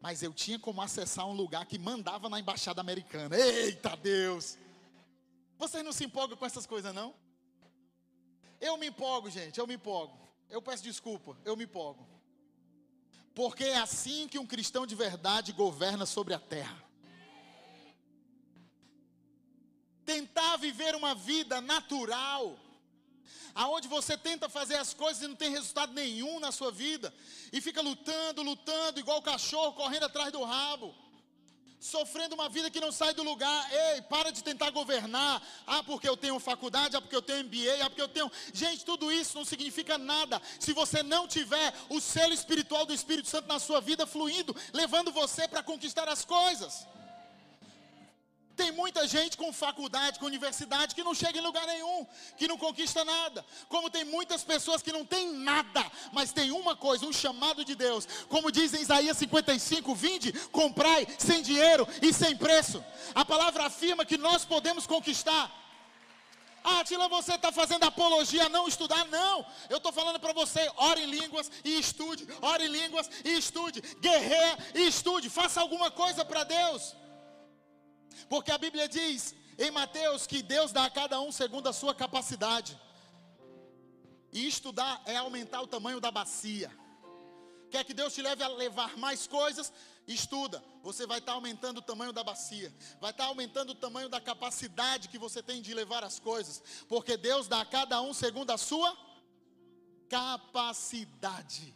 Mas 0.00 0.22
eu 0.22 0.32
tinha 0.32 0.58
como 0.58 0.80
acessar 0.80 1.26
um 1.26 1.34
lugar 1.34 1.66
que 1.66 1.78
mandava 1.78 2.28
na 2.28 2.40
embaixada 2.40 2.80
americana. 2.80 3.36
Eita 3.36 3.96
Deus! 3.96 4.56
Vocês 5.58 5.84
não 5.84 5.92
se 5.92 6.04
empolgam 6.04 6.36
com 6.36 6.46
essas 6.46 6.66
coisas, 6.66 6.94
não? 6.94 7.14
Eu 8.60 8.76
me 8.76 8.86
empolgo, 8.86 9.28
gente, 9.28 9.58
eu 9.58 9.66
me 9.66 9.74
empolgo. 9.74 10.27
Eu 10.48 10.62
peço 10.62 10.82
desculpa, 10.82 11.36
eu 11.44 11.56
me 11.56 11.64
empolgo. 11.64 12.06
Porque 13.34 13.64
é 13.64 13.78
assim 13.78 14.26
que 14.26 14.38
um 14.38 14.46
cristão 14.46 14.86
de 14.86 14.94
verdade 14.94 15.52
governa 15.52 16.06
sobre 16.06 16.34
a 16.34 16.38
terra. 16.38 16.82
Tentar 20.04 20.56
viver 20.56 20.94
uma 20.94 21.14
vida 21.14 21.60
natural, 21.60 22.58
aonde 23.54 23.86
você 23.86 24.16
tenta 24.16 24.48
fazer 24.48 24.76
as 24.76 24.94
coisas 24.94 25.22
e 25.22 25.28
não 25.28 25.36
tem 25.36 25.50
resultado 25.50 25.92
nenhum 25.92 26.40
na 26.40 26.50
sua 26.50 26.72
vida, 26.72 27.14
e 27.52 27.60
fica 27.60 27.82
lutando, 27.82 28.42
lutando, 28.42 28.98
igual 28.98 29.18
o 29.18 29.22
cachorro 29.22 29.74
correndo 29.74 30.04
atrás 30.04 30.32
do 30.32 30.42
rabo 30.42 31.07
sofrendo 31.80 32.34
uma 32.34 32.48
vida 32.48 32.70
que 32.70 32.80
não 32.80 32.90
sai 32.90 33.14
do 33.14 33.22
lugar. 33.22 33.72
Ei, 33.72 34.02
para 34.02 34.30
de 34.30 34.42
tentar 34.42 34.70
governar. 34.70 35.42
Ah, 35.66 35.82
porque 35.82 36.08
eu 36.08 36.16
tenho 36.16 36.38
faculdade, 36.38 36.96
ah, 36.96 37.00
porque 37.00 37.16
eu 37.16 37.22
tenho 37.22 37.44
MBA, 37.44 37.84
ah, 37.84 37.90
porque 37.90 38.02
eu 38.02 38.08
tenho. 38.08 38.30
Gente, 38.52 38.84
tudo 38.84 39.10
isso 39.12 39.36
não 39.36 39.44
significa 39.44 39.96
nada 39.98 40.40
se 40.58 40.72
você 40.72 41.02
não 41.02 41.26
tiver 41.26 41.72
o 41.88 42.00
selo 42.00 42.32
espiritual 42.32 42.84
do 42.84 42.94
Espírito 42.94 43.28
Santo 43.28 43.48
na 43.48 43.58
sua 43.58 43.80
vida 43.80 44.06
fluindo, 44.06 44.54
levando 44.72 45.12
você 45.12 45.46
para 45.46 45.62
conquistar 45.62 46.08
as 46.08 46.24
coisas. 46.24 46.86
Tem 48.58 48.72
muita 48.72 49.06
gente 49.06 49.36
com 49.36 49.52
faculdade, 49.52 50.18
com 50.18 50.26
universidade, 50.26 50.92
que 50.92 51.04
não 51.04 51.14
chega 51.14 51.38
em 51.38 51.40
lugar 51.40 51.64
nenhum, 51.64 52.04
que 52.36 52.48
não 52.48 52.58
conquista 52.58 53.04
nada. 53.04 53.46
Como 53.68 53.88
tem 53.88 54.04
muitas 54.04 54.42
pessoas 54.42 54.82
que 54.82 54.90
não 54.90 55.04
têm 55.04 55.32
nada, 55.32 55.88
mas 56.12 56.32
tem 56.32 56.50
uma 56.50 56.74
coisa, 56.74 57.06
um 57.06 57.12
chamado 57.12 57.64
de 57.64 57.76
Deus. 57.76 58.08
Como 58.28 58.50
diz 58.50 58.74
em 58.74 58.80
Isaías 58.80 59.16
55, 59.16 59.94
20: 59.94 60.32
comprai 60.50 61.06
sem 61.18 61.40
dinheiro 61.40 61.86
e 62.02 62.12
sem 62.12 62.36
preço. 62.36 62.84
A 63.14 63.24
palavra 63.24 63.66
afirma 63.66 64.04
que 64.04 64.18
nós 64.18 64.44
podemos 64.44 64.88
conquistar. 64.88 65.44
Ah, 66.64 66.82
Tila, 66.82 67.06
você 67.08 67.34
está 67.34 67.52
fazendo 67.52 67.84
apologia 67.84 68.46
a 68.46 68.48
não 68.48 68.66
estudar? 68.66 69.06
Não, 69.06 69.46
eu 69.70 69.76
estou 69.76 69.92
falando 69.92 70.18
para 70.18 70.32
você: 70.32 70.68
ore 70.76 71.04
em 71.04 71.06
línguas 71.06 71.48
e 71.64 71.78
estude, 71.78 72.26
ore 72.42 72.64
em 72.64 72.72
línguas 72.78 73.08
e 73.24 73.38
estude, 73.38 73.80
guerreia 74.00 74.58
e 74.74 74.88
estude, 74.88 75.30
faça 75.30 75.60
alguma 75.60 75.92
coisa 75.92 76.24
para 76.24 76.42
Deus. 76.42 76.96
Porque 78.28 78.50
a 78.50 78.58
Bíblia 78.58 78.88
diz 78.88 79.34
em 79.58 79.70
Mateus 79.70 80.26
que 80.26 80.42
Deus 80.42 80.72
dá 80.72 80.84
a 80.84 80.90
cada 80.90 81.20
um 81.20 81.32
segundo 81.32 81.68
a 81.68 81.72
sua 81.72 81.94
capacidade. 81.94 82.78
E 84.32 84.46
estudar 84.46 85.02
é 85.06 85.16
aumentar 85.16 85.62
o 85.62 85.66
tamanho 85.66 86.00
da 86.00 86.10
bacia. 86.10 86.70
Quer 87.70 87.84
que 87.84 87.94
Deus 87.94 88.14
te 88.14 88.22
leve 88.22 88.42
a 88.42 88.48
levar 88.48 88.96
mais 88.96 89.26
coisas? 89.26 89.72
Estuda. 90.06 90.62
Você 90.82 91.06
vai 91.06 91.18
estar 91.18 91.32
aumentando 91.32 91.78
o 91.78 91.82
tamanho 91.82 92.12
da 92.12 92.24
bacia. 92.24 92.72
Vai 93.00 93.10
estar 93.10 93.24
aumentando 93.24 93.70
o 93.70 93.74
tamanho 93.74 94.08
da 94.08 94.20
capacidade 94.20 95.08
que 95.08 95.18
você 95.18 95.42
tem 95.42 95.60
de 95.60 95.74
levar 95.74 96.02
as 96.02 96.18
coisas. 96.18 96.62
Porque 96.88 97.16
Deus 97.16 97.46
dá 97.46 97.60
a 97.60 97.66
cada 97.66 98.00
um 98.00 98.14
segundo 98.14 98.50
a 98.50 98.58
sua 98.58 98.96
capacidade. 100.08 101.74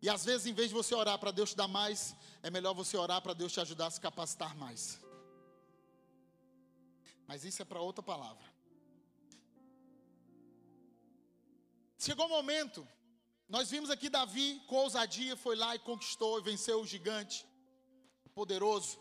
E 0.00 0.08
às 0.08 0.24
vezes, 0.24 0.46
em 0.46 0.54
vez 0.54 0.68
de 0.68 0.74
você 0.74 0.94
orar 0.94 1.18
para 1.18 1.30
Deus 1.30 1.50
te 1.50 1.56
dar 1.56 1.68
mais, 1.68 2.16
é 2.42 2.50
melhor 2.50 2.74
você 2.74 2.96
orar 2.96 3.20
para 3.20 3.34
Deus 3.34 3.52
te 3.52 3.60
ajudar 3.60 3.88
a 3.88 3.90
se 3.90 4.00
capacitar 4.00 4.56
mais. 4.56 4.98
Mas 7.30 7.44
isso 7.44 7.62
é 7.62 7.64
para 7.64 7.80
outra 7.80 8.02
palavra. 8.02 8.44
Chegou 11.96 12.26
o 12.26 12.28
momento, 12.28 12.80
nós 13.48 13.70
vimos 13.70 13.88
aqui 13.88 14.08
Davi 14.08 14.60
com 14.66 14.74
ousadia 14.74 15.36
foi 15.36 15.54
lá 15.54 15.76
e 15.76 15.78
conquistou 15.90 16.40
e 16.40 16.42
venceu 16.42 16.80
o 16.80 16.86
gigante, 16.92 17.46
poderoso. 18.34 18.98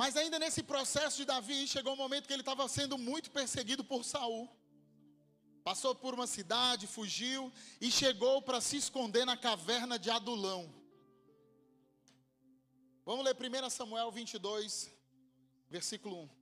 Mas 0.00 0.18
ainda 0.18 0.38
nesse 0.38 0.62
processo 0.62 1.16
de 1.16 1.24
Davi, 1.24 1.66
chegou 1.66 1.92
o 1.92 1.94
um 1.94 2.02
momento 2.04 2.26
que 2.26 2.34
ele 2.34 2.42
estava 2.42 2.68
sendo 2.68 2.98
muito 2.98 3.30
perseguido 3.30 3.82
por 3.82 4.04
Saul. 4.04 4.46
Passou 5.64 5.94
por 5.94 6.12
uma 6.12 6.26
cidade, 6.26 6.86
fugiu 6.86 7.50
e 7.80 7.90
chegou 7.90 8.42
para 8.42 8.60
se 8.60 8.76
esconder 8.76 9.24
na 9.24 9.38
caverna 9.48 9.98
de 9.98 10.10
Adulão. 10.10 10.62
Vamos 13.06 13.24
ler 13.24 13.34
1 13.34 13.70
Samuel 13.70 14.12
22, 14.12 14.94
versículo 15.70 16.24
1. 16.24 16.41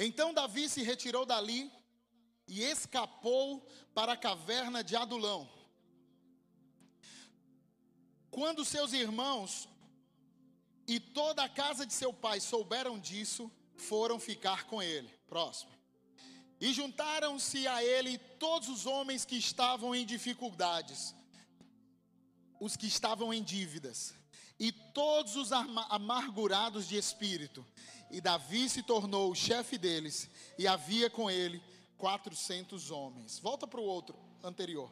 Então 0.00 0.32
Davi 0.32 0.68
se 0.68 0.82
retirou 0.82 1.26
dali 1.26 1.72
e 2.46 2.62
escapou 2.62 3.66
para 3.92 4.12
a 4.12 4.16
caverna 4.16 4.82
de 4.84 4.94
Adulão. 4.94 5.50
Quando 8.30 8.64
seus 8.64 8.92
irmãos 8.92 9.68
e 10.86 11.00
toda 11.00 11.42
a 11.42 11.48
casa 11.48 11.84
de 11.84 11.92
seu 11.92 12.12
pai 12.12 12.38
souberam 12.38 12.96
disso, 12.96 13.50
foram 13.76 14.20
ficar 14.20 14.66
com 14.66 14.80
ele. 14.80 15.10
Próximo. 15.28 15.72
E 16.60 16.72
juntaram-se 16.72 17.66
a 17.66 17.82
ele 17.82 18.18
todos 18.18 18.68
os 18.68 18.86
homens 18.86 19.24
que 19.24 19.36
estavam 19.36 19.94
em 19.94 20.06
dificuldades, 20.06 21.14
os 22.60 22.76
que 22.76 22.86
estavam 22.86 23.34
em 23.34 23.42
dívidas, 23.42 24.14
e 24.58 24.72
todos 24.72 25.36
os 25.36 25.52
amargurados 25.52 26.88
de 26.88 26.96
espírito, 26.96 27.64
e 28.10 28.20
Davi 28.20 28.68
se 28.68 28.82
tornou 28.82 29.30
o 29.30 29.34
chefe 29.34 29.76
deles, 29.78 30.28
e 30.56 30.66
havia 30.66 31.10
com 31.10 31.30
ele 31.30 31.62
400 31.96 32.90
homens. 32.90 33.38
Volta 33.38 33.66
para 33.66 33.80
o 33.80 33.84
outro 33.84 34.18
anterior. 34.42 34.90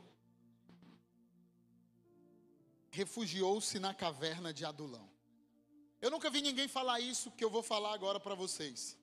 Refugiou-se 2.91 3.79
na 3.79 3.95
caverna 3.95 4.53
de 4.53 4.65
Adulão. 4.65 5.09
Eu 6.01 6.11
nunca 6.11 6.31
vi 6.31 6.41
ninguém 6.43 6.69
falar 6.69 7.01
isso 7.01 7.31
que 7.31 7.45
eu 7.45 7.51
vou 7.51 7.63
falar 7.63 7.93
agora 7.95 8.21
para 8.21 8.35
vocês. 8.35 8.97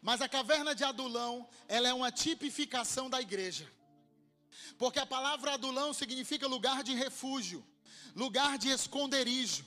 Mas 0.00 0.20
a 0.20 0.28
caverna 0.28 0.74
de 0.74 0.82
Adulão, 0.82 1.48
ela 1.68 1.88
é 1.88 1.94
uma 1.94 2.10
tipificação 2.10 3.08
da 3.08 3.20
igreja. 3.20 3.70
Porque 4.76 4.98
a 4.98 5.06
palavra 5.06 5.54
Adulão 5.54 5.92
significa 5.92 6.46
lugar 6.46 6.82
de 6.82 6.94
refúgio, 6.94 7.64
lugar 8.14 8.58
de 8.58 8.68
esconderijo. 8.68 9.64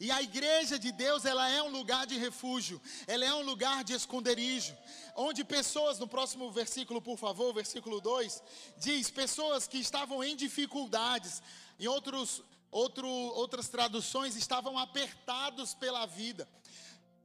E 0.00 0.10
a 0.10 0.22
igreja 0.22 0.78
de 0.78 0.92
Deus, 0.92 1.24
ela 1.24 1.48
é 1.48 1.62
um 1.62 1.70
lugar 1.70 2.06
de 2.06 2.18
refúgio, 2.18 2.80
ela 3.06 3.24
é 3.24 3.34
um 3.34 3.42
lugar 3.42 3.84
de 3.84 3.92
esconderijo, 3.92 4.76
onde 5.14 5.44
pessoas, 5.44 5.98
no 5.98 6.06
próximo 6.06 6.50
versículo, 6.50 7.00
por 7.00 7.18
favor, 7.18 7.52
versículo 7.52 8.00
2, 8.00 8.42
diz: 8.78 9.10
pessoas 9.10 9.66
que 9.66 9.78
estavam 9.78 10.22
em 10.22 10.36
dificuldades, 10.36 11.42
em 11.78 11.86
outros, 11.86 12.42
outro, 12.70 13.08
outras 13.08 13.68
traduções, 13.68 14.36
estavam 14.36 14.78
apertados 14.78 15.74
pela 15.74 16.06
vida. 16.06 16.48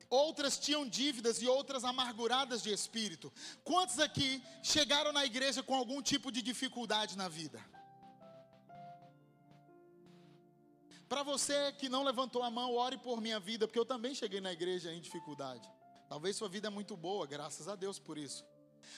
Outras 0.09 0.57
tinham 0.57 0.87
dívidas 0.87 1.41
e 1.41 1.47
outras 1.47 1.83
amarguradas 1.83 2.63
de 2.63 2.71
espírito. 2.71 3.31
Quantos 3.63 3.99
aqui 3.99 4.41
chegaram 4.63 5.11
na 5.11 5.25
igreja 5.25 5.61
com 5.61 5.75
algum 5.75 6.01
tipo 6.01 6.31
de 6.31 6.41
dificuldade 6.41 7.17
na 7.17 7.27
vida? 7.27 7.61
Para 11.07 11.23
você 11.23 11.71
que 11.73 11.87
não 11.87 12.03
levantou 12.03 12.43
a 12.43 12.51
mão, 12.51 12.73
ore 12.73 12.97
por 12.97 13.21
minha 13.21 13.39
vida, 13.39 13.67
porque 13.67 13.79
eu 13.79 13.85
também 13.85 14.13
cheguei 14.13 14.41
na 14.41 14.51
igreja 14.51 14.93
em 14.93 14.99
dificuldade. 14.99 15.69
Talvez 16.09 16.35
sua 16.35 16.49
vida 16.49 16.67
é 16.67 16.71
muito 16.71 16.97
boa, 16.97 17.25
graças 17.25 17.67
a 17.67 17.75
Deus 17.75 17.97
por 17.99 18.17
isso. 18.17 18.45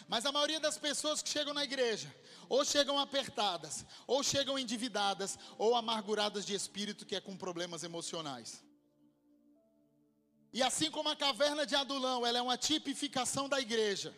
Mas 0.08 0.26
a 0.26 0.32
maioria 0.32 0.60
das 0.60 0.78
pessoas 0.78 1.22
que 1.22 1.30
chegam 1.30 1.54
na 1.54 1.64
igreja, 1.64 2.14
ou 2.48 2.64
chegam 2.64 2.98
apertadas, 2.98 3.86
ou 4.08 4.24
chegam 4.24 4.58
endividadas, 4.58 5.38
ou 5.58 5.76
amarguradas 5.76 6.46
de 6.46 6.54
espírito, 6.54 7.06
que 7.06 7.16
é 7.16 7.22
com 7.22 7.36
problemas 7.38 7.84
emocionais. 7.84 8.64
E 10.52 10.64
assim 10.64 10.90
como 10.90 11.10
a 11.10 11.16
caverna 11.16 11.66
de 11.66 11.76
Adulão, 11.76 12.26
ela 12.26 12.40
é 12.40 12.42
uma 12.42 12.58
tipificação 12.58 13.48
da 13.48 13.60
igreja. 13.60 14.16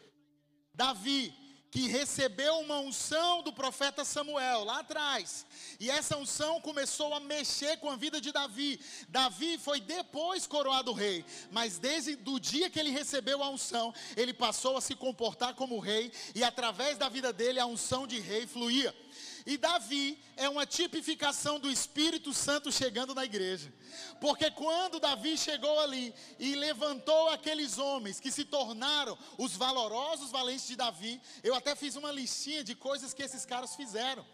Davi, 0.74 1.34
que 1.72 1.88
recebeu 1.88 2.59
uma 2.59 2.80
unção 2.80 3.41
do 3.41 3.53
profeta 3.53 4.03
Samuel 4.03 4.65
lá 4.65 4.80
atrás. 4.80 5.45
E 5.80 5.89
essa 5.89 6.17
unção 6.17 6.59
começou 6.59 7.13
a 7.13 7.19
mexer 7.22 7.78
com 7.78 7.89
a 7.89 7.95
vida 7.95 8.19
de 8.19 8.34
Davi. 8.34 8.78
Davi 9.07 9.57
foi 9.57 9.80
depois 9.80 10.45
coroado 10.45 10.91
rei, 10.91 11.24
mas 11.49 11.80
desde 11.80 12.19
o 12.26 12.39
dia 12.39 12.69
que 12.69 12.78
ele 12.78 12.91
recebeu 12.91 13.41
a 13.41 13.49
unção, 13.49 13.93
ele 14.17 14.34
passou 14.34 14.76
a 14.76 14.82
se 14.82 14.95
comportar 14.95 15.55
como 15.55 15.80
rei 15.80 16.11
e 16.36 16.43
através 16.43 16.97
da 16.97 17.07
vida 17.07 17.32
dele 17.32 17.59
a 17.59 17.65
unção 17.65 18.05
de 18.05 18.19
rei 18.19 18.45
fluía. 18.45 18.93
E 19.46 19.58
Davi 19.58 20.22
é 20.36 20.48
uma 20.48 20.66
tipificação 20.66 21.60
do 21.60 21.70
Espírito 21.70 22.34
Santo 22.34 22.72
chegando 22.72 23.16
na 23.16 23.26
igreja. 23.26 23.74
Porque 24.20 24.52
quando 24.52 25.00
Davi 25.00 25.38
chegou 25.38 25.80
ali 25.80 26.14
e 26.39 26.56
levantou 26.56 27.30
aqueles 27.30 27.78
homens 27.78 28.20
que 28.20 28.32
se 28.32 28.46
tornaram 28.46 29.18
os 29.38 29.56
valorosos 29.56 30.32
valentes 30.32 30.68
de 30.68 30.76
Davi, 30.76 31.22
eu 31.44 31.56
até 31.56 31.76
fiz 31.76 31.96
uma 31.96 32.12
listinha 32.12 32.64
de 32.64 32.76
coisas 32.76 33.14
que 33.14 33.24
esses 33.24 33.46
caras 33.46 33.76
fizeram. 33.76 34.26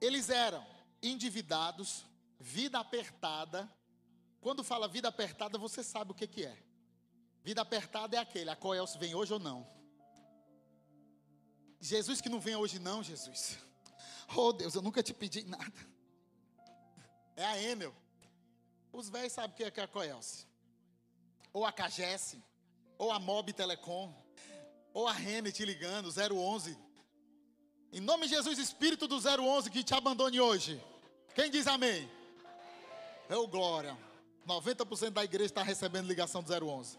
Eles 0.00 0.30
eram 0.30 0.64
endividados, 1.02 2.04
vida 2.40 2.78
apertada. 2.78 3.70
Quando 4.40 4.64
fala 4.64 4.88
vida 4.88 5.08
apertada, 5.08 5.58
você 5.58 5.82
sabe 5.82 6.12
o 6.12 6.14
que, 6.14 6.26
que 6.26 6.44
é. 6.44 6.56
Vida 7.42 7.60
apertada 7.60 8.16
é 8.16 8.18
aquele, 8.18 8.48
a 8.48 8.56
Coelce 8.56 8.96
vem 8.96 9.14
hoje 9.14 9.32
ou 9.32 9.38
não. 9.38 9.66
Jesus 11.78 12.22
que 12.22 12.30
não 12.30 12.40
vem 12.40 12.56
hoje 12.56 12.78
não, 12.78 13.02
Jesus. 13.02 13.58
Oh 14.36 14.52
Deus, 14.52 14.74
eu 14.74 14.82
nunca 14.82 15.02
te 15.02 15.12
pedi 15.12 15.44
nada. 15.44 15.72
É 17.36 17.44
a 17.44 17.62
Enel. 17.62 17.94
Os 18.92 19.08
velhos 19.08 19.32
sabem 19.32 19.50
o 19.50 19.72
que 19.72 19.80
é, 19.80 19.84
a 19.84 19.88
Coelce. 19.88 20.46
Ou 21.52 21.64
a 21.66 21.72
Cagesse. 21.72 22.42
Ou 22.96 23.10
a 23.10 23.18
Mob 23.18 23.52
Telecom. 23.52 24.14
Ou 24.92 25.08
a 25.08 25.12
Rene 25.12 25.50
te 25.50 25.64
ligando, 25.64 26.08
011. 26.08 26.78
Em 27.92 28.00
nome 28.00 28.28
de 28.28 28.34
Jesus, 28.34 28.58
Espírito 28.58 29.08
do 29.08 29.16
011 29.16 29.70
que 29.70 29.82
te 29.82 29.94
abandone 29.94 30.40
hoje. 30.40 30.80
Quem 31.34 31.50
diz 31.50 31.66
amém? 31.66 32.08
É 33.28 33.34
glória. 33.48 33.96
90% 34.46 35.10
da 35.10 35.24
igreja 35.24 35.46
está 35.46 35.62
recebendo 35.62 36.06
ligação 36.06 36.42
do 36.42 36.52
011. 36.52 36.98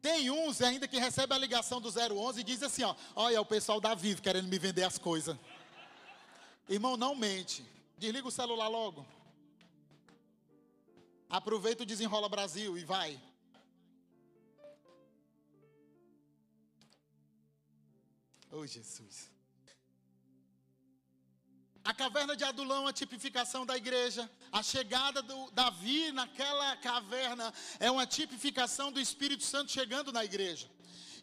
Tem 0.00 0.30
uns 0.30 0.60
ainda 0.60 0.86
que 0.86 0.98
recebe 0.98 1.32
a 1.32 1.38
ligação 1.38 1.80
do 1.80 1.88
011 1.88 2.40
e 2.40 2.44
diz 2.44 2.62
assim, 2.62 2.82
ó, 2.82 2.94
olha 3.14 3.40
o 3.40 3.46
pessoal 3.46 3.80
da 3.80 3.94
Vivo 3.94 4.20
querendo 4.20 4.48
me 4.48 4.58
vender 4.58 4.82
as 4.82 4.98
coisas. 4.98 5.36
Irmão, 6.68 6.96
não 6.96 7.14
mente. 7.14 7.64
Desliga 7.98 8.26
o 8.26 8.30
celular 8.30 8.68
logo. 8.68 9.06
Aproveita 11.28 11.82
o 11.82 11.86
Desenrola 11.86 12.28
Brasil 12.28 12.78
e 12.78 12.84
vai. 12.84 13.20
Oh, 18.50 18.66
Jesus. 18.66 19.30
A 21.84 21.92
caverna 21.92 22.34
de 22.34 22.44
Adulão 22.44 22.86
é 22.86 22.90
a 22.90 22.92
tipificação 22.94 23.66
da 23.66 23.76
igreja. 23.76 24.30
A 24.50 24.62
chegada 24.62 25.20
do 25.20 25.50
Davi 25.50 26.12
naquela 26.12 26.76
caverna 26.78 27.52
é 27.78 27.90
uma 27.90 28.06
tipificação 28.06 28.90
do 28.90 28.98
Espírito 28.98 29.42
Santo 29.42 29.70
chegando 29.70 30.10
na 30.10 30.24
igreja. 30.24 30.70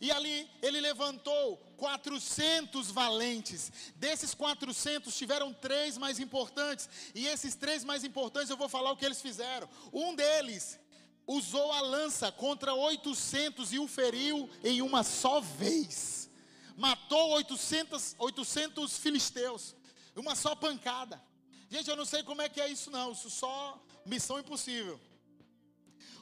E 0.01 0.11
ali 0.11 0.49
ele 0.63 0.81
levantou 0.81 1.57
400 1.77 2.89
valentes. 2.89 3.71
Desses 3.95 4.33
400 4.33 5.15
tiveram 5.15 5.53
três 5.53 5.95
mais 5.95 6.19
importantes. 6.19 6.89
E 7.13 7.27
esses 7.27 7.53
três 7.53 7.83
mais 7.83 8.03
importantes 8.03 8.49
eu 8.49 8.57
vou 8.57 8.67
falar 8.67 8.91
o 8.91 8.97
que 8.97 9.05
eles 9.05 9.21
fizeram. 9.21 9.69
Um 9.93 10.15
deles 10.15 10.79
usou 11.27 11.71
a 11.71 11.81
lança 11.81 12.31
contra 12.31 12.73
800 12.73 13.73
e 13.73 13.77
o 13.77 13.87
feriu 13.87 14.49
em 14.63 14.81
uma 14.81 15.03
só 15.03 15.39
vez. 15.39 16.31
Matou 16.75 17.33
800, 17.33 18.15
800 18.17 18.97
filisteus. 18.97 19.75
Uma 20.15 20.33
só 20.33 20.55
pancada. 20.55 21.21
Gente, 21.69 21.91
eu 21.91 21.95
não 21.95 22.05
sei 22.05 22.23
como 22.23 22.41
é 22.41 22.49
que 22.49 22.59
é 22.59 22.67
isso 22.67 22.89
não. 22.89 23.11
Isso 23.11 23.29
só 23.29 23.79
missão 24.03 24.39
impossível. 24.39 24.99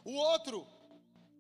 O 0.04 0.12
outro 0.12 0.68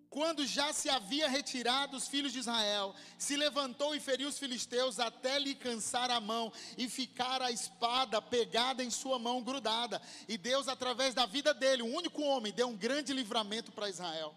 quando 0.09 0.45
já 0.45 0.73
se 0.73 0.89
havia 0.89 1.29
retirado 1.29 1.95
os 1.95 2.07
filhos 2.07 2.33
de 2.33 2.39
Israel, 2.39 2.95
se 3.17 3.35
levantou 3.35 3.95
e 3.95 3.99
feriu 3.99 4.27
os 4.27 4.39
filisteus 4.39 4.99
até 4.99 5.37
lhe 5.37 5.53
cansar 5.53 6.09
a 6.09 6.19
mão 6.19 6.51
e 6.77 6.89
ficar 6.89 7.41
a 7.41 7.51
espada 7.51 8.19
pegada 8.19 8.83
em 8.83 8.89
sua 8.89 9.19
mão 9.19 9.43
grudada. 9.43 10.01
E 10.27 10.35
Deus, 10.37 10.67
através 10.67 11.13
da 11.13 11.27
vida 11.27 11.53
dele, 11.53 11.83
o 11.83 11.95
único 11.95 12.23
homem, 12.23 12.51
deu 12.51 12.67
um 12.67 12.75
grande 12.75 13.13
livramento 13.13 13.71
para 13.71 13.89
Israel. 13.89 14.33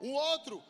Um 0.00 0.12
outro 0.12 0.62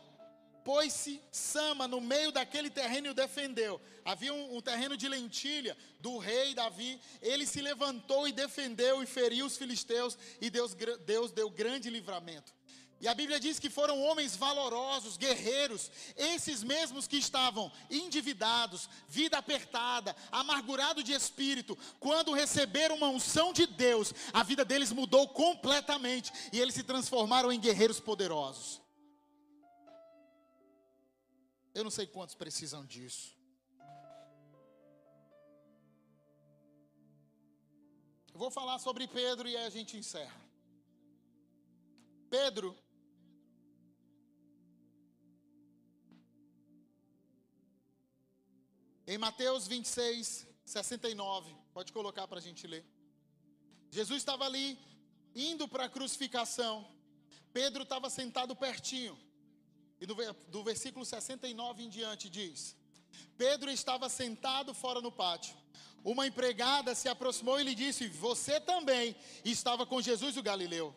pôs-se 0.65 1.21
Sama 1.33 1.89
no 1.89 2.01
meio 2.01 2.31
daquele 2.31 2.71
terreno 2.71 3.09
e 3.09 3.11
o 3.11 3.15
defendeu. 3.15 3.81
Havia 4.05 4.33
um, 4.33 4.57
um, 4.57 4.61
terreno 4.61 4.97
de 4.97 5.09
lentilha 5.09 5.77
do 5.99 6.19
rei 6.19 6.55
Davi. 6.55 7.01
Ele 7.21 7.47
se 7.47 7.61
levantou 7.61 8.29
e 8.29 8.33
defendeu 8.33 9.03
e 9.03 9.07
feriu 9.07 9.47
os 9.47 9.57
filisteus. 9.57 10.17
E 10.41 10.51
Deus, 10.51 10.77
Deus 11.05 11.33
deu 11.33 11.51
grande 11.51 11.91
livramento. 11.91 12.58
E 13.01 13.07
a 13.07 13.15
Bíblia 13.15 13.39
diz 13.39 13.61
que 13.61 13.71
foram 13.71 14.03
homens 14.03 14.35
valorosos, 14.35 15.17
guerreiros, 15.17 15.91
esses 16.17 16.65
mesmos 16.65 17.07
que 17.07 17.17
estavam 17.17 17.71
endividados, 17.89 18.89
vida 19.07 19.39
apertada, 19.39 20.17
amargurado 20.33 21.01
de 21.03 21.13
espírito, 21.13 21.79
quando 22.01 22.33
receberam 22.33 22.97
uma 22.97 23.09
unção 23.09 23.53
de 23.53 23.67
Deus, 23.67 24.13
a 24.33 24.43
vida 24.43 24.65
deles 24.65 24.91
mudou 24.91 25.29
completamente 25.29 26.33
e 26.53 26.59
eles 26.59 26.75
se 26.75 26.83
transformaram 26.83 27.53
em 27.53 27.61
guerreiros 27.61 28.01
poderosos. 28.01 28.81
Eu 31.73 31.85
não 31.85 31.91
sei 31.93 32.09
quantos 32.09 32.35
precisam 32.35 32.85
disso. 32.85 33.39
Eu 38.35 38.41
vou 38.41 38.51
falar 38.51 38.81
sobre 38.81 39.07
Pedro 39.07 39.49
e 39.49 39.57
aí 39.57 39.67
a 39.67 39.71
gente 39.71 39.97
encerra. 39.97 40.49
Pedro 42.29 42.77
Em 49.11 49.17
Mateus 49.17 49.67
26, 49.67 50.47
69, 50.67 51.57
pode 51.73 51.95
colocar 51.95 52.29
para 52.29 52.41
a 52.41 52.43
gente 52.43 52.67
ler. 52.67 52.85
Jesus 53.91 54.19
estava 54.19 54.45
ali, 54.45 54.79
indo 55.35 55.67
para 55.67 55.85
a 55.87 55.89
crucificação. 55.89 56.87
Pedro 57.51 57.85
estava 57.85 58.11
sentado 58.11 58.55
pertinho. 58.55 59.19
E 59.99 60.05
do, 60.05 60.15
do 60.49 60.63
versículo 60.63 61.07
69 61.07 61.85
em 61.85 61.89
diante 61.89 62.29
diz: 62.29 62.77
Pedro 63.39 63.71
estava 63.71 64.11
sentado 64.11 64.75
fora 64.75 65.01
no 65.01 65.11
pátio. 65.11 65.57
Uma 66.05 66.27
empregada 66.27 66.95
se 66.95 67.09
aproximou 67.09 67.59
e 67.59 67.65
lhe 67.65 67.75
disse: 67.75 68.09
Você 68.09 68.61
também 68.61 69.17
estava 69.43 69.87
com 69.87 70.03
Jesus 70.03 70.37
o 70.37 70.43
Galileu. 70.43 70.95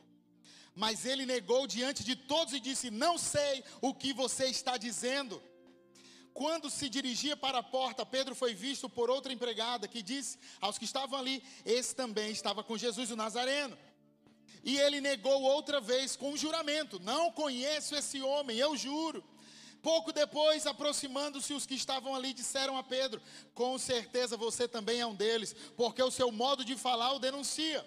Mas 0.75 1.05
ele 1.05 1.25
negou 1.25 1.65
diante 1.65 2.03
de 2.03 2.17
todos 2.17 2.53
e 2.53 2.59
disse: 2.59 2.91
Não 2.91 3.17
sei 3.17 3.63
o 3.79 3.93
que 3.93 4.11
você 4.11 4.47
está 4.47 4.75
dizendo. 4.75 5.41
Quando 6.33 6.69
se 6.69 6.89
dirigia 6.89 7.35
para 7.35 7.59
a 7.59 7.63
porta, 7.63 8.05
Pedro 8.05 8.33
foi 8.33 8.53
visto 8.53 8.89
por 8.89 9.09
outra 9.09 9.33
empregada 9.33 9.87
que 9.87 10.01
disse 10.01 10.37
aos 10.59 10.77
que 10.77 10.85
estavam 10.85 11.19
ali: 11.19 11.43
Esse 11.65 11.95
também 11.95 12.31
estava 12.31 12.63
com 12.63 12.77
Jesus 12.77 13.11
o 13.11 13.15
Nazareno. 13.15 13.77
E 14.63 14.77
ele 14.77 15.01
negou 15.01 15.41
outra 15.41 15.81
vez 15.81 16.15
com 16.15 16.31
um 16.31 16.37
juramento: 16.37 16.99
Não 16.99 17.31
conheço 17.31 17.95
esse 17.95 18.21
homem, 18.21 18.57
eu 18.57 18.77
juro. 18.77 19.23
Pouco 19.81 20.13
depois, 20.13 20.67
aproximando-se 20.67 21.53
os 21.53 21.65
que 21.65 21.73
estavam 21.73 22.13
ali, 22.13 22.33
disseram 22.33 22.77
a 22.77 22.83
Pedro: 22.83 23.21
Com 23.53 23.77
certeza 23.77 24.37
você 24.37 24.67
também 24.67 24.99
é 24.99 25.05
um 25.05 25.15
deles, 25.15 25.55
porque 25.75 26.01
o 26.01 26.11
seu 26.11 26.31
modo 26.31 26.63
de 26.63 26.75
falar 26.75 27.13
o 27.13 27.19
denuncia. 27.19 27.85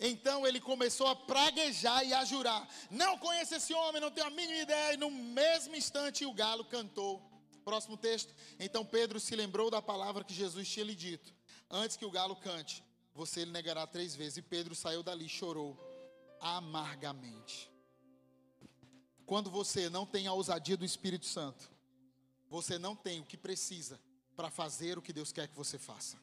Então 0.00 0.46
ele 0.46 0.60
começou 0.60 1.08
a 1.08 1.16
praguejar 1.16 2.04
e 2.04 2.14
a 2.14 2.24
jurar: 2.24 2.68
Não 2.90 3.18
conheço 3.18 3.54
esse 3.54 3.74
homem, 3.74 4.00
não 4.00 4.10
tenho 4.10 4.26
a 4.26 4.30
mínima 4.30 4.60
ideia. 4.60 4.94
E 4.94 4.96
no 4.96 5.10
mesmo 5.10 5.74
instante 5.74 6.24
o 6.24 6.32
galo 6.32 6.64
cantou. 6.64 7.20
Próximo 7.64 7.96
texto. 7.96 8.32
Então 8.58 8.84
Pedro 8.84 9.18
se 9.18 9.34
lembrou 9.34 9.70
da 9.70 9.82
palavra 9.82 10.24
que 10.24 10.32
Jesus 10.32 10.68
tinha 10.68 10.84
lhe 10.84 10.94
dito: 10.94 11.34
Antes 11.68 11.96
que 11.96 12.04
o 12.04 12.10
galo 12.10 12.36
cante, 12.36 12.82
você 13.12 13.44
lhe 13.44 13.50
negará 13.50 13.86
três 13.86 14.14
vezes. 14.14 14.38
E 14.38 14.42
Pedro 14.42 14.74
saiu 14.74 15.02
dali 15.02 15.26
e 15.26 15.28
chorou 15.28 15.76
amargamente. 16.40 17.68
Quando 19.26 19.50
você 19.50 19.90
não 19.90 20.06
tem 20.06 20.26
a 20.26 20.32
ousadia 20.32 20.76
do 20.76 20.84
Espírito 20.84 21.26
Santo, 21.26 21.70
você 22.48 22.78
não 22.78 22.94
tem 22.94 23.20
o 23.20 23.24
que 23.24 23.36
precisa 23.36 24.00
para 24.36 24.48
fazer 24.48 24.96
o 24.96 25.02
que 25.02 25.12
Deus 25.12 25.32
quer 25.32 25.48
que 25.48 25.56
você 25.56 25.76
faça. 25.76 26.16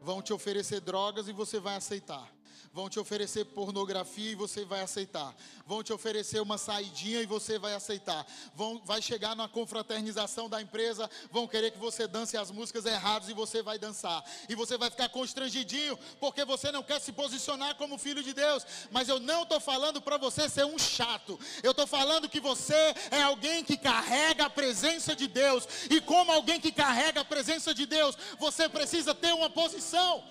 Vão 0.00 0.20
te 0.20 0.32
oferecer 0.32 0.80
drogas 0.80 1.28
e 1.28 1.32
você 1.32 1.58
vai 1.58 1.76
aceitar 1.76 2.30
Vão 2.72 2.88
te 2.88 3.00
oferecer 3.00 3.44
pornografia 3.46 4.32
e 4.32 4.34
você 4.34 4.64
vai 4.64 4.82
aceitar. 4.82 5.34
Vão 5.66 5.82
te 5.82 5.92
oferecer 5.92 6.40
uma 6.40 6.58
saidinha 6.58 7.20
e 7.20 7.26
você 7.26 7.58
vai 7.58 7.74
aceitar. 7.74 8.26
Vão, 8.54 8.80
vai 8.84 9.00
chegar 9.00 9.34
na 9.34 9.48
confraternização 9.48 10.48
da 10.48 10.60
empresa, 10.60 11.10
vão 11.30 11.48
querer 11.48 11.70
que 11.70 11.78
você 11.78 12.06
dance 12.06 12.36
as 12.36 12.50
músicas 12.50 12.84
erradas 12.84 13.28
e 13.28 13.34
você 13.34 13.62
vai 13.62 13.78
dançar. 13.78 14.22
E 14.48 14.54
você 14.54 14.76
vai 14.76 14.90
ficar 14.90 15.08
constrangidinho 15.08 15.98
porque 16.20 16.44
você 16.44 16.70
não 16.70 16.82
quer 16.82 17.00
se 17.00 17.10
posicionar 17.12 17.74
como 17.76 17.98
filho 17.98 18.22
de 18.22 18.32
Deus. 18.32 18.66
Mas 18.90 19.08
eu 19.08 19.18
não 19.18 19.42
estou 19.42 19.60
falando 19.60 20.00
para 20.00 20.16
você 20.16 20.48
ser 20.48 20.64
um 20.64 20.78
chato. 20.78 21.38
Eu 21.62 21.70
estou 21.70 21.86
falando 21.86 22.28
que 22.28 22.40
você 22.40 22.94
é 23.10 23.22
alguém 23.22 23.64
que 23.64 23.76
carrega 23.76 24.46
a 24.46 24.50
presença 24.50 25.16
de 25.16 25.26
Deus. 25.26 25.66
E 25.90 26.00
como 26.00 26.30
alguém 26.30 26.60
que 26.60 26.70
carrega 26.70 27.22
a 27.22 27.24
presença 27.24 27.74
de 27.74 27.86
Deus, 27.86 28.16
você 28.38 28.68
precisa 28.68 29.14
ter 29.14 29.32
uma 29.32 29.48
posição. 29.48 30.22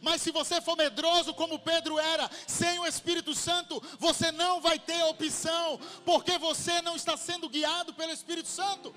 Mas 0.00 0.22
se 0.22 0.30
você 0.30 0.60
for 0.60 0.76
medroso 0.76 1.34
como 1.34 1.58
Pedro 1.58 1.98
era, 1.98 2.30
sem 2.46 2.78
o 2.78 2.86
Espírito 2.86 3.34
Santo, 3.34 3.82
você 3.98 4.30
não 4.32 4.60
vai 4.60 4.78
ter 4.78 5.02
opção, 5.04 5.78
porque 6.04 6.38
você 6.38 6.82
não 6.82 6.96
está 6.96 7.16
sendo 7.16 7.48
guiado 7.48 7.94
pelo 7.94 8.12
Espírito 8.12 8.48
Santo. 8.48 8.94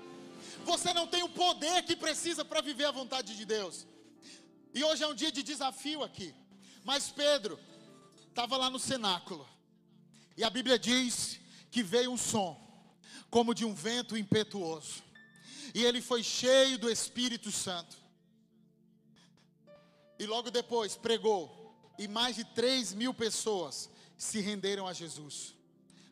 Você 0.64 0.92
não 0.92 1.06
tem 1.06 1.22
o 1.22 1.28
poder 1.28 1.82
que 1.82 1.96
precisa 1.96 2.44
para 2.44 2.60
viver 2.60 2.84
a 2.84 2.90
vontade 2.90 3.36
de 3.36 3.44
Deus. 3.44 3.86
E 4.74 4.84
hoje 4.84 5.02
é 5.02 5.06
um 5.06 5.14
dia 5.14 5.32
de 5.32 5.42
desafio 5.42 6.02
aqui. 6.02 6.34
Mas 6.84 7.10
Pedro 7.10 7.58
estava 8.28 8.56
lá 8.56 8.70
no 8.70 8.78
cenáculo. 8.78 9.48
E 10.36 10.44
a 10.44 10.50
Bíblia 10.50 10.78
diz 10.78 11.40
que 11.70 11.82
veio 11.82 12.10
um 12.10 12.16
som, 12.16 12.58
como 13.30 13.54
de 13.54 13.64
um 13.64 13.74
vento 13.74 14.16
impetuoso. 14.16 15.02
E 15.74 15.84
ele 15.84 16.00
foi 16.00 16.22
cheio 16.22 16.78
do 16.78 16.90
Espírito 16.90 17.50
Santo. 17.52 17.99
E 20.20 20.26
logo 20.26 20.50
depois 20.50 20.96
pregou. 20.96 21.74
E 21.98 22.06
mais 22.06 22.36
de 22.36 22.44
3 22.44 22.92
mil 22.92 23.14
pessoas 23.14 23.88
se 24.18 24.38
renderam 24.38 24.86
a 24.86 24.92
Jesus. 24.92 25.54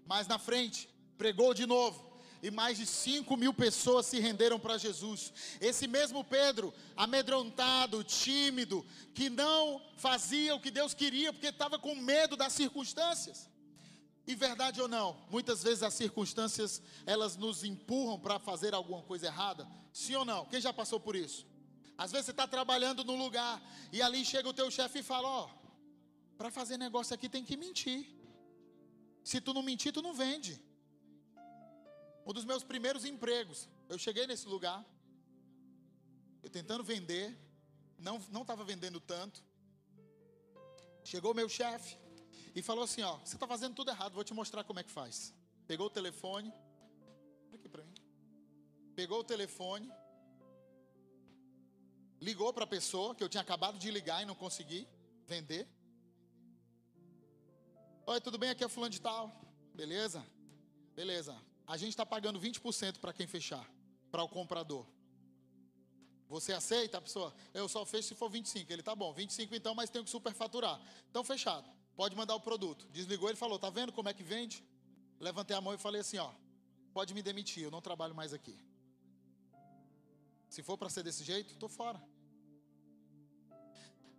Mais 0.07 0.27
na 0.27 0.39
frente, 0.39 0.89
pregou 1.19 1.53
de 1.53 1.67
novo. 1.67 2.09
E 2.43 2.51
mais 2.51 2.79
de 2.79 2.87
5 2.87 3.37
mil 3.37 3.53
pessoas 3.53 4.07
se 4.07 4.19
renderam 4.19 4.59
para 4.59 4.79
Jesus. 4.79 5.31
Esse 5.61 5.87
mesmo 5.87 6.25
Pedro, 6.25 6.73
amedrontado, 6.97 8.03
tímido, 8.03 8.83
que 9.13 9.29
não 9.29 9.83
fazia 9.99 10.55
o 10.55 10.61
que 10.61 10.71
Deus 10.71 10.95
queria, 10.95 11.31
porque 11.31 11.49
estava 11.49 11.79
com 11.79 11.95
medo 11.95 12.35
das 12.35 12.55
circunstâncias. 12.55 13.47
E 14.27 14.35
verdade 14.35 14.81
ou 14.81 14.89
não, 14.89 15.19
muitas 15.29 15.63
vezes 15.63 15.83
as 15.83 15.93
circunstâncias 15.93 16.81
elas 17.05 17.37
nos 17.37 17.63
empurram 17.63 18.19
para 18.19 18.39
fazer 18.39 18.73
alguma 18.73 19.03
coisa 19.03 19.27
errada. 19.27 19.69
Sim 19.93 20.15
ou 20.15 20.25
não? 20.25 20.47
Quem 20.47 20.63
já 20.63 20.73
passou 20.73 20.99
por 20.99 21.15
isso? 21.15 21.47
Às 22.03 22.13
vezes 22.13 22.27
você 22.27 22.31
está 22.31 22.47
trabalhando 22.47 23.03
num 23.03 23.19
lugar 23.19 23.61
e 23.93 24.01
ali 24.01 24.25
chega 24.25 24.49
o 24.49 24.55
teu 24.55 24.71
chefe 24.71 25.01
e 25.01 25.03
fala: 25.03 25.29
Ó, 25.29 25.51
para 26.39 26.49
fazer 26.49 26.77
negócio 26.77 27.13
aqui 27.13 27.29
tem 27.29 27.45
que 27.45 27.57
mentir. 27.57 28.07
Se 29.25 29.41
tu 29.41 29.53
não 29.53 29.63
mentir, 29.63 29.93
tu 29.93 30.01
não 30.01 30.15
vende. 30.15 30.63
Um 32.25 32.33
dos 32.33 32.45
meus 32.45 32.63
primeiros 32.63 33.05
empregos, 33.05 33.69
eu 33.89 33.99
cheguei 33.99 34.27
nesse 34.29 34.47
lugar, 34.47 34.85
eu 36.43 36.49
tentando 36.49 36.85
vender, 36.85 37.37
não 37.99 38.17
não 38.31 38.43
estava 38.43 38.63
vendendo 38.63 39.01
tanto. 39.01 39.43
Chegou 41.03 41.35
meu 41.35 41.49
chefe 41.49 41.99
e 42.55 42.63
falou 42.63 42.85
assim: 42.85 43.03
Ó, 43.03 43.17
você 43.19 43.35
está 43.35 43.47
fazendo 43.49 43.75
tudo 43.75 43.91
errado, 43.91 44.13
vou 44.13 44.23
te 44.23 44.33
mostrar 44.33 44.63
como 44.63 44.79
é 44.79 44.85
que 44.85 44.91
faz. 44.93 45.35
Pegou 45.67 45.89
o 45.89 45.91
telefone, 45.91 46.53
aqui 47.53 47.69
para 47.69 47.83
mim. 47.83 47.95
Pegou 48.95 49.19
o 49.19 49.25
telefone 49.25 49.91
ligou 52.21 52.53
para 52.53 52.65
a 52.65 52.67
pessoa 52.67 53.15
que 53.15 53.23
eu 53.23 53.29
tinha 53.29 53.41
acabado 53.41 53.79
de 53.79 53.91
ligar 53.91 54.23
e 54.23 54.27
não 54.27 54.35
consegui 54.35 54.89
vender. 55.27 55.69
Oi, 58.07 58.21
tudo 58.21 58.39
bem? 58.39 58.51
Aqui 58.51 58.65
é 58.65 58.69
fulano 58.69 58.91
de 58.91 59.01
tal. 59.01 59.31
Beleza? 59.75 60.25
Beleza. 60.95 61.37
A 61.67 61.77
gente 61.77 61.91
está 61.91 62.07
pagando 62.07 62.41
20% 62.41 62.99
para 62.99 63.13
quem 63.13 63.27
fechar, 63.27 63.69
para 64.11 64.23
o 64.23 64.29
comprador. 64.29 64.87
Você 66.29 66.53
aceita 66.53 66.99
a 66.99 67.01
pessoa? 67.01 67.35
Eu 67.55 67.69
só 67.69 67.85
fecho 67.87 68.09
se 68.09 68.15
for 68.15 68.29
25. 68.29 68.71
Ele 68.73 68.83
tá 68.83 68.95
bom, 68.95 69.13
25 69.13 69.55
então, 69.55 69.75
mas 69.75 69.91
tenho 69.91 70.05
que 70.05 70.11
superfaturar. 70.11 70.81
Então 71.11 71.23
fechado. 71.25 71.69
Pode 71.97 72.15
mandar 72.15 72.35
o 72.35 72.41
produto. 72.41 72.87
Desligou, 72.89 73.29
ele 73.29 73.37
falou: 73.37 73.59
"Tá 73.59 73.71
vendo 73.71 73.93
como 73.93 74.09
é 74.09 74.15
que 74.15 74.23
vende?" 74.23 74.65
Levantei 75.19 75.57
a 75.57 75.61
mão 75.61 75.75
e 75.75 75.79
falei 75.79 76.01
assim, 76.01 76.19
ó: 76.19 76.33
"Pode 76.93 77.13
me 77.15 77.23
demitir, 77.23 77.65
eu 77.65 77.71
não 77.71 77.81
trabalho 77.81 78.15
mais 78.15 78.33
aqui." 78.33 78.57
Se 80.49 80.63
for 80.63 80.79
para 80.79 80.89
ser 80.89 81.03
desse 81.03 81.23
jeito, 81.25 81.53
estou 81.53 81.69
fora. 81.69 82.03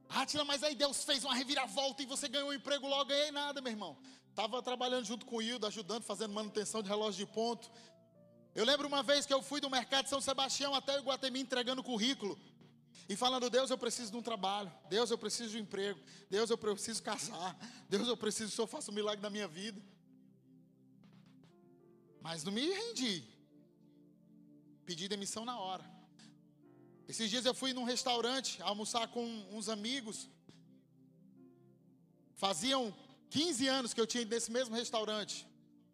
Ah, 0.10 0.26
mas 0.46 0.64
aí 0.64 0.74
Deus 0.74 1.04
fez 1.04 1.24
uma 1.24 1.36
reviravolta 1.36 2.02
e 2.02 2.06
você 2.06 2.28
ganhou 2.28 2.50
um 2.50 2.54
emprego 2.54 2.88
logo, 2.88 3.06
ganhei 3.06 3.32
nada, 3.32 3.62
meu 3.62 3.72
irmão. 3.72 3.98
Estava 4.30 4.62
trabalhando 4.62 5.06
junto 5.06 5.26
com 5.26 5.36
o 5.38 5.42
Hildo, 5.42 5.68
ajudando, 5.68 6.04
fazendo 6.04 6.34
manutenção 6.34 6.82
de 6.82 6.90
relógio 6.90 7.26
de 7.26 7.32
ponto. 7.32 7.72
Eu 8.56 8.66
lembro 8.66 8.88
uma 8.88 9.04
vez 9.04 9.26
que 9.26 9.34
eu 9.34 9.42
fui 9.42 9.62
do 9.62 9.70
mercado 9.70 10.06
de 10.06 10.10
São 10.10 10.20
Sebastião 10.20 10.74
até 10.74 11.00
o 11.00 11.04
Guatemi 11.04 11.42
entregando 11.42 11.84
currículo. 11.84 12.40
E 13.08 13.16
falando, 13.16 13.50
Deus, 13.50 13.70
eu 13.70 13.78
preciso 13.78 14.12
de 14.12 14.18
um 14.18 14.22
trabalho. 14.22 14.72
Deus, 14.90 15.12
eu 15.12 15.18
preciso 15.18 15.52
de 15.52 15.58
um 15.58 15.62
emprego. 15.62 16.00
Deus, 16.30 16.50
eu 16.50 16.58
preciso 16.58 17.02
casar. 17.04 17.58
Deus, 17.88 18.08
eu 18.08 18.18
preciso 18.18 18.48
que 18.48 18.54
o 18.54 18.56
Senhor 18.56 18.68
faça 18.68 18.92
um 18.92 18.94
milagre 18.94 19.22
na 19.22 19.30
minha 19.30 19.48
vida. 19.48 19.82
Mas 22.22 22.44
não 22.44 22.52
me 22.52 22.68
rendi. 22.68 23.24
Pedi 24.86 25.08
demissão 25.08 25.46
na 25.46 25.60
hora. 25.60 25.99
Esses 27.12 27.28
dias 27.28 27.44
eu 27.44 27.56
fui 27.56 27.72
num 27.74 27.86
restaurante 27.94 28.62
almoçar 28.62 29.08
com 29.08 29.26
uns 29.52 29.68
amigos. 29.68 30.30
Faziam 32.36 32.96
15 33.32 33.68
anos 33.68 33.94
que 33.96 34.02
eu 34.02 34.06
tinha 34.06 34.24
nesse 34.26 34.52
mesmo 34.52 34.76
restaurante. 34.76 35.36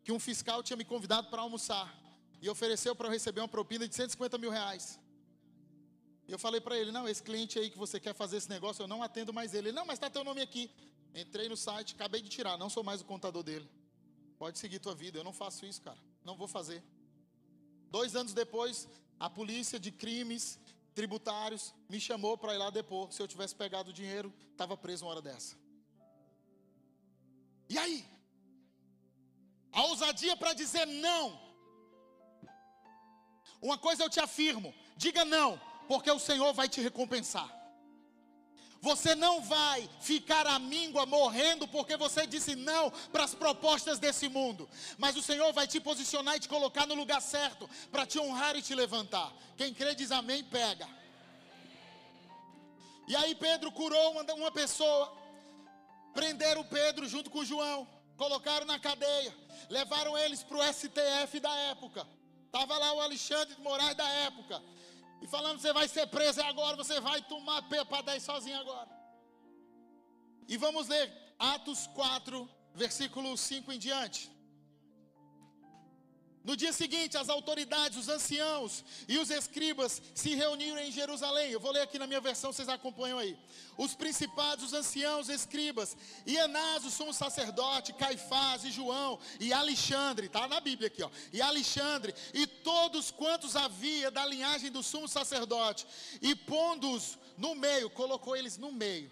Que 0.04 0.12
um 0.12 0.20
fiscal 0.20 0.62
tinha 0.62 0.76
me 0.76 0.84
convidado 0.84 1.30
para 1.30 1.42
almoçar. 1.42 1.88
E 2.42 2.50
ofereceu 2.50 2.94
para 2.94 3.08
eu 3.08 3.12
receber 3.12 3.40
uma 3.40 3.48
propina 3.48 3.88
de 3.88 3.96
150 3.96 4.38
mil 4.38 4.50
reais. 4.50 5.00
E 6.28 6.34
eu 6.34 6.38
falei 6.38 6.60
para 6.60 6.78
ele: 6.78 6.92
Não, 6.92 7.08
esse 7.08 7.24
cliente 7.24 7.58
aí 7.58 7.70
que 7.70 7.78
você 7.78 7.98
quer 7.98 8.14
fazer 8.14 8.36
esse 8.36 8.50
negócio, 8.50 8.84
eu 8.84 8.88
não 8.88 9.02
atendo 9.02 9.32
mais 9.32 9.54
ele. 9.54 9.70
Ele: 9.70 9.76
Não, 9.78 9.86
mas 9.86 9.96
está 9.96 10.10
teu 10.10 10.24
nome 10.26 10.42
aqui. 10.42 10.70
Entrei 11.14 11.48
no 11.48 11.56
site, 11.56 11.96
acabei 11.96 12.22
de 12.22 12.28
tirar, 12.28 12.58
não 12.58 12.70
sou 12.70 12.84
mais 12.84 13.00
o 13.00 13.06
contador 13.06 13.42
dele. 13.42 13.70
Pode 14.38 14.60
seguir 14.60 14.80
tua 14.80 14.94
vida. 14.94 15.18
Eu 15.18 15.24
não 15.24 15.32
faço 15.32 15.66
isso, 15.66 15.82
cara. 15.82 15.98
Não 16.26 16.36
vou 16.36 16.48
fazer. 16.48 16.84
Dois 17.90 18.18
anos 18.18 18.34
depois, 18.34 18.86
a 19.18 19.30
polícia 19.30 19.80
de 19.80 19.92
crimes 19.94 20.60
tributários, 20.96 21.76
me 21.90 22.00
chamou 22.00 22.38
para 22.38 22.56
ir 22.56 22.58
lá 22.58 22.70
depor. 22.70 23.12
Se 23.12 23.22
eu 23.22 23.28
tivesse 23.28 23.54
pegado 23.54 23.90
o 23.92 23.94
dinheiro, 23.94 24.34
estava 24.52 24.78
preso 24.78 25.06
uma 25.06 25.12
hora 25.12 25.22
dessa. 25.22 25.56
E 27.70 27.78
aí? 27.78 28.06
A 29.72 29.84
ousadia 29.84 30.38
para 30.38 30.54
dizer 30.54 30.86
não. 30.86 31.40
Uma 33.62 33.78
coisa 33.78 34.04
eu 34.04 34.10
te 34.10 34.20
afirmo: 34.20 34.74
diga 34.96 35.26
não, 35.26 35.60
porque 35.88 36.10
o 36.10 36.20
Senhor 36.20 36.54
vai 36.54 36.70
te 36.70 36.80
recompensar. 36.80 37.65
Você 38.86 39.16
não 39.16 39.42
vai 39.42 39.90
ficar 40.00 40.46
à 40.46 40.60
míngua 40.60 41.08
morrendo 41.08 41.68
porque 41.68 41.98
você 41.98 42.28
disse 42.28 42.56
não 42.56 42.92
para 43.12 43.24
as 43.24 43.34
propostas 43.34 43.98
desse 43.98 44.30
mundo. 44.30 44.70
Mas 45.00 45.18
o 45.18 45.24
Senhor 45.24 45.52
vai 45.52 45.66
te 45.66 45.80
posicionar 45.80 46.36
e 46.36 46.40
te 46.40 46.48
colocar 46.48 46.86
no 46.86 46.94
lugar 46.94 47.20
certo 47.20 47.68
para 47.92 48.06
te 48.06 48.20
honrar 48.20 48.56
e 48.56 48.62
te 48.62 48.76
levantar. 48.76 49.34
Quem 49.58 49.74
crê 49.74 49.96
diz 49.96 50.12
amém, 50.12 50.44
pega. 50.44 50.88
E 53.08 53.16
aí 53.16 53.34
Pedro 53.34 53.72
curou 53.72 54.12
uma, 54.12 54.52
pessoa. 54.52 55.12
Prenderam 56.14 56.64
Pedro 56.64 57.08
junto 57.08 57.32
com 57.32 57.44
João. 57.44 57.88
Colocaram 58.16 58.68
na 58.68 58.78
cadeia. 58.78 59.36
Levaram 59.68 60.16
eles 60.16 60.44
para 60.44 60.58
o 60.58 60.74
STF 60.74 61.40
da 61.40 61.56
época. 61.72 62.08
Estava 62.46 62.78
lá 62.78 62.94
o 62.94 63.02
Alexandre 63.02 63.56
de 63.56 63.62
Moraes 63.62 63.98
da 63.98 64.08
época. 64.08 64.62
E 65.22 65.28
falando, 65.28 65.60
você 65.60 65.74
vai 65.74 65.88
ser 65.88 66.08
preso 66.08 66.42
agora, 66.42 66.76
você 66.76 67.00
vai 67.00 67.22
tomar 67.22 67.62
para 67.64 68.02
10 68.02 68.24
sozinho 68.24 68.60
agora. 68.60 68.90
E 70.48 70.58
vamos 70.58 70.88
ler 70.88 71.12
Atos 71.40 71.88
4, 71.88 72.50
versículo 72.74 73.36
5 73.38 73.72
em 73.72 73.80
diante. 73.80 74.35
No 76.46 76.56
dia 76.56 76.72
seguinte, 76.72 77.18
as 77.18 77.28
autoridades, 77.28 77.98
os 77.98 78.08
anciãos 78.08 78.86
e 79.08 79.18
os 79.18 79.32
escribas 79.32 80.00
se 80.14 80.36
reuniram 80.36 80.78
em 80.78 80.92
Jerusalém. 80.92 81.52
Eu 81.52 81.60
vou 81.60 81.72
ler 81.72 81.82
aqui 81.82 81.98
na 81.98 82.06
minha 82.06 82.22
versão, 82.22 82.54
vocês 82.54 82.70
acompanham 82.70 83.18
aí. 83.18 83.36
Os 83.76 83.96
principados, 83.96 84.66
os 84.66 84.74
anciãos, 84.74 85.28
escribas, 85.28 85.98
e 86.24 86.38
Anás, 86.38 86.86
o 86.86 86.92
sumo 86.92 87.12
sacerdote, 87.12 87.94
Caifás 87.94 88.64
e 88.64 88.70
João, 88.70 89.20
e 89.40 89.52
Alexandre, 89.52 90.28
está 90.28 90.48
na 90.48 90.60
Bíblia 90.60 90.86
aqui, 90.86 91.02
ó. 91.02 91.10
E 91.34 91.42
Alexandre, 91.42 92.14
e 92.32 92.46
todos 92.46 93.10
quantos 93.10 93.56
havia 93.56 94.12
da 94.12 94.24
linhagem 94.24 94.72
do 94.72 94.84
sumo 94.84 95.08
sacerdote, 95.08 95.88
e 96.22 96.36
pondo-os 96.36 97.18
no 97.40 97.56
meio, 97.56 97.90
colocou 97.90 98.36
eles 98.36 98.56
no 98.56 98.72
meio. 98.72 99.12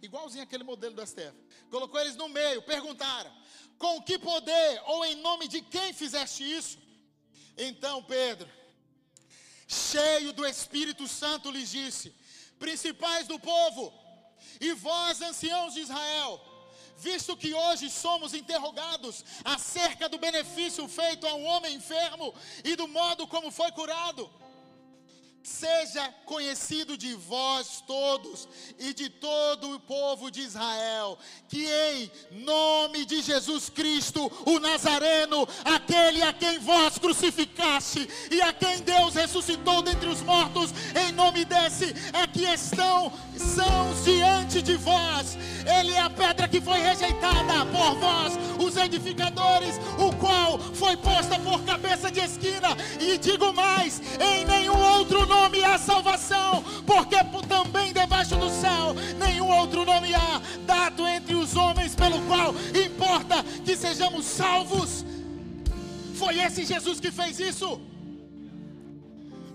Igualzinho 0.00 0.44
aquele 0.44 0.64
modelo 0.64 0.94
do 0.94 1.06
STF. 1.06 1.34
Colocou 1.70 2.00
eles 2.00 2.16
no 2.16 2.28
meio, 2.28 2.62
perguntaram: 2.62 3.32
com 3.78 4.02
que 4.02 4.18
poder 4.18 4.82
ou 4.86 5.04
em 5.04 5.16
nome 5.16 5.48
de 5.48 5.60
quem 5.62 5.92
fizeste 5.92 6.42
isso? 6.42 6.78
Então 7.56 8.02
Pedro, 8.02 8.48
cheio 9.66 10.32
do 10.32 10.46
Espírito 10.46 11.06
Santo, 11.06 11.50
lhes 11.50 11.70
disse: 11.70 12.14
Principais 12.58 13.26
do 13.26 13.38
povo, 13.38 13.92
E 14.60 14.72
vós, 14.72 15.20
anciãos 15.20 15.74
de 15.74 15.80
Israel, 15.80 16.40
visto 16.96 17.36
que 17.36 17.54
hoje 17.54 17.88
somos 17.90 18.34
interrogados 18.34 19.24
acerca 19.44 20.08
do 20.08 20.18
benefício 20.18 20.88
feito 20.88 21.26
a 21.26 21.34
um 21.34 21.44
homem 21.44 21.76
enfermo 21.76 22.34
e 22.64 22.74
do 22.74 22.88
modo 22.88 23.26
como 23.26 23.50
foi 23.50 23.70
curado, 23.72 24.28
Seja 25.48 26.14
conhecido 26.26 26.96
de 26.96 27.14
vós 27.14 27.82
todos 27.86 28.46
e 28.78 28.92
de 28.92 29.08
todo 29.08 29.74
o 29.74 29.80
povo 29.80 30.30
de 30.30 30.42
Israel, 30.42 31.18
que 31.48 31.66
em 31.66 32.12
nome 32.44 33.06
de 33.06 33.22
Jesus 33.22 33.70
Cristo, 33.70 34.30
o 34.44 34.60
Nazareno, 34.60 35.48
aquele 35.64 36.22
a 36.22 36.34
quem 36.34 36.58
vós 36.58 36.98
crucificaste 36.98 38.06
e 38.30 38.42
a 38.42 38.52
quem 38.52 38.80
Deus 38.82 39.14
ressuscitou 39.14 39.80
dentre 39.80 40.10
os 40.10 40.20
mortos, 40.20 40.70
em 40.94 41.12
nome 41.12 41.46
desse 41.46 41.94
é 42.12 42.26
que 42.26 42.44
estão 42.44 43.10
sãos 43.34 44.04
diante 44.04 44.60
de 44.60 44.76
vós. 44.76 45.38
Ele 45.80 45.92
é 45.92 46.00
a 46.00 46.10
pedra 46.10 46.46
que 46.46 46.60
foi 46.60 46.78
rejeitada 46.78 47.66
por 47.66 47.94
vós, 47.98 48.34
os 48.64 48.76
edificadores, 48.76 49.76
o 49.98 50.14
qual 50.16 50.58
foi 50.58 50.96
posta 50.98 51.38
por 51.40 51.62
cabeça 51.64 52.10
de 52.10 52.20
esquina. 52.20 52.76
E 53.00 53.18
digo 53.18 53.52
mais: 53.52 54.00
em 54.20 54.44
nenhum 54.44 54.78
outro 54.78 55.26
nome 55.26 55.37
nome 55.38 55.62
há 55.64 55.78
salvação, 55.78 56.64
porque 56.84 57.16
também 57.46 57.92
debaixo 57.92 58.36
do 58.36 58.50
céu 58.50 58.94
nenhum 59.18 59.48
outro 59.60 59.84
nome 59.84 60.12
há 60.14 60.40
dado 60.66 61.06
entre 61.06 61.34
os 61.34 61.54
homens 61.54 61.94
pelo 61.94 62.20
qual 62.22 62.54
importa 62.86 63.42
que 63.64 63.76
sejamos 63.76 64.24
salvos. 64.24 65.04
Foi 66.14 66.38
esse 66.38 66.64
Jesus 66.64 66.98
que 66.98 67.12
fez 67.12 67.38
isso. 67.38 67.80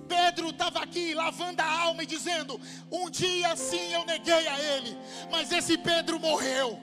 Pedro 0.07 0.49
estava 0.49 0.79
aqui 0.79 1.13
lavando 1.13 1.61
a 1.61 1.79
alma 1.85 2.03
e 2.03 2.05
dizendo: 2.05 2.59
Um 2.91 3.09
dia 3.09 3.55
sim 3.55 3.91
eu 3.91 4.05
neguei 4.05 4.47
a 4.47 4.59
ele, 4.59 4.97
mas 5.31 5.51
esse 5.51 5.77
Pedro 5.77 6.19
morreu. 6.19 6.79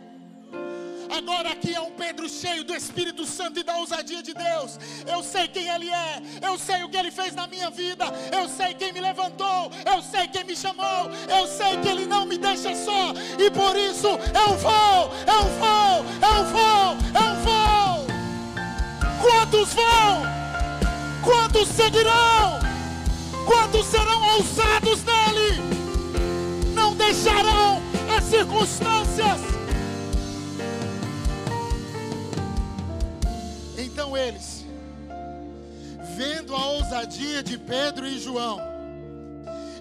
Agora 1.11 1.51
aqui 1.51 1.75
é 1.75 1.81
um 1.81 1.91
Pedro 1.91 2.29
cheio 2.29 2.63
do 2.63 2.75
Espírito 2.75 3.27
Santo 3.27 3.59
e 3.59 3.63
da 3.65 3.77
ousadia 3.77 4.23
de 4.23 4.33
Deus. 4.33 4.79
Eu 5.07 5.23
sei 5.25 5.49
quem 5.49 5.69
Ele 5.69 5.91
é, 5.91 6.23
eu 6.41 6.57
sei 6.57 6.85
o 6.85 6.89
que 6.89 6.97
Ele 6.97 7.11
fez 7.11 7.35
na 7.35 7.49
minha 7.49 7.69
vida, 7.69 8.05
eu 8.33 8.49
sei 8.49 8.75
quem 8.75 8.93
me 8.93 9.01
levantou, 9.01 9.73
eu 9.85 10.01
sei 10.03 10.29
quem 10.29 10.45
me 10.45 10.57
chamou, 10.57 11.11
eu 11.29 11.47
sei 11.49 11.79
que 11.79 11.89
Ele 11.89 12.07
não 12.07 12.27
me 12.27 12.39
deixa 12.39 12.75
só, 12.77 13.13
e 13.39 13.51
por 13.51 13.77
isso 13.77 14.07
eu 14.09 14.57
vou, 14.57 15.11
eu 15.27 15.43
vou, 15.59 16.05
eu 16.31 16.45
vou, 16.45 16.97
eu 17.21 17.35
vou. 17.45 18.07
Quantos 19.21 19.75
vão? 19.75 20.23
Quantos 21.23 21.69
seguirão? 21.69 22.61
Quantos 23.47 23.87
serão 23.87 24.37
ousados 24.37 25.01
nele? 25.05 25.61
Não 26.73 26.95
deixarão 26.95 27.83
as 28.17 28.25
circunstâncias 28.25 29.60
Então 34.11 34.19
eles, 34.19 34.65
vendo 36.17 36.57
a 36.57 36.67
ousadia 36.67 37.45
de 37.45 37.57
Pedro 37.57 38.09
e 38.09 38.19
João, 38.19 38.59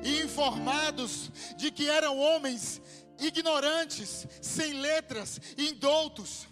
e 0.04 0.22
informados 0.22 1.32
de 1.58 1.72
que 1.72 1.90
eram 1.90 2.16
homens 2.20 2.80
ignorantes, 3.20 4.28
sem 4.40 4.74
letras, 4.74 5.42
indoutos, 5.58 6.48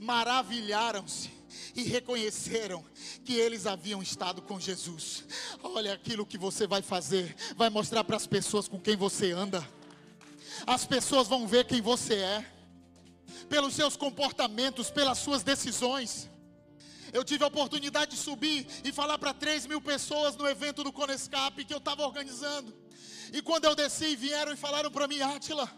maravilharam-se 0.00 1.30
e 1.76 1.84
reconheceram 1.84 2.84
que 3.24 3.34
eles 3.34 3.68
haviam 3.68 4.02
estado 4.02 4.42
com 4.42 4.58
Jesus. 4.58 5.26
Olha 5.62 5.92
aquilo 5.92 6.26
que 6.26 6.36
você 6.36 6.66
vai 6.66 6.82
fazer, 6.82 7.36
vai 7.54 7.70
mostrar 7.70 8.02
para 8.02 8.16
as 8.16 8.26
pessoas 8.26 8.66
com 8.66 8.80
quem 8.80 8.96
você 8.96 9.30
anda. 9.30 9.64
As 10.66 10.84
pessoas 10.84 11.28
vão 11.28 11.46
ver 11.46 11.66
quem 11.66 11.80
você 11.80 12.14
é, 12.14 12.52
pelos 13.48 13.74
seus 13.74 13.96
comportamentos, 13.96 14.90
pelas 14.90 15.18
suas 15.18 15.44
decisões. 15.44 16.28
Eu 17.12 17.24
tive 17.24 17.44
a 17.44 17.46
oportunidade 17.48 18.12
de 18.12 18.16
subir 18.16 18.66
e 18.84 18.92
falar 18.92 19.18
para 19.18 19.32
3 19.32 19.66
mil 19.66 19.80
pessoas 19.80 20.36
no 20.36 20.46
evento 20.48 20.84
do 20.84 20.92
Conescape 20.92 21.64
que 21.64 21.74
eu 21.74 21.78
estava 21.78 22.02
organizando. 22.04 22.74
E 23.32 23.42
quando 23.42 23.64
eu 23.64 23.74
desci, 23.74 24.16
vieram 24.16 24.52
e 24.52 24.56
falaram 24.56 24.90
para 24.90 25.08
mim, 25.08 25.20
Átila, 25.20 25.70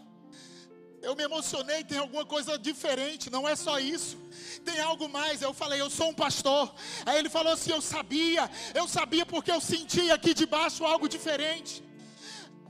eu 1.00 1.14
me 1.14 1.22
emocionei, 1.22 1.84
tem 1.84 1.98
alguma 1.98 2.24
coisa 2.24 2.58
diferente, 2.58 3.30
não 3.30 3.48
é 3.48 3.54
só 3.54 3.78
isso, 3.78 4.16
tem 4.64 4.80
algo 4.80 5.08
mais. 5.08 5.40
Eu 5.40 5.54
falei, 5.54 5.80
eu 5.80 5.88
sou 5.88 6.10
um 6.10 6.14
pastor. 6.14 6.74
Aí 7.06 7.18
ele 7.18 7.28
falou 7.28 7.52
assim: 7.52 7.70
Eu 7.70 7.80
sabia, 7.80 8.50
eu 8.74 8.88
sabia 8.88 9.24
porque 9.24 9.50
eu 9.50 9.60
senti 9.60 10.10
aqui 10.10 10.34
debaixo 10.34 10.84
algo 10.84 11.08
diferente. 11.08 11.82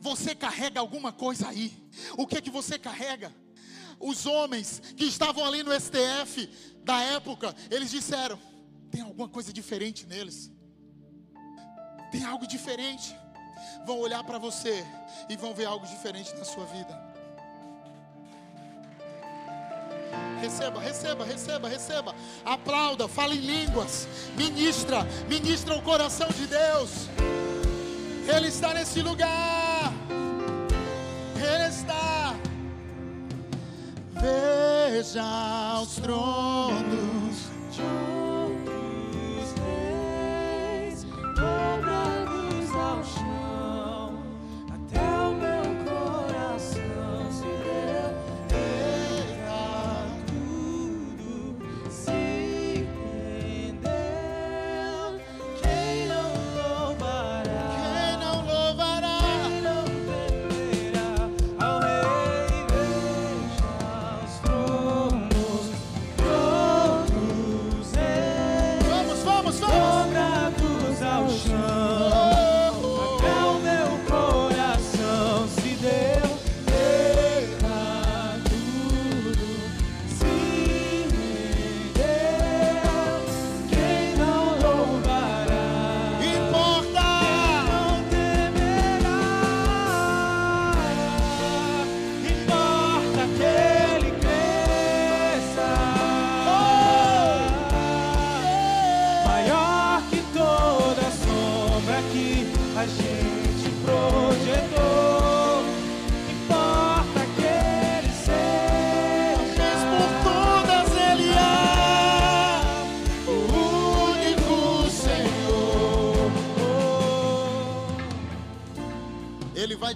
Você 0.00 0.34
carrega 0.34 0.78
alguma 0.78 1.11
coisa 1.11 1.48
aí, 1.48 1.72
o 2.16 2.26
que 2.26 2.40
que 2.40 2.50
você 2.50 2.78
carrega? 2.78 3.34
Os 3.98 4.26
homens 4.26 4.80
que 4.96 5.04
estavam 5.04 5.44
ali 5.44 5.64
no 5.64 5.72
STF 5.72 6.48
da 6.89 7.03
época, 7.03 7.55
eles 7.70 7.91
disseram: 7.91 8.39
tem 8.91 9.03
alguma 9.03 9.28
coisa 9.28 9.53
diferente 9.53 10.07
neles. 10.07 10.51
Tem 12.11 12.24
algo 12.24 12.47
diferente. 12.47 13.14
Vão 13.84 13.99
olhar 13.99 14.24
para 14.24 14.39
você 14.39 14.86
e 15.28 15.36
vão 15.36 15.53
ver 15.53 15.66
algo 15.66 15.86
diferente 15.86 16.34
na 16.34 16.45
sua 16.45 16.64
vida. 16.64 16.95
Receba, 20.41 20.80
receba, 20.80 21.24
receba, 21.26 21.68
receba. 21.68 22.14
Aplauda, 22.43 23.07
fale 23.07 23.36
em 23.36 23.41
línguas. 23.41 24.09
Ministra, 24.34 25.05
ministra 25.28 25.76
o 25.76 25.82
coração 25.82 26.28
de 26.28 26.47
Deus. 26.47 26.91
Ele 28.34 28.49
está 28.49 28.72
nesse 28.72 29.03
lugar. 29.03 29.67
Veja 34.20 35.80
os 35.80 35.96
tronos. 35.96 37.48
de 37.70 38.17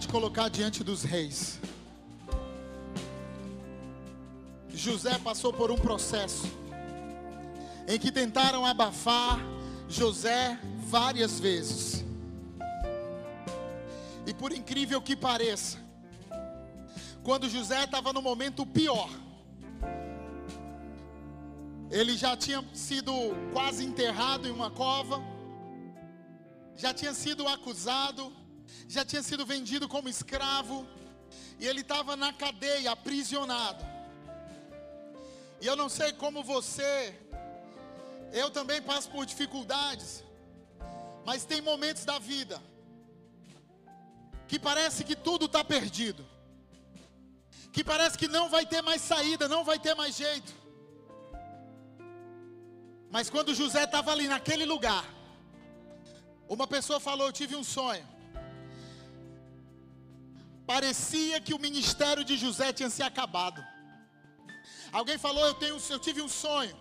colocar 0.09 0.49
diante 0.49 0.83
dos 0.83 1.03
reis. 1.03 1.61
José 4.71 5.19
passou 5.19 5.53
por 5.53 5.71
um 5.71 5.77
processo 5.77 6.47
em 7.87 7.99
que 7.99 8.11
tentaram 8.11 8.65
abafar 8.65 9.39
José 9.89 10.59
várias 10.87 11.39
vezes. 11.39 12.05
E 14.27 14.33
por 14.33 14.53
incrível 14.53 15.01
que 15.03 15.15
pareça, 15.15 15.79
quando 17.23 17.49
José 17.49 17.85
estava 17.85 18.13
no 18.13 18.23
momento 18.23 18.65
pior, 18.65 19.11
ele 21.91 22.17
já 22.17 22.37
tinha 22.37 22.65
sido 22.73 23.13
quase 23.53 23.85
enterrado 23.85 24.49
em 24.49 24.51
uma 24.51 24.71
cova, 24.71 25.23
já 26.75 26.95
tinha 26.95 27.13
sido 27.13 27.47
acusado, 27.47 28.33
já 28.89 29.05
tinha 29.05 29.23
sido 29.23 29.45
vendido 29.47 29.89
como 29.89 30.09
escravo, 30.09 30.87
E 31.59 31.67
ele 31.67 31.81
estava 31.81 32.17
na 32.17 32.33
cadeia, 32.33 32.91
aprisionado. 32.91 33.83
E 35.61 35.67
eu 35.67 35.77
não 35.77 35.89
sei 35.89 36.13
como 36.13 36.43
você, 36.43 37.17
eu 38.33 38.51
também 38.51 38.83
passo 38.83 39.09
por 39.11 39.25
dificuldades, 39.25 40.25
mas 41.25 41.45
tem 41.45 41.61
momentos 41.61 42.05
da 42.05 42.19
vida 42.19 42.61
que 44.49 44.59
parece 44.59 45.05
que 45.05 45.15
tudo 45.15 45.47
está 45.47 45.63
perdido, 45.65 46.27
que 47.73 47.83
parece 47.83 48.19
que 48.19 48.29
não 48.29 48.51
vai 48.51 48.67
ter 48.67 48.83
mais 48.83 49.01
saída, 49.01 49.49
não 49.49 49.63
vai 49.65 49.79
ter 49.79 49.95
mais 49.95 50.17
jeito. 50.17 50.53
Mas 53.11 53.31
quando 53.31 53.55
José 53.55 53.85
estava 53.85 54.11
ali 54.11 54.27
naquele 54.27 54.67
lugar, 54.67 55.05
uma 56.49 56.67
pessoa 56.67 56.99
falou: 56.99 57.29
Eu 57.29 57.33
tive 57.33 57.55
um 57.55 57.65
sonho. 57.65 58.07
Parecia 60.73 61.39
que 61.39 61.53
o 61.53 61.59
ministério 61.59 62.25
de 62.25 62.35
José 62.43 62.73
tinha 62.73 62.89
se 62.89 63.03
acabado. 63.03 63.63
Alguém 64.91 65.19
falou: 65.19 65.45
Eu, 65.47 65.55
tenho, 65.63 65.77
eu 65.91 65.99
tive 65.99 66.23
um 66.23 66.31
sonho. 66.31 66.75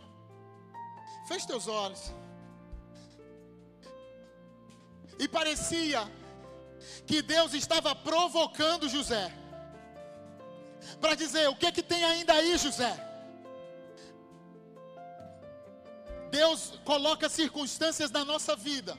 Feche 1.27 1.45
teus 1.45 1.67
olhos. 1.67 2.13
E 5.19 5.27
parecia 5.27 6.09
que 7.05 7.21
Deus 7.21 7.53
estava 7.53 7.93
provocando 7.93 8.87
José. 8.87 9.25
Para 11.01 11.13
dizer: 11.13 11.49
O 11.49 11.55
que 11.57 11.65
é 11.65 11.71
que 11.77 11.83
tem 11.83 12.01
ainda 12.05 12.31
aí, 12.31 12.57
José? 12.57 12.93
Deus 16.29 16.79
coloca 16.85 17.27
circunstâncias 17.27 18.09
na 18.09 18.23
nossa 18.23 18.55
vida 18.55 18.97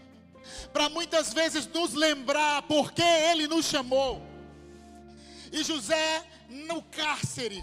para 0.70 0.90
muitas 0.90 1.32
vezes 1.32 1.66
nos 1.66 1.95
lembrar 1.95 2.61
por 2.62 2.93
que 2.93 3.01
Ele 3.30 3.47
nos 3.49 3.64
chamou. 3.64 4.32
E 5.53 5.62
José, 5.62 6.26
no 6.48 6.82
cárcere, 6.82 7.62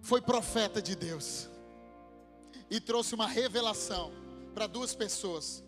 foi 0.00 0.22
profeta 0.22 0.80
de 0.80 0.96
Deus 0.96 1.46
e 2.70 2.80
trouxe 2.80 3.14
uma 3.14 3.26
revelação 3.26 4.10
para 4.54 4.66
duas 4.66 4.94
pessoas, 4.94 5.62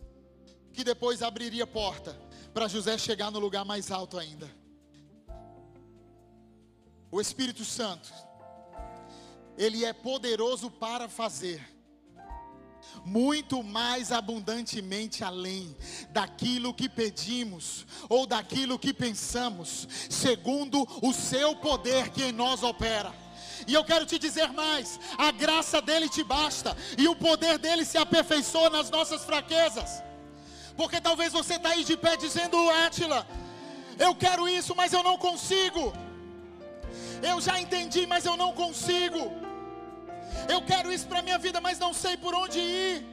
que 0.72 0.82
depois 0.82 1.22
abriria 1.22 1.66
porta 1.66 2.18
para 2.54 2.66
José 2.66 2.96
chegar 2.96 3.30
no 3.30 3.38
lugar 3.38 3.64
mais 3.64 3.90
alto 3.90 4.18
ainda. 4.18 4.50
O 7.10 7.20
Espírito 7.20 7.64
Santo, 7.64 8.10
ele 9.58 9.84
é 9.84 9.92
poderoso 9.92 10.70
para 10.70 11.08
fazer 11.08 11.60
muito 13.05 13.62
mais 13.62 14.12
abundantemente 14.12 15.24
além 15.24 15.76
daquilo 16.11 16.74
que 16.74 16.88
pedimos 16.88 17.86
ou 18.09 18.26
daquilo 18.26 18.78
que 18.78 18.93
pensamos, 18.93 19.88
segundo 20.09 20.86
o 21.03 21.12
seu 21.12 21.57
poder 21.57 22.11
que 22.11 22.24
em 22.24 22.32
nós 22.32 22.62
opera. 22.62 23.12
E 23.66 23.74
eu 23.74 23.84
quero 23.84 24.07
te 24.07 24.18
dizer 24.18 24.53
mais: 24.53 24.99
a 25.18 25.30
graça 25.30 25.80
dele 25.82 26.09
te 26.09 26.22
basta, 26.22 26.76
e 26.97 27.09
o 27.09 27.16
poder 27.16 27.59
dele 27.59 27.84
se 27.84 27.99
aperfeiçoa 27.99 28.70
nas 28.70 28.91
nossas 28.91 29.24
fraquezas. 29.24 30.03
Porque 30.76 31.01
talvez 31.01 31.32
você 31.32 31.55
está 31.55 31.70
aí 31.70 31.84
de 31.84 31.97
pé 31.97 32.16
dizendo, 32.16 32.57
Átila, 32.70 33.26
eu 33.99 34.14
quero 34.14 34.49
isso, 34.49 34.74
mas 34.74 34.93
eu 34.93 35.03
não 35.03 35.18
consigo. 35.18 35.93
Eu 37.22 37.41
já 37.41 37.61
entendi, 37.61 38.07
mas 38.07 38.24
eu 38.24 38.36
não 38.36 38.53
consigo. 38.53 39.49
Quero 40.70 40.92
isso 40.92 41.08
para 41.08 41.20
minha 41.20 41.36
vida, 41.36 41.60
mas 41.60 41.80
não 41.80 41.92
sei 41.92 42.16
por 42.16 42.32
onde 42.32 42.60
ir. 42.60 43.04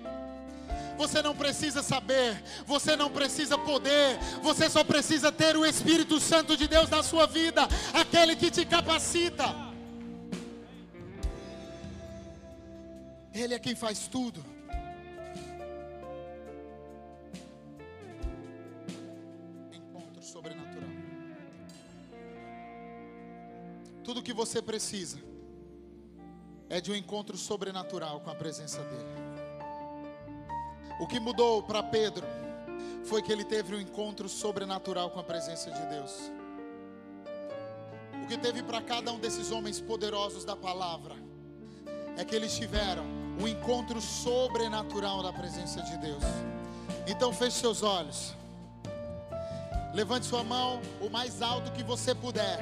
Você 0.95 1.23
não 1.23 1.35
precisa 1.35 1.81
saber, 1.81 2.43
você 2.67 2.95
não 2.95 3.09
precisa 3.09 3.57
poder, 3.57 4.19
você 4.43 4.69
só 4.69 4.83
precisa 4.83 5.31
ter 5.31 5.57
o 5.57 5.65
Espírito 5.65 6.19
Santo 6.19 6.55
de 6.55 6.67
Deus 6.67 6.87
na 6.87 7.01
sua 7.01 7.25
vida, 7.25 7.67
aquele 7.93 8.35
que 8.35 8.51
te 8.51 8.63
capacita. 8.63 9.45
Ele 13.33 13.55
é 13.55 13.59
quem 13.59 13.75
faz 13.75 14.07
tudo. 14.07 14.45
Encontro 19.73 20.21
sobrenatural. 20.21 20.89
Tudo 24.03 24.21
que 24.21 24.33
você 24.33 24.61
precisa 24.61 25.36
é 26.70 26.82
de 26.82 26.91
um 26.91 26.95
encontro 26.95 27.38
sobrenatural 27.38 28.20
com 28.20 28.30
a 28.30 28.36
presença 28.36 28.80
dEle. 28.82 29.28
O 30.99 31.07
que 31.07 31.20
mudou 31.20 31.63
para 31.63 31.84
Pedro 31.84 32.26
foi 33.05 33.22
que 33.22 33.32
ele 33.32 33.45
teve 33.45 33.76
um 33.76 33.80
encontro 33.80 34.28
sobrenatural 34.28 35.09
com 35.11 35.20
a 35.20 35.24
presença 35.24 35.72
de 35.72 35.86
Deus. 35.86 36.32
O 38.24 38.28
que 38.28 38.38
teve 38.38 38.61
para 38.61 38.82
cada 38.82 39.11
um 39.13 39.20
desses 39.20 39.51
homens 39.51 39.80
poderosos 39.80 40.43
da 40.43 40.55
palavra 40.55 41.15
é 42.18 42.26
que 42.26 42.36
eles 42.36 42.55
tiveram 42.55 43.05
um 43.39 43.47
encontro 43.47 44.01
sobrenatural 44.01 45.22
da 45.22 45.32
presença 45.32 45.82
de 45.84 45.97
Deus. 45.97 46.24
Então 47.07 47.32
feche 47.32 47.57
seus 47.57 47.84
olhos. 47.84 48.36
Levante 49.93 50.26
sua 50.26 50.43
mão 50.43 50.82
o 50.99 51.09
mais 51.09 51.41
alto 51.41 51.72
que 51.72 51.84
você 51.84 52.13
puder. 52.13 52.59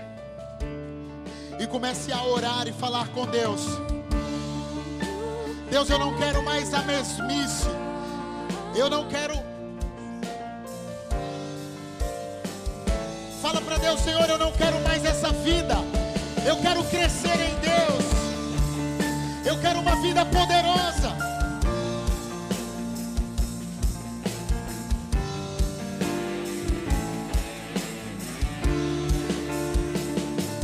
E 1.60 1.66
comece 1.66 2.12
a 2.12 2.24
orar 2.24 2.68
e 2.68 2.74
falar 2.74 3.08
com 3.14 3.26
Deus. 3.26 3.62
Deus, 5.70 5.90
eu 5.90 6.00
não 6.00 6.16
quero 6.16 6.44
mais 6.44 6.74
a 6.74 6.82
mesmice. 6.84 7.68
Eu 8.76 8.90
não 8.90 9.08
quero. 9.08 9.34
Fala 13.42 13.62
para 13.62 13.78
Deus, 13.78 14.00
Senhor, 14.02 14.30
eu 14.30 14.38
não 14.38 14.52
quero 14.52 14.80
mais 14.82 15.04
essa 15.04 15.32
vida. 15.32 15.76
Eu 16.46 16.58
quero 16.58 16.84
crescer 16.86 17.40
em 17.40 17.56
Deus. 17.60 18.06
Eu 19.46 19.60
quero 19.60 19.80
uma 19.80 19.96
vida 20.02 20.26
poderosa. 20.26 21.16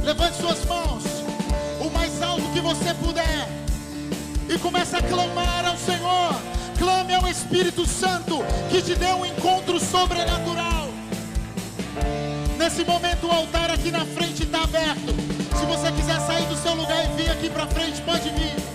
Levante 0.03 0.37
suas 0.37 0.65
mãos 0.65 1.03
o 1.79 1.89
mais 1.91 2.21
alto 2.21 2.43
que 2.53 2.59
você 2.59 2.93
puder 2.95 3.60
e 4.53 4.59
começa 4.59 4.97
a 4.97 5.01
clamar 5.01 5.65
ao 5.65 5.77
Senhor. 5.77 6.35
Clame 6.77 7.13
ao 7.13 7.27
Espírito 7.27 7.85
Santo 7.85 8.39
que 8.69 8.81
te 8.81 8.95
dê 8.95 9.07
um 9.07 9.25
encontro 9.25 9.79
sobrenatural. 9.79 10.89
Nesse 12.57 12.83
momento 12.83 13.27
o 13.27 13.31
altar 13.31 13.71
aqui 13.71 13.91
na 13.91 14.05
frente 14.05 14.43
está 14.43 14.63
aberto. 14.63 15.15
Se 15.57 15.65
você 15.65 15.91
quiser 15.91 16.19
sair 16.19 16.45
do 16.47 16.57
seu 16.57 16.75
lugar 16.75 17.05
e 17.05 17.15
vir 17.15 17.29
aqui 17.31 17.49
para 17.49 17.65
frente, 17.67 18.01
pode 18.01 18.29
vir. 18.31 18.70